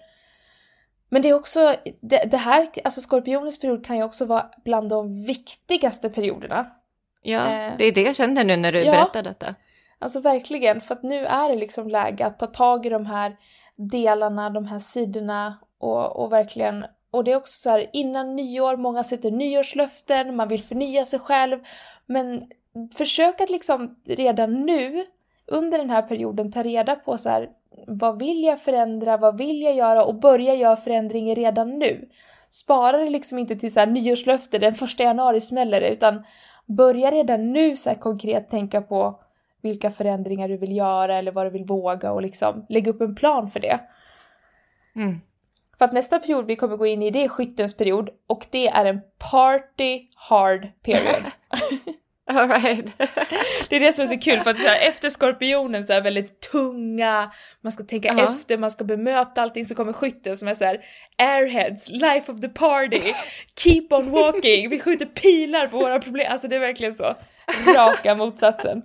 men 1.09 1.23
det 1.23 1.29
är 1.29 1.35
också, 1.35 1.75
det, 2.01 2.25
det 2.31 2.37
här, 2.37 2.69
alltså 2.85 3.01
skorpionens 3.01 3.61
period 3.61 3.87
kan 3.87 3.97
ju 3.97 4.03
också 4.03 4.25
vara 4.25 4.51
bland 4.65 4.89
de 4.89 5.25
viktigaste 5.25 6.11
perioderna. 6.11 6.67
Ja, 7.23 7.39
Eh, 7.39 7.73
det 7.79 7.85
är 7.85 7.93
det 7.93 8.03
jag 8.03 8.17
känner 8.17 8.45
nu 8.45 8.57
när 8.57 8.73
du 8.73 8.83
ja. 8.83 8.93
berättar 8.93 9.23
detta. 9.23 9.55
Alltså 9.99 10.21
verkligen, 10.21 10.81
för 10.81 10.95
att 10.95 11.03
nu 11.03 11.27
är 11.27 11.49
det 11.49 11.57
liksom 11.57 11.89
läge 11.89 12.27
att 12.27 12.39
ta 12.39 12.47
tag 12.47 12.87
i 12.87 12.89
de 12.89 13.07
här 13.07 13.37
delarna, 13.77 14.51
de 14.51 14.67
här 14.67 14.79
sidorna 14.79 15.59
och, 15.79 16.17
och 16.17 16.33
verkligen 16.33 16.85
och 17.11 17.25
det 17.25 17.33
är 17.33 17.37
också 17.37 17.61
så 17.61 17.71
här 17.71 17.87
innan 17.93 18.37
nyår, 18.37 18.77
många 18.77 19.05
sätter 19.05 19.31
nyårslöften, 19.31 20.37
man 20.37 20.49
vill 20.49 20.63
förnya 20.63 21.05
sig 21.05 21.19
själv. 21.19 21.59
Men 22.07 22.51
försök 22.95 23.41
att 23.41 23.51
liksom 23.51 23.97
redan 24.07 24.61
nu, 24.61 25.05
under 25.47 25.79
den 25.79 25.91
här 25.91 26.03
perioden, 26.03 26.53
ta 26.53 26.63
reda 26.63 26.97
på 26.97 27.19
så 27.19 27.29
här, 27.29 27.49
vad 27.87 28.19
vill 28.19 28.45
jag 28.45 28.61
förändra, 28.61 29.17
vad 29.17 29.39
vill 29.39 29.63
jag 29.63 29.75
göra 29.75 30.05
och 30.05 30.15
börja 30.15 30.55
göra 30.55 30.77
förändringar 30.77 31.35
redan 31.35 31.79
nu. 31.79 32.09
Spara 32.51 32.99
det 32.99 33.11
liksom 33.11 33.39
inte 33.39 33.57
till 33.57 33.73
så 33.73 33.81
här 33.81 33.87
nyårslöfte, 33.87 34.59
den 34.59 34.75
första 34.75 35.03
januari 35.03 35.41
smäller 35.41 35.81
det, 35.81 35.89
utan 35.89 36.23
börja 36.67 37.11
redan 37.11 37.53
nu 37.53 37.77
så 37.77 37.95
konkret 37.95 38.51
tänka 38.51 38.83
på 38.83 39.21
vilka 39.63 39.91
förändringar 39.91 40.49
du 40.49 40.57
vill 40.57 40.77
göra 40.77 41.19
eller 41.19 41.33
vad 41.33 41.47
du 41.47 41.51
vill 41.51 41.65
våga 41.65 42.13
och 42.13 42.23
liksom 42.23 42.67
lägga 42.69 42.91
upp 42.91 43.01
en 43.01 43.15
plan 43.15 43.51
för 43.51 43.61
det. 43.61 43.81
Mm. 44.97 45.21
För 45.79 45.85
att 45.85 45.93
nästa 45.93 46.19
period 46.19 46.47
vi 46.47 46.57
kommer 46.57 46.77
gå 46.77 46.87
in 46.87 47.03
i 47.03 47.11
det 47.11 47.25
är 47.25 47.29
skyttens 47.29 47.77
period 47.77 48.11
och 48.27 48.47
det 48.51 48.69
är 48.69 48.85
en 48.85 49.01
party 49.31 50.07
hard 50.15 50.69
period. 50.83 51.25
All 52.33 52.49
right. 52.49 52.87
Det 53.69 53.77
är 53.77 53.81
det 53.81 53.93
som 53.93 54.03
är 54.03 54.07
så 54.07 54.19
kul 54.19 54.41
för 54.41 54.51
att 54.51 54.61
så 54.61 54.67
här, 54.67 54.89
efter 54.89 55.11
skorpionen 55.11 55.85
så 55.85 55.93
är 55.93 56.01
väldigt 56.01 56.41
tunga, 56.41 57.31
man 57.61 57.73
ska 57.73 57.85
tänka 57.85 58.09
Ja. 58.09 58.35
efter, 58.35 58.59
man 58.59 58.71
ska 58.71 58.85
bemöta 58.85 59.43
allting 59.43 59.67
så 59.67 59.75
kommer 59.75 59.93
skytten 59.93 60.37
som 60.37 60.49
är 60.49 60.55
så 60.55 60.65
här 60.65 60.81
airheads, 61.19 61.89
life 61.89 62.33
of 62.33 62.41
the 62.41 62.49
party, 62.49 63.13
keep 63.59 63.87
on 63.91 64.11
walking, 64.11 64.69
vi 64.71 64.81
skjuter 64.81 65.07
pilar 65.07 65.67
på 65.67 65.79
våra 65.79 66.01
problem, 66.01 66.27
alltså 66.33 66.49
det 66.49 66.57
är 66.57 66.61
verkligen 66.61 66.95
så 66.95 67.15
raka 67.75 68.15
motsatsen. 68.15 68.83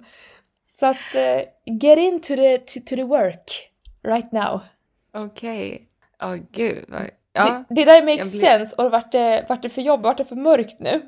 Så 0.80 0.86
att 0.86 1.16
eh, 1.16 1.42
get 1.82 2.00
into 2.00 2.36
the, 2.36 2.58
to, 2.58 2.80
to 2.86 2.96
the 2.96 3.04
work 3.04 3.70
right 4.08 4.32
now. 4.32 4.62
Okej. 5.14 5.88
Ja, 6.20 6.38
gud. 6.52 6.86
vad- 6.88 7.10
Ja. 7.36 7.66
Det, 7.70 7.76
det 7.76 7.86
där 7.86 8.04
makes 8.04 8.32
blir- 8.32 8.42
sense 8.42 8.76
och 8.76 8.92
vart 8.92 9.12
det, 9.12 9.46
vart 9.50 9.62
det 9.62 9.70
för 9.70 9.82
jobb, 9.82 10.02
vart 10.04 10.18
det 10.18 10.26
för 10.26 10.36
mörkt 10.36 10.80
nu? 10.80 11.02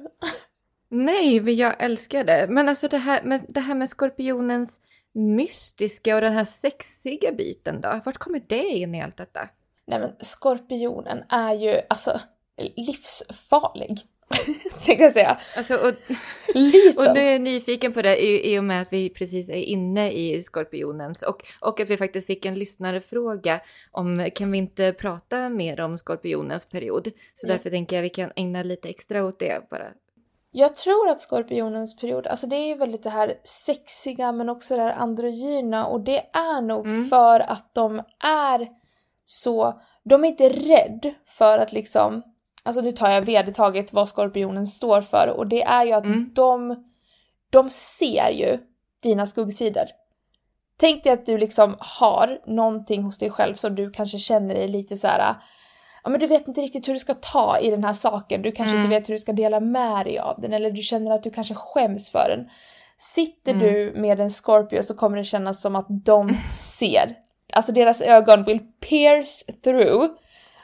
Nej, 0.90 1.42
men 1.42 1.56
jag 1.56 1.74
älskar 1.80 2.24
det. 2.24 2.46
Men 2.50 2.70
alltså 2.70 2.88
det 2.88 2.98
här, 2.98 3.24
med, 3.24 3.46
det 3.50 3.60
här 3.60 3.76
med 3.76 3.90
skorpionens 3.90 4.80
mystiska 5.14 6.16
och 6.16 6.22
den 6.22 6.34
här 6.34 6.46
sexiga 6.46 7.32
biten 7.32 7.82
då? 7.82 8.02
Vart 8.06 8.18
kommer 8.18 8.44
det 8.48 8.64
in 8.64 8.96
i 8.96 9.02
allt 9.02 9.18
detta? 9.18 9.50
Nej 9.88 10.00
men 10.00 10.12
skorpionen 10.20 11.24
är 11.30 11.54
ju 11.54 11.82
alltså 11.90 12.20
livsfarlig. 12.76 14.00
Tänkte 14.86 15.04
jag 15.04 15.14
säga. 15.14 15.40
Alltså, 15.58 15.76
och, 15.76 15.88
och 16.98 17.16
nu 17.16 17.20
är 17.22 17.32
jag 17.32 17.42
nyfiken 17.42 17.94
på 17.94 18.02
det 18.02 18.24
i, 18.24 18.54
i 18.54 18.60
och 18.60 18.64
med 18.64 18.82
att 18.82 18.94
vi 18.94 19.10
precis 19.10 19.50
är 19.50 19.54
inne 19.54 20.12
i 20.12 20.44
skorpionens 20.44 21.24
och, 21.24 21.42
och 21.62 21.80
att 21.80 21.90
vi 21.90 21.98
faktiskt 21.98 22.28
fick 22.28 22.46
en 22.46 22.56
lyssnarefråga 22.60 23.60
om 23.92 24.30
kan 24.36 24.52
vi 24.52 24.58
inte 24.58 24.94
prata 24.94 25.50
mer 25.50 25.80
om 25.80 25.98
skorpionens 25.98 26.66
period? 26.66 27.12
Så 27.34 27.48
Ja. 27.48 27.54
därför 27.54 27.70
tänker 27.70 27.96
jag 27.96 28.04
vi 28.04 28.10
kan 28.10 28.32
ägna 28.36 28.64
lite 28.64 28.90
extra 28.90 29.26
åt 29.26 29.40
det 29.40 29.70
bara. 29.70 29.92
Jag 30.58 30.76
tror 30.76 31.10
att 31.10 31.20
skorpionens 31.22 31.96
period, 31.96 32.28
alltså 32.28 32.48
det 32.48 32.56
är 32.56 32.68
ju 32.68 32.76
väldigt 32.76 33.04
det 33.04 33.10
här 33.10 33.34
sexiga 33.44 34.32
men 34.32 34.50
också 34.50 34.76
det 34.76 34.82
här 34.82 34.92
androgyna 34.94 35.86
och 35.86 36.02
det 36.02 36.18
är 36.34 36.62
nog 36.62 36.88
Mm. 36.88 37.06
för 37.06 37.40
att 37.40 37.70
de 37.74 38.00
är 38.24 38.68
så, 39.26 39.82
de 40.04 40.24
är 40.24 40.28
inte 40.28 40.50
rädd 40.50 41.14
för 41.26 41.60
att 41.60 41.72
liksom, 41.74 42.22
alltså 42.64 42.82
nu 42.82 42.92
tar 42.92 43.10
jag 43.10 43.22
vedertaget 43.22 43.94
vad 43.94 44.10
skorpionen 44.10 44.68
står 44.68 45.02
för 45.02 45.28
och 45.38 45.48
det 45.48 45.64
är 45.64 45.86
ju 45.86 45.92
att 45.92 46.06
Mm. 46.06 46.32
de, 46.36 46.84
de 47.50 47.70
ser 47.70 48.30
ju 48.30 48.58
dina 49.04 49.28
skuggsidor. 49.28 49.86
Tänk 50.78 51.04
dig 51.04 51.14
att 51.14 51.26
du 51.26 51.38
liksom 51.38 51.76
har 51.80 52.40
någonting 52.46 53.04
hos 53.04 53.18
dig 53.18 53.30
själv 53.30 53.56
som 53.56 53.76
du 53.76 53.92
kanske 53.92 54.18
känner 54.20 54.56
dig 54.56 54.68
lite 54.68 54.98
så 54.98 55.08
här. 55.08 55.36
Ja 56.06 56.10
men 56.12 56.20
du 56.20 56.28
vet 56.28 56.48
inte 56.48 56.62
riktigt 56.62 56.88
hur 56.88 56.94
du 56.94 57.00
ska 57.00 57.14
ta 57.14 57.60
i 57.60 57.70
den 57.70 57.84
här 57.84 57.94
saken, 57.94 58.42
du 58.42 58.52
kanske 58.52 58.76
Mm. 58.76 58.86
inte 58.86 59.00
vet 59.00 59.10
hur 59.10 59.14
du 59.14 59.18
ska 59.18 59.34
dela 59.34 59.60
med 59.60 60.06
dig 60.06 60.20
av 60.20 60.42
den 60.42 60.54
eller 60.54 60.72
du 60.72 60.82
känner 60.82 61.12
att 61.12 61.24
du 61.24 61.30
kanske 61.30 61.54
skäms 61.56 62.10
för 62.12 62.30
den. 62.30 62.50
Sitter 62.98 63.52
Mm. 63.54 63.64
du 63.64 63.94
med 63.96 64.20
en 64.20 64.30
Scorpio 64.30 64.84
så 64.84 64.96
kommer 64.96 65.18
det 65.18 65.24
kännas 65.24 65.62
som 65.62 65.76
att 65.76 65.86
de 65.90 66.30
ser. 66.52 67.16
Alltså 67.54 67.72
deras 67.72 68.02
ögon 68.02 68.44
will 68.44 68.60
pierce 68.90 69.46
through. 69.64 70.08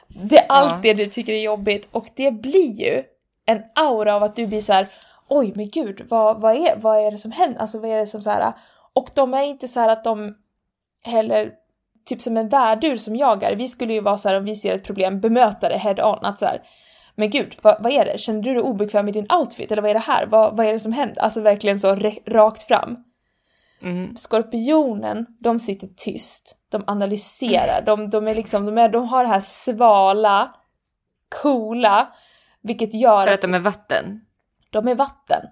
Det 0.08 0.38
är 0.38 0.44
allt 0.48 0.72
Ja. 0.72 0.78
det 0.82 0.94
du 0.94 1.06
tycker 1.10 1.32
är 1.32 1.40
jobbigt 1.42 1.88
och 1.92 2.06
det 2.14 2.30
blir 2.30 2.72
ju 2.72 3.02
en 3.46 3.62
aura 3.74 4.14
av 4.14 4.22
att 4.22 4.36
du 4.36 4.46
blir 4.46 4.60
så 4.60 4.72
här. 4.72 4.86
oj 5.28 5.52
men 5.54 5.70
gud 5.70 6.06
vad, 6.10 6.40
vad, 6.40 6.56
är, 6.56 6.76
vad 6.76 7.06
är 7.06 7.10
det 7.10 7.18
som 7.18 7.32
händer? 7.32 7.60
Alltså 7.60 7.78
vad 7.78 7.90
är 7.90 7.96
det 7.96 8.06
som 8.06 8.22
så 8.22 8.30
här 8.30 8.52
och 8.92 9.10
de 9.14 9.34
är 9.34 9.42
inte 9.42 9.68
så 9.68 9.80
här 9.80 9.88
att 9.88 10.04
de 10.04 10.34
heller 11.04 11.52
typ 12.04 12.22
som 12.22 12.36
en 12.36 12.48
värdur 12.48 12.96
som 12.96 13.16
jagar. 13.16 13.54
Vi 13.54 13.68
skulle 13.68 13.92
ju 13.94 14.00
vara 14.00 14.18
så 14.18 14.28
här 14.28 14.36
om 14.36 14.44
vi 14.44 14.56
ser 14.56 14.74
ett 14.74 14.84
problem, 14.84 15.20
bemöta 15.20 15.68
det 15.68 15.78
head 15.78 16.04
on. 16.04 16.24
Att 16.24 16.38
så 16.38 16.46
här, 16.46 16.62
men 17.14 17.30
gud, 17.30 17.56
vad, 17.62 17.82
vad 17.82 17.92
är 17.92 18.04
det? 18.04 18.18
Känner 18.18 18.42
du 18.42 18.52
dig 18.54 18.62
obekväm 18.62 19.08
i 19.08 19.12
din 19.12 19.26
outfit? 19.40 19.72
Eller 19.72 19.82
vad 19.82 19.90
är 19.90 19.94
det 19.94 20.00
här? 20.00 20.26
Vad, 20.26 20.56
vad 20.56 20.66
är 20.66 20.72
det 20.72 20.78
som 20.78 20.92
händer? 20.92 21.22
Alltså 21.22 21.40
verkligen 21.40 21.80
så 21.80 21.94
rakt 22.26 22.62
fram. 22.62 22.96
Mm. 23.82 24.16
Skorpionen, 24.16 25.26
de 25.40 25.58
sitter 25.58 25.86
tyst. 25.96 26.56
De 26.68 26.84
analyserar. 26.86 27.82
De, 27.86 28.10
de, 28.10 28.28
är 28.28 28.34
liksom, 28.34 28.66
de, 28.66 28.78
är, 28.78 28.88
de 28.88 29.08
har 29.08 29.22
det 29.24 29.28
här 29.28 29.40
svala, 29.40 30.54
coola, 31.42 32.12
vilket 32.62 32.94
gör 32.94 33.26
För 33.26 33.32
att 33.32 33.42
de 33.42 33.54
är 33.54 33.58
vatten. 33.60 34.20
de 34.70 34.88
är 34.88 34.94
vatten. 34.94 35.42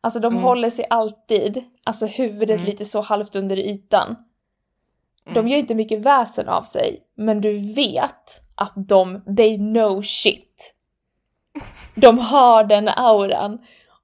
Alltså 0.00 0.20
de 0.20 0.32
Mm. 0.32 0.44
håller 0.44 0.70
sig 0.70 0.86
alltid, 0.90 1.64
alltså 1.84 2.06
huvudet 2.06 2.56
Mm. 2.60 2.70
lite 2.70 2.84
så 2.84 3.00
halvt 3.00 3.36
under 3.36 3.56
ytan. 3.56 4.16
De 5.34 5.38
Mm. 5.38 5.48
gör 5.48 5.58
inte 5.58 5.74
mycket 5.74 5.98
väsen 5.98 6.48
av 6.48 6.62
sig, 6.62 7.00
men 7.16 7.40
du 7.40 7.74
vet 7.74 8.40
att 8.54 8.72
de, 8.76 9.22
they 9.36 9.56
know 9.58 10.02
shit. 10.02 10.74
De 11.94 12.18
har 12.18 12.64
den 12.64 12.88
auran. 12.88 13.58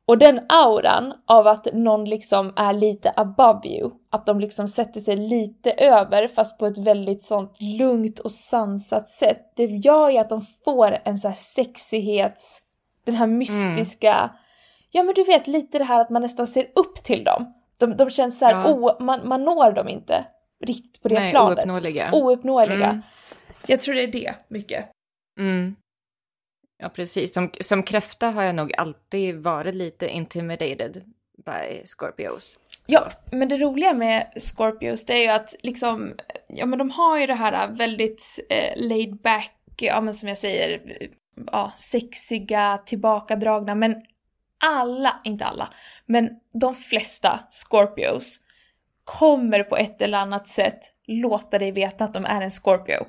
Och 0.06 0.18
den 0.18 0.40
auran 0.48 1.12
av 1.26 1.46
att 1.46 1.66
någon 1.72 2.04
liksom 2.04 2.52
är 2.56 2.72
lite 2.72 3.12
above 3.16 3.68
you, 3.68 3.90
att 4.10 4.26
de 4.26 4.40
liksom 4.40 4.68
sätter 4.68 5.00
sig 5.00 5.16
lite 5.16 5.70
över 5.72 6.28
fast 6.28 6.58
på 6.58 6.66
ett 6.66 6.78
väldigt 6.78 7.22
sånt 7.22 7.56
lugnt 7.60 8.18
och 8.18 8.32
sansat 8.32 9.08
sätt, 9.08 9.52
det 9.56 9.64
gör 9.64 10.08
ju 10.10 10.18
att 10.18 10.28
de 10.28 10.42
får 10.64 10.96
en 11.04 11.18
så 11.18 11.28
här 11.28 11.34
sexighet, 11.36 12.42
den 13.04 13.14
här 13.14 13.26
mystiska, 13.26 14.30
ja 14.90 15.02
men 15.02 15.14
du 15.14 15.24
vet 15.24 15.46
lite 15.46 15.78
det 15.78 15.84
här 15.84 16.00
att 16.00 16.10
man 16.10 16.22
nästan 16.22 16.46
ser 16.46 16.66
upp 16.74 16.94
till 16.94 17.24
dem. 17.24 17.52
De, 17.78 17.96
de 17.96 18.10
känns 18.10 18.38
så 18.38 18.44
här, 18.46 18.52
Ja. 18.52 18.72
oh, 18.74 19.00
man, 19.04 19.28
man 19.28 19.44
når 19.44 19.72
dem 19.72 19.88
inte 19.88 20.24
riktigt 20.64 21.02
på 21.02 21.09
det 21.09 21.14
Nej, 21.14 21.30
planet. 21.30 21.59
ouppnåeliga. 21.59 22.11
Ouppnåeliga. 22.12 22.88
Mm. 22.88 23.02
Jag 23.66 23.80
tror 23.80 23.94
det 23.94 24.02
är 24.02 24.12
det 24.12 24.34
mycket. 24.48 24.86
Mm. 25.40 25.76
Ja, 26.78 26.88
precis. 26.88 27.34
Som, 27.34 27.50
som 27.61 27.82
kräfta 27.82 28.30
har 28.30 28.42
jag 28.42 28.54
nog 28.54 28.74
alltid 28.78 29.36
varit 29.36 29.74
lite 29.74 30.09
intimidated 30.09 31.04
by 31.44 31.86
Scorpios. 31.86 32.59
Ja, 32.86 33.11
men 33.30 33.48
det 33.48 33.57
roliga 33.57 33.92
med 33.92 34.32
Scorpios 34.36 35.07
det 35.07 35.14
är 35.14 35.22
ju 35.22 35.28
att 35.28 35.54
liksom, 35.62 36.14
ja 36.48 36.66
men 36.66 36.78
de 36.78 36.90
har 36.90 37.18
ju 37.18 37.26
det 37.26 37.34
här 37.34 37.68
väldigt 37.68 38.38
eh, 38.48 38.88
laid 38.88 39.16
back, 39.16 39.52
ja 39.76 40.00
men 40.00 40.14
som 40.14 40.28
jag 40.28 40.38
säger, 40.38 40.80
ja 41.52 41.72
sexiga, 41.76 42.78
tillbakadragna, 42.86 43.74
men 43.74 44.02
alla, 44.64 45.20
inte 45.24 45.44
alla, 45.44 45.74
men 46.07 46.30
de 46.52 46.74
flesta 46.74 47.40
Scorpios 47.50 48.40
kommer 49.07 49.62
på 49.62 49.76
ett 49.76 50.02
eller 50.02 50.18
annat 50.18 50.46
sätt 50.46 50.78
låta 51.07 51.59
dig 51.59 51.72
veta 51.72 52.04
att 52.04 52.14
de 52.14 52.24
är 52.24 52.42
en 52.42 52.50
Scorpio. 52.50 53.07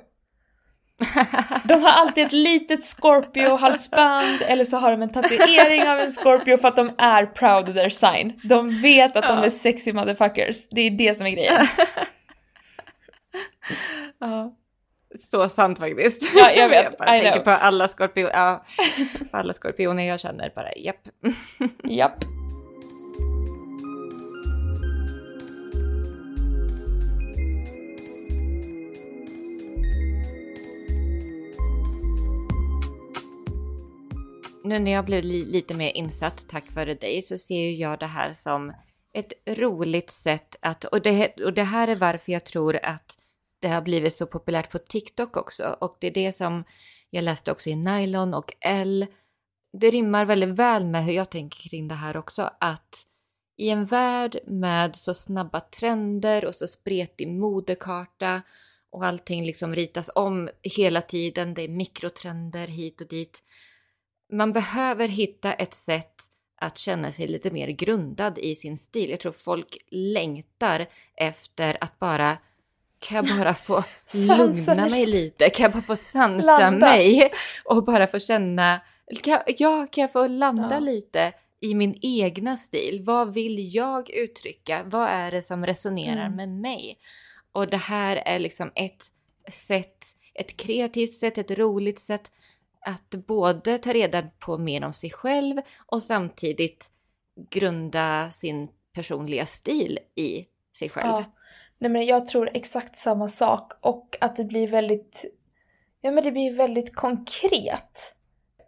De 1.64 1.82
har 1.82 1.90
alltid 1.90 2.26
ett 2.26 2.32
litet 2.32 2.84
Scorpio-halsband 2.84 4.42
eller 4.42 4.64
så 4.64 4.76
har 4.76 4.90
de 4.90 5.02
en 5.02 5.12
tatuering 5.12 5.88
av 5.88 5.98
en 5.98 6.10
Scorpio 6.10 6.56
för 6.56 6.68
att 6.68 6.76
de 6.76 6.94
är 6.98 7.26
proud 7.26 7.68
of 7.68 7.74
their 7.74 7.88
sign. 7.88 8.40
De 8.44 8.80
vet 8.82 9.16
att 9.16 9.28
de 9.28 9.38
är 9.38 9.48
sexy 9.48 9.92
motherfuckers. 9.92 10.68
Det 10.68 10.80
är 10.80 10.90
det 10.90 11.16
som 11.16 11.26
är 11.26 11.30
grejen. 11.30 11.66
ja. 14.20 14.54
Så 15.20 15.48
sant 15.48 15.78
faktiskt. 15.78 16.22
Ja, 16.34 16.50
jag 16.50 16.68
vet. 16.68 16.94
jag 16.98 17.08
tänker 17.08 17.32
know. 17.32 17.44
på 17.44 17.50
alla, 17.50 17.88
skorpio 17.88 18.28
ja, 18.32 18.64
alla 19.30 19.52
skorpioner 19.52 20.02
jag 20.02 20.20
känner. 20.20 20.52
Bara 20.54 20.72
japp. 20.76 21.08
Japp. 21.84 22.37
Nu 34.68 34.78
när 34.78 34.90
jag 34.90 35.04
blev 35.04 35.24
li 35.24 35.44
lite 35.44 35.74
mer 35.74 35.96
insatt 35.96 36.48
tack 36.48 36.74
vare 36.74 36.94
dig 36.94 37.22
så 37.22 37.36
ser 37.38 37.70
jag 37.70 37.98
det 37.98 38.06
här 38.06 38.34
som 38.34 38.72
ett 39.14 39.32
roligt 39.46 40.10
sätt 40.10 40.56
att, 40.60 40.84
och 40.84 41.02
det, 41.02 41.40
och 41.44 41.52
det 41.52 41.62
här 41.62 41.88
är 41.88 41.96
varför 41.96 42.32
jag 42.32 42.44
tror 42.44 42.78
att 42.82 43.18
det 43.60 43.68
har 43.68 43.82
blivit 43.82 44.16
så 44.16 44.26
populärt 44.26 44.70
på 44.70 44.78
TikTok 44.78 45.36
också. 45.36 45.76
Och 45.80 45.96
det 46.00 46.06
är 46.06 46.10
det 46.10 46.32
som 46.32 46.64
jag 47.10 47.24
läste 47.24 47.52
också 47.52 47.70
i 47.70 47.76
Nylon 47.76 48.34
och 48.34 48.52
L. 48.60 49.06
Det 49.72 49.90
rimmar 49.90 50.24
väldigt 50.24 50.48
väl 50.48 50.86
med 50.86 51.04
hur 51.04 51.12
jag 51.12 51.30
tänker 51.30 51.68
kring 51.68 51.88
det 51.88 51.94
här 51.94 52.16
också. 52.16 52.50
Att 52.60 53.04
i 53.56 53.68
en 53.68 53.84
värld 53.84 54.38
med 54.46 54.96
så 54.96 55.14
snabba 55.14 55.60
trender 55.60 56.44
och 56.44 56.54
så 56.54 56.66
spretig 56.66 57.28
modekarta 57.28 58.42
och 58.90 59.06
allting 59.06 59.44
liksom 59.44 59.74
ritas 59.74 60.10
om 60.14 60.50
hela 60.62 61.00
tiden. 61.00 61.54
Det 61.54 61.62
är 61.62 61.68
mikrotrender 61.68 62.66
hit 62.66 63.00
och 63.00 63.08
dit. 63.08 63.42
Man 64.32 64.52
behöver 64.52 65.08
hitta 65.08 65.52
ett 65.52 65.74
sätt 65.74 66.14
att 66.60 66.78
känna 66.78 67.12
sig 67.12 67.26
lite 67.28 67.50
mer 67.50 67.68
grundad 67.68 68.38
i 68.38 68.54
sin 68.54 68.78
stil. 68.78 69.10
Jag 69.10 69.20
tror 69.20 69.32
folk 69.32 69.76
längtar 69.90 70.86
efter 71.16 71.78
att 71.80 71.98
bara 71.98 72.38
kan 72.98 73.16
jag 73.26 73.38
bara 73.38 73.54
få 73.54 73.82
lugna 74.38 74.74
mig 74.74 75.06
lite. 75.06 75.18
lite? 75.18 75.50
Kan 75.50 75.62
jag 75.62 75.72
bara 75.72 75.82
få 75.82 75.96
sansa 75.96 76.58
Landa. 76.60 76.86
mig? 76.86 77.30
Och 77.64 77.84
bara 77.84 78.06
få 78.06 78.18
känna, 78.18 78.80
kan, 79.22 79.40
ja, 79.46 79.86
kan 79.92 80.02
jag 80.02 80.12
få 80.12 80.26
landa 80.26 80.68
Ja. 80.74 80.78
lite 80.78 81.32
i 81.60 81.74
min 81.74 81.98
egna 82.02 82.56
stil? 82.56 83.02
Vad 83.04 83.34
vill 83.34 83.74
jag 83.74 84.10
uttrycka? 84.10 84.82
Vad 84.86 85.08
är 85.08 85.30
det 85.30 85.42
som 85.42 85.66
resonerar 85.66 86.26
Mm. 86.26 86.36
med 86.36 86.48
mig? 86.48 86.98
Och 87.52 87.68
det 87.68 87.76
här 87.76 88.16
är 88.16 88.38
liksom 88.38 88.72
ett 88.74 89.06
sätt, 89.52 90.06
ett 90.34 90.56
kreativt 90.56 91.12
sätt, 91.12 91.38
ett 91.38 91.50
roligt 91.50 91.98
sätt 92.00 92.32
att 92.80 93.10
både 93.10 93.78
ta 93.78 93.92
reda 93.92 94.22
på 94.38 94.58
mer 94.58 94.84
om 94.84 94.92
sig 94.92 95.10
själv 95.10 95.60
och 95.86 96.02
samtidigt 96.02 96.90
grunda 97.50 98.30
sin 98.30 98.68
personliga 98.94 99.46
stil 99.46 99.98
i 100.14 100.46
sig 100.78 100.88
själv. 100.88 101.08
Ja. 101.08 101.24
Nej 101.78 101.90
men 101.90 102.06
jag 102.06 102.28
tror 102.28 102.50
exakt 102.54 102.96
samma 102.96 103.28
sak 103.28 103.72
och 103.80 104.16
att 104.20 104.36
det 104.36 104.44
blir 104.44 104.68
väldigt, 104.68 105.24
ja 106.00 106.10
men 106.10 106.24
det 106.24 106.32
blir 106.32 106.54
väldigt 106.54 106.94
konkret 106.94 108.14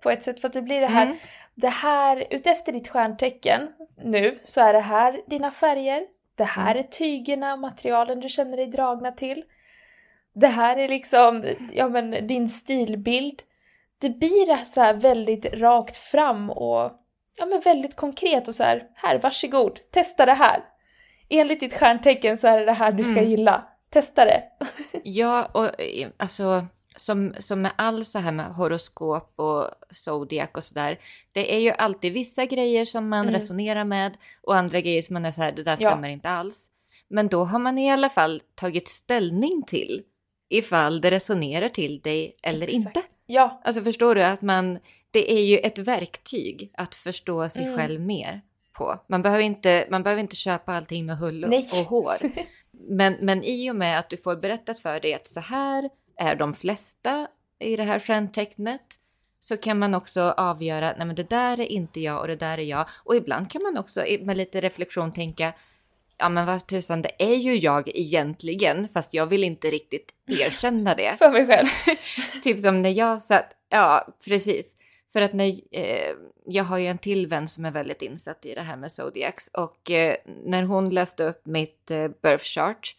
på 0.02 0.10
ett 0.10 0.22
sätt 0.22 0.40
för 0.40 0.48
att 0.48 0.54
det 0.54 0.62
blir 0.62 0.80
det 0.80 0.86
här, 0.86 1.06
Mm. 1.06 1.16
det 1.54 1.68
här 1.68 2.26
utefter 2.30 2.72
ditt 2.72 2.88
stjärntecken 2.88 3.68
nu 4.04 4.38
så 4.42 4.60
är 4.60 4.72
det 4.72 4.80
här 4.80 5.20
dina 5.26 5.50
färger, 5.50 6.02
det 6.34 6.44
här 6.44 6.74
är 6.74 6.82
tygerna 6.82 7.52
och 7.52 7.58
materialen 7.58 8.20
du 8.20 8.28
känner 8.28 8.56
dig 8.56 8.66
dragna 8.66 9.12
till. 9.12 9.44
Det 10.34 10.46
här 10.46 10.76
är 10.76 10.88
liksom, 10.88 11.44
ja 11.72 11.88
men 11.88 12.26
din 12.26 12.48
stilbild. 12.48 13.42
Det 14.00 14.10
blir 14.10 14.64
så 14.64 14.80
här 14.80 14.94
väldigt 14.94 15.44
rakt 15.46 15.96
fram 15.96 16.50
och 16.50 16.92
ja 17.36 17.46
men 17.46 17.60
väldigt 17.60 17.96
konkret 17.96 18.48
och 18.48 18.54
så 18.54 18.62
här, 18.62 18.82
här 18.94 19.18
varsågod, 19.18 19.80
testa 19.90 20.26
det 20.26 20.32
här. 20.32 20.64
Enligt 21.28 21.60
ditt 21.60 21.74
stjärntecken 21.74 22.36
så 22.38 22.46
är 22.48 22.58
det 22.58 22.64
det 22.64 22.72
här 22.72 22.92
du 22.92 23.02
ska 23.04 23.18
Mm. 23.18 23.30
gilla. 23.30 23.64
Testa 23.90 24.24
det. 24.24 24.42
Ja, 25.04 25.44
och 25.52 25.80
eh, 25.80 26.08
alltså 26.16 26.66
som, 26.96 27.34
som 27.38 27.62
med 27.62 27.72
all 27.76 28.04
så 28.04 28.18
här 28.18 28.32
med 28.32 28.46
horoskop 28.46 29.32
och 29.36 29.68
zodiac 29.90 30.48
och 30.54 30.64
sådär. 30.64 30.98
Det 31.32 31.54
är 31.54 31.58
ju 31.58 31.70
alltid 31.70 32.12
vissa 32.12 32.44
grejer 32.44 32.84
som 32.84 33.08
man 33.08 33.20
Mm. 33.20 33.34
resonerar 33.34 33.84
med 33.84 34.16
och 34.42 34.56
andra 34.56 34.80
grejer 34.80 35.02
som 35.02 35.14
man 35.14 35.24
är 35.24 35.32
så 35.32 35.42
här, 35.42 35.52
det 35.52 35.62
där 35.62 35.76
Ja. 35.80 35.90
stämmer 35.90 36.08
inte 36.08 36.28
alls. 36.30 36.70
Men 37.08 37.28
då 37.28 37.44
har 37.44 37.58
man 37.58 37.78
i 37.78 37.90
alla 37.92 38.10
fall 38.10 38.42
tagit 38.54 38.88
ställning 38.88 39.62
till 39.66 40.02
ifall 40.48 41.00
det 41.00 41.10
resonerar 41.10 41.68
till 41.68 42.00
dig 42.00 42.34
eller 42.42 42.66
Exakt. 42.66 42.96
inte. 42.96 43.02
Ja, 43.32 43.60
Alltså 43.64 43.82
förstår 43.82 44.14
du 44.14 44.22
att 44.22 44.42
man, 44.42 44.78
det 45.10 45.32
är 45.32 45.44
ju 45.44 45.58
ett 45.58 45.78
verktyg 45.78 46.70
att 46.74 46.94
förstå 46.94 47.48
sig 47.48 47.64
Mm. 47.64 47.76
själv 47.78 48.00
mer 48.00 48.40
på. 48.76 48.98
Man 49.08 49.22
behöver, 49.22 49.42
inte, 49.44 49.86
man 49.90 50.02
behöver 50.02 50.22
inte 50.22 50.36
köpa 50.36 50.72
allting 50.72 51.06
med 51.06 51.18
hull 51.18 51.44
och, 51.44 51.52
och 51.54 51.86
hår. 51.86 52.16
Men, 52.88 53.16
men 53.20 53.44
i 53.44 53.70
och 53.70 53.76
med 53.76 53.98
att 53.98 54.10
du 54.10 54.16
får 54.16 54.36
berättat 54.36 54.80
för 54.80 55.00
dig 55.00 55.14
att 55.14 55.28
så 55.28 55.40
här 55.40 55.90
är 56.16 56.34
de 56.36 56.54
flesta 56.54 57.28
i 57.58 57.76
det 57.76 57.82
här 57.82 57.98
stjärntecknet 57.98 58.80
så 59.40 59.56
kan 59.56 59.78
man 59.78 59.94
också 59.94 60.20
avgöra, 60.36 60.94
nej 60.98 61.06
men 61.06 61.16
det 61.16 61.30
där 61.30 61.60
är 61.60 61.64
inte 61.66 62.00
jag 62.00 62.20
och 62.20 62.28
det 62.28 62.36
där 62.36 62.58
är 62.58 62.62
jag. 62.62 62.86
Och 63.04 63.16
ibland 63.16 63.50
kan 63.50 63.62
man 63.62 63.78
också 63.78 64.04
med 64.20 64.36
lite 64.36 64.60
reflektion 64.60 65.12
tänka, 65.12 65.52
ja 66.20 66.28
men 66.28 66.46
vad 66.46 66.66
tusan, 66.66 67.02
det 67.02 67.10
är 67.18 67.36
ju 67.36 67.54
jag 67.56 67.88
egentligen, 67.94 68.88
fast 68.88 69.14
jag 69.14 69.26
vill 69.26 69.44
inte 69.44 69.70
riktigt 69.70 70.14
erkänna 70.26 70.94
det. 70.94 71.14
för 71.18 71.30
mig 71.30 71.46
själv. 71.46 71.68
Typ 72.42 72.60
som 72.60 72.82
när 72.82 72.90
jag 72.90 73.20
satt, 73.20 73.56
ja 73.68 74.06
precis. 74.24 74.76
För 75.12 75.22
att 75.22 75.32
när, 75.32 75.52
eh, 75.70 76.14
jag 76.46 76.64
har 76.64 76.78
ju 76.78 76.86
en 76.86 76.98
till 76.98 77.26
vän 77.26 77.48
som 77.48 77.64
är 77.64 77.70
väldigt 77.70 78.02
insatt 78.02 78.46
i 78.46 78.54
det 78.54 78.62
här 78.62 78.76
med 78.76 78.92
Zodiacs 78.92 79.48
och 79.48 79.90
eh, 79.90 80.16
när 80.44 80.62
hon 80.62 80.90
läste 80.90 81.24
upp 81.24 81.46
mitt 81.46 81.90
eh, 81.90 82.08
birth 82.22 82.44
chart 82.44 82.96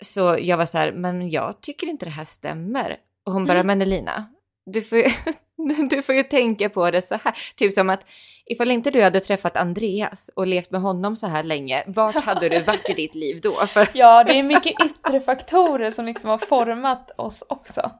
så 0.00 0.36
jag 0.40 0.56
var 0.56 0.66
så 0.66 0.78
här, 0.78 0.92
men 0.92 1.30
jag 1.30 1.60
tycker 1.60 1.86
inte 1.86 2.06
det 2.06 2.10
här 2.10 2.24
stämmer. 2.24 2.96
Och 3.24 3.32
hon 3.32 3.44
bara, 3.44 3.62
men 3.62 3.82
Elina, 3.82 4.32
du 4.66 4.82
får, 4.82 4.98
ju, 4.98 5.04
du 5.90 6.02
får 6.02 6.14
ju 6.14 6.22
tänka 6.22 6.68
på 6.68 6.90
det 6.90 7.02
så 7.02 7.18
här. 7.24 7.34
Typ 7.56 7.72
som 7.72 7.90
att 7.90 8.06
ifall 8.46 8.70
inte 8.70 8.90
du 8.90 9.02
hade 9.02 9.20
träffat 9.20 9.56
Andreas 9.56 10.30
och 10.34 10.46
levt 10.46 10.70
med 10.70 10.80
honom 10.80 11.16
så 11.16 11.26
här 11.26 11.42
länge, 11.42 11.84
vart 11.86 12.14
hade 12.14 12.48
du 12.48 12.62
varit 12.62 12.90
i 12.90 12.92
ditt 12.92 13.14
liv 13.14 13.40
då? 13.42 13.52
För 13.52 13.88
Ja, 13.94 14.24
det 14.24 14.38
är 14.38 14.42
mycket 14.42 14.74
yttre 14.84 15.20
faktorer 15.20 15.90
som 15.90 16.06
liksom 16.06 16.30
har 16.30 16.38
format 16.38 17.10
oss 17.16 17.44
också. 17.48 17.90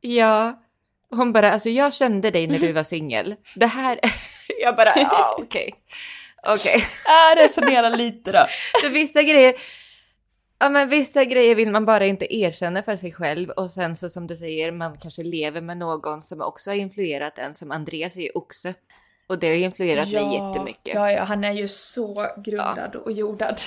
Ja, 0.00 0.62
hon 1.10 1.32
bara, 1.32 1.52
alltså 1.52 1.68
jag 1.68 1.94
kände 1.94 2.30
dig 2.30 2.46
när 2.46 2.58
du 2.58 2.72
var 2.72 2.82
singel. 2.82 3.34
Det 3.54 3.66
här, 3.66 4.00
jag 4.62 4.76
bara, 4.76 4.92
ja 4.96 5.36
okej. 5.38 5.74
Okej. 6.46 6.84
Äh, 7.06 7.40
resonera 7.42 7.88
lite 7.88 8.32
då. 8.32 8.46
Så 8.82 8.88
vissa 8.88 9.22
grejer, 9.22 9.54
ja 10.58 10.68
men 10.68 10.88
vissa 10.88 11.24
grejer 11.24 11.54
vill 11.54 11.70
man 11.70 11.84
bara 11.84 12.06
inte 12.06 12.34
erkänna 12.34 12.82
för 12.82 12.96
sig 12.96 13.12
själv 13.12 13.50
och 13.50 13.70
sen 13.70 13.96
så 13.96 14.08
som 14.08 14.26
du 14.26 14.36
säger, 14.36 14.72
man 14.72 14.98
kanske 14.98 15.22
lever 15.22 15.60
med 15.60 15.76
någon 15.76 16.22
som 16.22 16.40
också 16.40 16.70
har 16.70 16.76
influerat 16.76 17.38
en, 17.38 17.54
som 17.54 17.70
Andreas 17.70 18.16
är 18.16 18.20
ju 18.20 18.30
oxe. 18.34 18.74
Och 19.26 19.38
det 19.38 19.46
har 19.46 19.54
ju 19.54 19.64
influerat 19.64 20.12
mig 20.12 20.34
jättemycket. 20.34 20.94
Ja, 20.94 21.12
ja, 21.12 21.22
han 21.22 21.44
är 21.44 21.52
ju 21.52 21.68
så 21.68 22.26
grundad 22.36 22.96
och 22.96 23.12
jordad. 23.12 23.60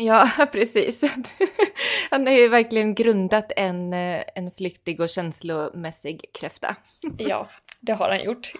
Ja, 0.00 0.30
precis. 0.52 1.02
Han 2.10 2.26
har 2.26 2.34
ju 2.34 2.48
verkligen 2.48 2.94
grundat 2.94 3.52
en, 3.56 3.92
eh, 3.92 4.24
en 4.34 4.50
flyktig 4.50 5.00
och 5.00 5.08
känslomässig 5.08 6.24
kräfta. 6.32 6.76
Ja, 7.18 7.48
det 7.80 7.92
har 7.92 8.08
han 8.08 8.24
gjort. 8.24 8.52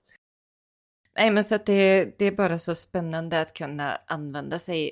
Nej, 1.16 1.30
men 1.30 1.44
så 1.44 1.54
att 1.54 1.66
det, 1.66 2.18
det 2.18 2.24
är 2.24 2.32
bara 2.32 2.58
så 2.58 2.74
spännande 2.74 3.40
att 3.40 3.54
kunna 3.54 3.98
använda 4.06 4.58
sig 4.58 4.90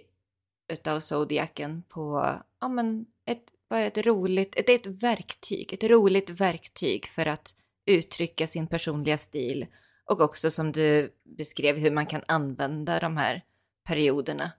utav 0.69 1.01
Zodiacen 1.01 1.83
på, 1.89 2.35
ja 2.61 2.69
men, 2.69 3.07
ett, 3.27 3.45
bara 3.71 3.81
ett 3.81 3.99
roligt, 3.99 4.53
det 4.67 4.73
är 4.73 4.75
ett 4.75 5.03
verktyg, 5.03 5.73
ett 5.73 5.85
roligt 5.85 6.31
verktyg 6.31 7.07
för 7.07 7.27
att 7.27 7.55
uttrycka 7.87 8.47
sin 8.47 8.67
personliga 8.67 9.19
stil 9.19 9.67
och 10.05 10.21
också 10.21 10.51
som 10.51 10.73
du 10.73 11.13
beskrev 11.25 11.77
hur 11.77 11.91
man 11.91 12.07
kan 12.07 12.23
använda 12.29 13.01
de 13.01 13.17
här 13.17 13.43
perioderna 13.85 14.51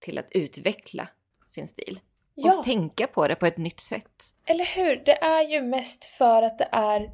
till 0.00 0.18
att 0.18 0.28
utveckla 0.30 1.08
sin 1.46 1.68
stil 1.68 2.00
Ja, 2.34 2.58
och 2.58 2.64
tänka 2.64 3.06
på 3.06 3.28
det 3.28 3.34
på 3.34 3.46
ett 3.46 3.56
nytt 3.56 3.80
sätt. 3.80 4.34
eller 4.44 4.64
hur? 4.64 5.02
Det 5.04 5.22
är 5.24 5.48
ju 5.48 5.62
mest 5.62 6.04
för 6.04 6.42
att 6.42 6.58
det 6.58 6.68
är 6.72 7.10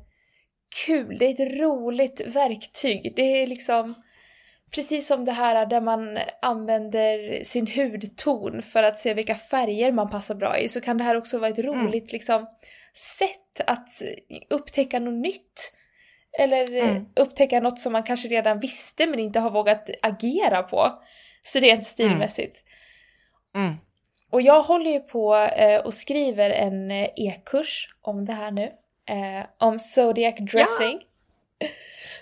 kul. 0.87 1.19
Det 1.19 1.27
är 1.27 1.31
ett 1.47 1.61
roligt 1.61 2.21
verktyg. 2.27 3.13
Det 3.17 3.23
är 3.43 3.47
liksom 3.47 3.95
precis 4.71 5.07
som 5.07 5.25
det 5.25 5.33
här 5.33 5.67
där 5.67 5.81
man 5.81 6.19
använder 6.43 7.45
sin 7.45 7.67
hudton 7.67 8.63
för 8.63 8.83
att 8.83 8.99
se 8.99 9.15
vilka 9.15 9.35
färger 9.35 9.93
man 9.93 10.11
passar 10.11 10.35
bra 10.35 10.59
i 10.59 10.69
så 10.69 10.81
kan 10.81 10.99
det 10.99 11.05
här 11.05 11.17
också 11.17 11.39
vara 11.39 11.51
ett 11.51 11.59
roligt 11.59 12.13
liksom 12.13 12.47
sätt 12.95 13.61
att 13.67 13.89
upptäcka 14.51 14.99
något 14.99 15.15
nytt. 15.23 15.77
Eller 16.39 16.83
Mm. 16.83 17.07
upptäcka 17.17 17.61
något 17.61 17.81
som 17.81 17.93
man 17.93 18.03
kanske 18.03 18.29
redan 18.29 18.61
visste 18.61 19.07
men 19.07 19.19
inte 19.21 19.41
har 19.41 19.51
vågat 19.51 19.91
agera 20.03 20.63
på. 20.63 21.03
Så 21.43 21.59
rent 21.59 21.87
stilmässigt. 21.87 22.65
Mm. 23.55 23.75
Och 24.31 24.43
jag 24.43 24.63
håller 24.63 24.91
ju 24.91 25.01
på 25.01 25.37
eh, 25.37 25.81
och 25.81 25.95
skriver 25.95 26.51
en 26.51 26.91
eh, 26.91 27.09
e-kurs 27.17 27.89
om 28.03 28.25
det 28.25 28.33
här 28.33 28.51
nu. 28.51 28.73
Eh, 29.09 29.47
om 29.59 29.79
Zodiac 29.79 30.35
Dressing. 30.39 31.01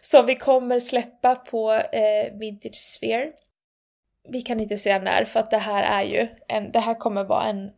Som 0.00 0.26
vi 0.26 0.36
kommer 0.36 0.80
släppa 0.80 1.34
på 1.36 1.72
eh, 1.72 2.38
Vintage 2.40 2.74
Sphere. 2.74 3.30
Vi 4.28 4.42
kan 4.42 4.60
inte 4.60 4.76
säga 4.78 4.98
när 4.98 5.24
för 5.24 5.40
att 5.40 5.50
det 5.50 5.58
här 5.58 5.82
är 6.02 6.04
ju 6.08 6.28
en, 6.48 6.72
det 6.72 6.80
här 6.80 6.94
kommer 6.94 7.24
vara 7.24 7.44
en 7.44 7.70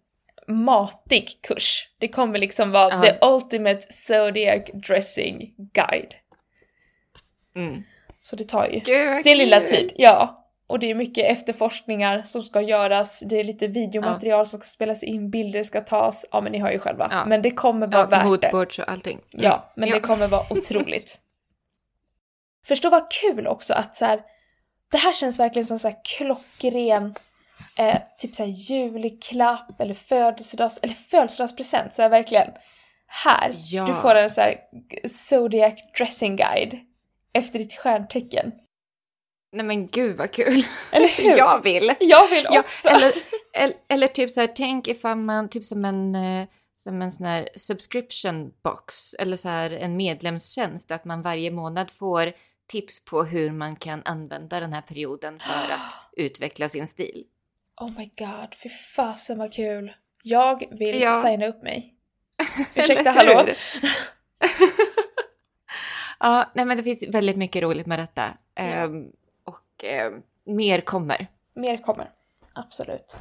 matig 0.47 1.39
kurs. 1.43 1.89
Det 1.99 2.09
kommer 2.09 2.39
liksom 2.39 2.71
vara 2.73 2.91
Ja. 2.95 3.03
the 3.03 3.27
ultimate 3.27 3.81
Zodiac 3.93 4.63
Dressing 4.89 5.55
Guide. 5.73 6.15
Mm. 7.57 7.83
Så 8.23 8.37
det 8.37 8.45
tar 8.45 8.69
ju 8.69 8.79
Gud, 8.81 9.15
sin 9.17 9.39
lilla 9.39 9.61
tid. 9.61 9.93
Ja. 9.97 10.37
Och 10.67 10.79
det 10.79 10.91
är 10.91 10.95
mycket 10.95 11.27
efterforskningar 11.27 12.23
som 12.23 12.43
ska 12.43 12.61
göras, 12.61 13.21
det 13.21 13.41
är 13.41 13.45
lite 13.45 13.67
videomaterial 13.67 14.47
som 14.47 14.61
ska 14.61 14.67
spelas 14.67 15.03
in, 15.03 15.31
bilder 15.31 15.63
ska 15.63 15.81
tas. 15.81 16.27
Ja 16.33 16.41
men 16.41 16.53
ni 16.53 16.59
hör 16.59 16.71
ju 16.71 16.79
själva. 16.79 17.09
Ja. 17.11 17.25
Men 17.27 17.43
det 17.43 17.51
kommer 17.51 17.87
vara 17.87 18.03
Ja, 18.03 18.07
värt 18.31 18.41
det. 18.41 18.83
och 18.83 18.89
allting. 18.89 19.19
Mm. 19.35 19.45
Ja, 19.45 19.73
men 19.77 19.89
Ja. 19.89 19.95
det 19.95 20.01
kommer 20.01 20.29
vara 20.29 20.43
otroligt. 20.51 21.19
Förstå 22.67 22.91
vad 22.91 23.11
kul 23.11 23.47
också 23.47 23.75
att 23.75 23.97
så 23.97 24.05
här, 24.05 24.23
det 24.91 24.97
här 24.99 25.13
känns 25.13 25.39
verkligen 25.39 25.67
som 25.67 25.79
så 25.79 25.89
här 25.89 25.97
klockren, 26.05 27.15
eh, 27.79 27.99
typ 28.19 28.35
så 28.35 28.43
här 28.43 28.51
julklapp 28.51 29.81
eller 29.81 29.95
födelsedags, 29.95 30.79
eller 30.83 30.95
födelsedagspresent. 30.95 31.95
Så 31.95 32.03
här 32.03 32.09
verkligen, 32.09 32.49
här, 33.07 33.55
Ja. 33.57 33.87
du 33.87 33.95
får 33.95 34.15
en 34.15 34.31
så 34.31 34.41
här 34.41 34.57
Zodiac 35.09 35.75
dressing 35.99 36.37
guide 36.37 36.79
efter 37.33 37.59
ditt 37.59 37.75
stjärntecken. 37.79 38.53
Nej 39.53 39.67
men 39.67 39.87
gud 39.89 40.17
vad 40.17 40.33
kul! 40.33 40.67
Eller 40.93 41.09
hur? 41.23 41.39
Jag 41.39 41.63
vill! 41.63 41.95
Jag 42.01 42.29
vill 42.29 42.47
också! 42.47 42.89
eller, 42.89 43.13
eller, 43.55 43.77
eller 43.89 44.07
typ 44.07 44.31
så 44.31 44.41
här, 44.41 44.47
tänk 44.57 44.89
ifall 44.89 45.17
man, 45.17 45.49
typ 45.49 45.65
som 45.65 45.85
en, 45.85 46.15
eh, 46.15 46.47
som 46.75 47.03
en 47.03 47.13
sån 47.13 47.27
här 47.27 47.49
subscription 47.57 48.51
box, 48.65 49.15
eller 49.15 49.37
så 49.37 49.49
här 49.49 49.71
en 49.71 49.97
medlemstjänst, 49.97 50.91
att 50.91 51.05
man 51.05 51.23
varje 51.23 51.51
månad 51.51 51.91
får 51.91 52.33
tips 52.71 53.05
på 53.05 53.23
hur 53.25 53.51
man 53.51 53.77
kan 53.77 54.03
använda 54.05 54.61
den 54.61 54.73
här 54.73 54.83
perioden 54.83 55.41
för 55.41 55.73
att 55.75 55.97
utveckla 56.13 56.69
sin 56.69 56.87
stil. 56.87 57.25
Oh 57.81 57.99
my 57.99 58.11
god, 58.19 58.55
fy 58.63 58.69
fasen 58.69 59.39
vad 59.39 59.53
kul! 59.53 59.93
Jag 60.23 60.79
vill 60.79 61.01
Ja. 61.01 61.23
signa 61.23 61.47
upp 61.47 61.63
mig. 61.63 61.95
Ursäkta, 62.75 63.11
hallå? 63.11 63.49
ja, 66.21 66.51
nej 66.55 66.65
men 66.65 66.77
det 66.77 66.83
finns 66.83 67.03
väldigt 67.09 67.37
mycket 67.37 67.63
roligt 67.63 67.87
med 67.87 67.99
detta. 67.99 68.25
Ehm, 68.55 69.13
och 69.45 69.85
ehm, 69.85 70.23
mer 70.45 70.81
kommer. 70.81 71.27
Mer 71.55 71.77
kommer. 71.77 72.11
Absolut. 72.53 73.19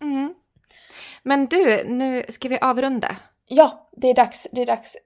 Mm. 0.00 0.34
Men 1.22 1.46
du, 1.46 1.84
nu 1.84 2.24
ska 2.28 2.48
vi 2.48 2.58
avrunda. 2.60 3.16
Ja, 3.46 3.88
det 3.92 4.10
är 4.10 4.14
dags, 4.14 4.46
det 4.52 4.62
är 4.62 4.66
dags. 4.66 4.96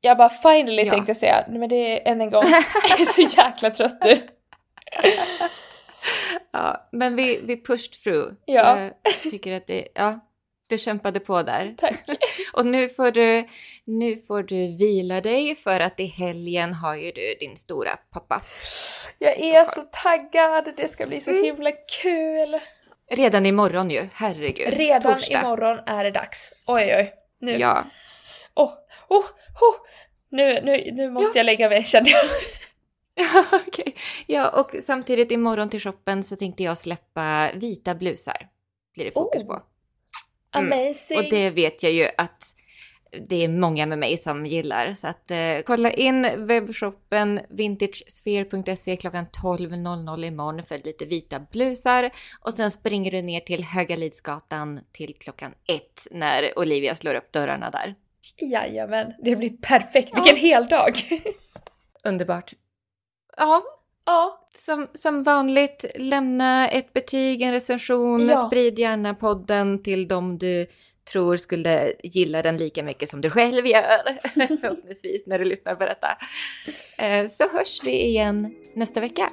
Jag 0.00 0.16
bara 0.16 0.28
finally 0.28 0.82
Ja. 0.84 0.92
tänkte 0.92 1.14
säga, 1.14 1.44
Nej, 1.48 1.58
men 1.58 1.68
det 1.68 1.76
är 1.76 2.12
än 2.12 2.20
en 2.20 2.30
gång. 2.30 2.42
Jag 2.90 3.00
är 3.00 3.04
så 3.04 3.20
jäkla 3.20 3.70
trött 3.70 3.98
nu. 4.04 4.20
Ja, 6.52 6.88
men 6.92 7.16
vi, 7.16 7.40
vi 7.42 7.62
pushed 7.62 7.92
through. 8.04 8.32
Ja. 8.44 8.78
Jag 8.80 9.30
tycker 9.30 9.52
att 9.56 9.66
det, 9.66 9.88
ja, 9.94 10.20
du 10.66 10.78
kämpade 10.78 11.20
på 11.20 11.42
där. 11.42 11.74
Tack. 11.78 12.04
Och 12.52 12.66
nu 12.66 12.88
får 12.88 13.10
du, 13.10 13.48
nu 13.84 14.16
får 14.16 14.42
du 14.42 14.76
vila 14.76 15.20
dig 15.20 15.54
för 15.56 15.80
att 15.80 16.00
i 16.00 16.04
helgen 16.04 16.74
har 16.74 16.94
ju 16.96 17.12
du 17.12 17.34
din 17.40 17.56
stora 17.56 17.96
pappa. 18.12 18.42
Jag 19.18 19.40
är 19.40 19.64
så 19.64 19.82
taggad, 20.02 20.72
det 20.76 20.88
ska 20.88 21.06
bli 21.06 21.20
så 21.20 21.30
Mm. 21.30 21.44
himla 21.44 21.70
kul. 22.02 22.58
Redan 23.10 23.46
imorgon 23.46 23.90
ju, 23.90 24.08
herregud. 24.14 24.68
Redan 24.74 25.14
Torsdag. 25.14 25.40
imorgon 25.40 25.78
är 25.86 26.04
det 26.04 26.10
dags. 26.10 26.52
Oj 26.66 26.94
oj. 26.96 27.12
Nu, 27.40 27.56
Ja. 27.58 27.84
oh, 28.54 28.72
oh, 29.10 29.24
oh. 29.60 29.76
nu, 30.30 30.60
nu, 30.60 30.90
nu 30.92 31.10
måste 31.10 31.38
jag 31.38 31.44
lägga 31.44 31.68
mig 31.68 31.84
kände 31.84 32.10
jag. 32.10 32.24
Ja, 33.14 33.44
okej. 33.52 33.96
Ja, 34.26 34.48
och 34.48 34.74
samtidigt 34.86 35.30
imorgon 35.30 35.70
till 35.70 35.80
shoppen 35.80 36.22
så 36.22 36.36
tänkte 36.36 36.62
jag 36.62 36.78
släppa 36.78 37.50
vita 37.54 37.94
blusar. 37.94 38.48
Blir 38.94 39.04
det 39.04 39.10
fokus 39.10 39.42
Oh. 39.42 39.46
på. 39.46 39.62
Mm. 40.58 40.72
Amazing. 40.72 41.18
Och 41.18 41.24
det 41.24 41.50
vet 41.50 41.82
jag 41.82 41.92
ju 41.92 42.08
att 42.16 42.54
det 43.28 43.44
är 43.44 43.48
många 43.48 43.86
med 43.86 43.98
mig 43.98 44.16
som 44.16 44.46
gillar. 44.46 44.94
Så 44.94 45.08
att 45.08 45.30
eh, 45.30 45.58
kolla 45.66 45.90
in 45.92 46.46
webbshoppen 46.46 47.40
vintagesphere.se 47.48 48.96
klockan 48.96 49.26
12.00 49.26 50.24
imorgon 50.24 50.62
för 50.62 50.78
lite 50.78 51.04
vita 51.04 51.40
blusar. 51.40 52.10
Och 52.40 52.54
sen 52.54 52.70
springer 52.70 53.10
du 53.10 53.22
ner 53.22 53.40
till 53.40 53.64
Höga 53.64 53.96
Lidsgatan 53.96 54.80
till 54.92 55.14
klockan 55.20 55.54
ett 55.68 56.06
när 56.10 56.58
Olivia 56.58 56.94
slår 56.94 57.14
upp 57.14 57.32
dörrarna 57.32 57.70
där. 57.70 57.94
Jajamän, 58.36 59.12
det 59.24 59.36
blir 59.36 59.50
perfekt. 59.50 60.10
Ja. 60.12 60.22
Vilken 60.22 60.38
hel 60.40 60.66
dag. 60.66 60.92
Underbart. 62.04 62.52
Ja, 63.36 63.62
ja, 64.06 64.48
som, 64.56 64.88
som 64.94 65.22
vanligt, 65.22 65.84
lämna 65.94 66.68
ett 66.68 66.92
betyg, 66.92 67.42
en 67.42 67.52
recension, 67.52 68.28
Ja. 68.28 68.46
sprid 68.46 68.78
gärna 68.78 69.14
podden 69.14 69.82
till 69.82 70.08
dem 70.08 70.38
du 70.38 70.66
tror 71.12 71.36
skulle 71.36 71.92
gilla 72.02 72.42
den 72.42 72.56
lika 72.56 72.82
mycket 72.82 73.08
som 73.08 73.20
du 73.20 73.30
själv 73.30 73.66
gör. 73.66 74.18
Förhoppningsvis 74.60 75.26
när 75.26 75.38
du 75.38 75.44
lyssnar 75.44 75.74
på 75.74 75.84
detta. 75.84 76.08
Eh, 76.98 77.26
Så 77.28 77.44
hörs 77.58 77.80
vi 77.84 78.06
igen 78.06 78.54
nästa 78.74 79.00
vecka. 79.00 79.30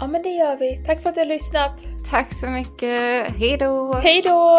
ja 0.00 0.06
men 0.06 0.22
det 0.22 0.28
gör 0.28 0.56
vi. 0.56 0.84
Tack 0.86 1.02
för 1.02 1.08
att 1.08 1.14
du 1.14 1.20
har 1.20 1.26
lyssnat. 1.26 1.70
Tack 2.10 2.34
så 2.34 2.46
mycket. 2.46 3.28
Hej 3.38 3.56
då! 3.60 3.92
Hej 4.02 4.22
då! 4.22 4.58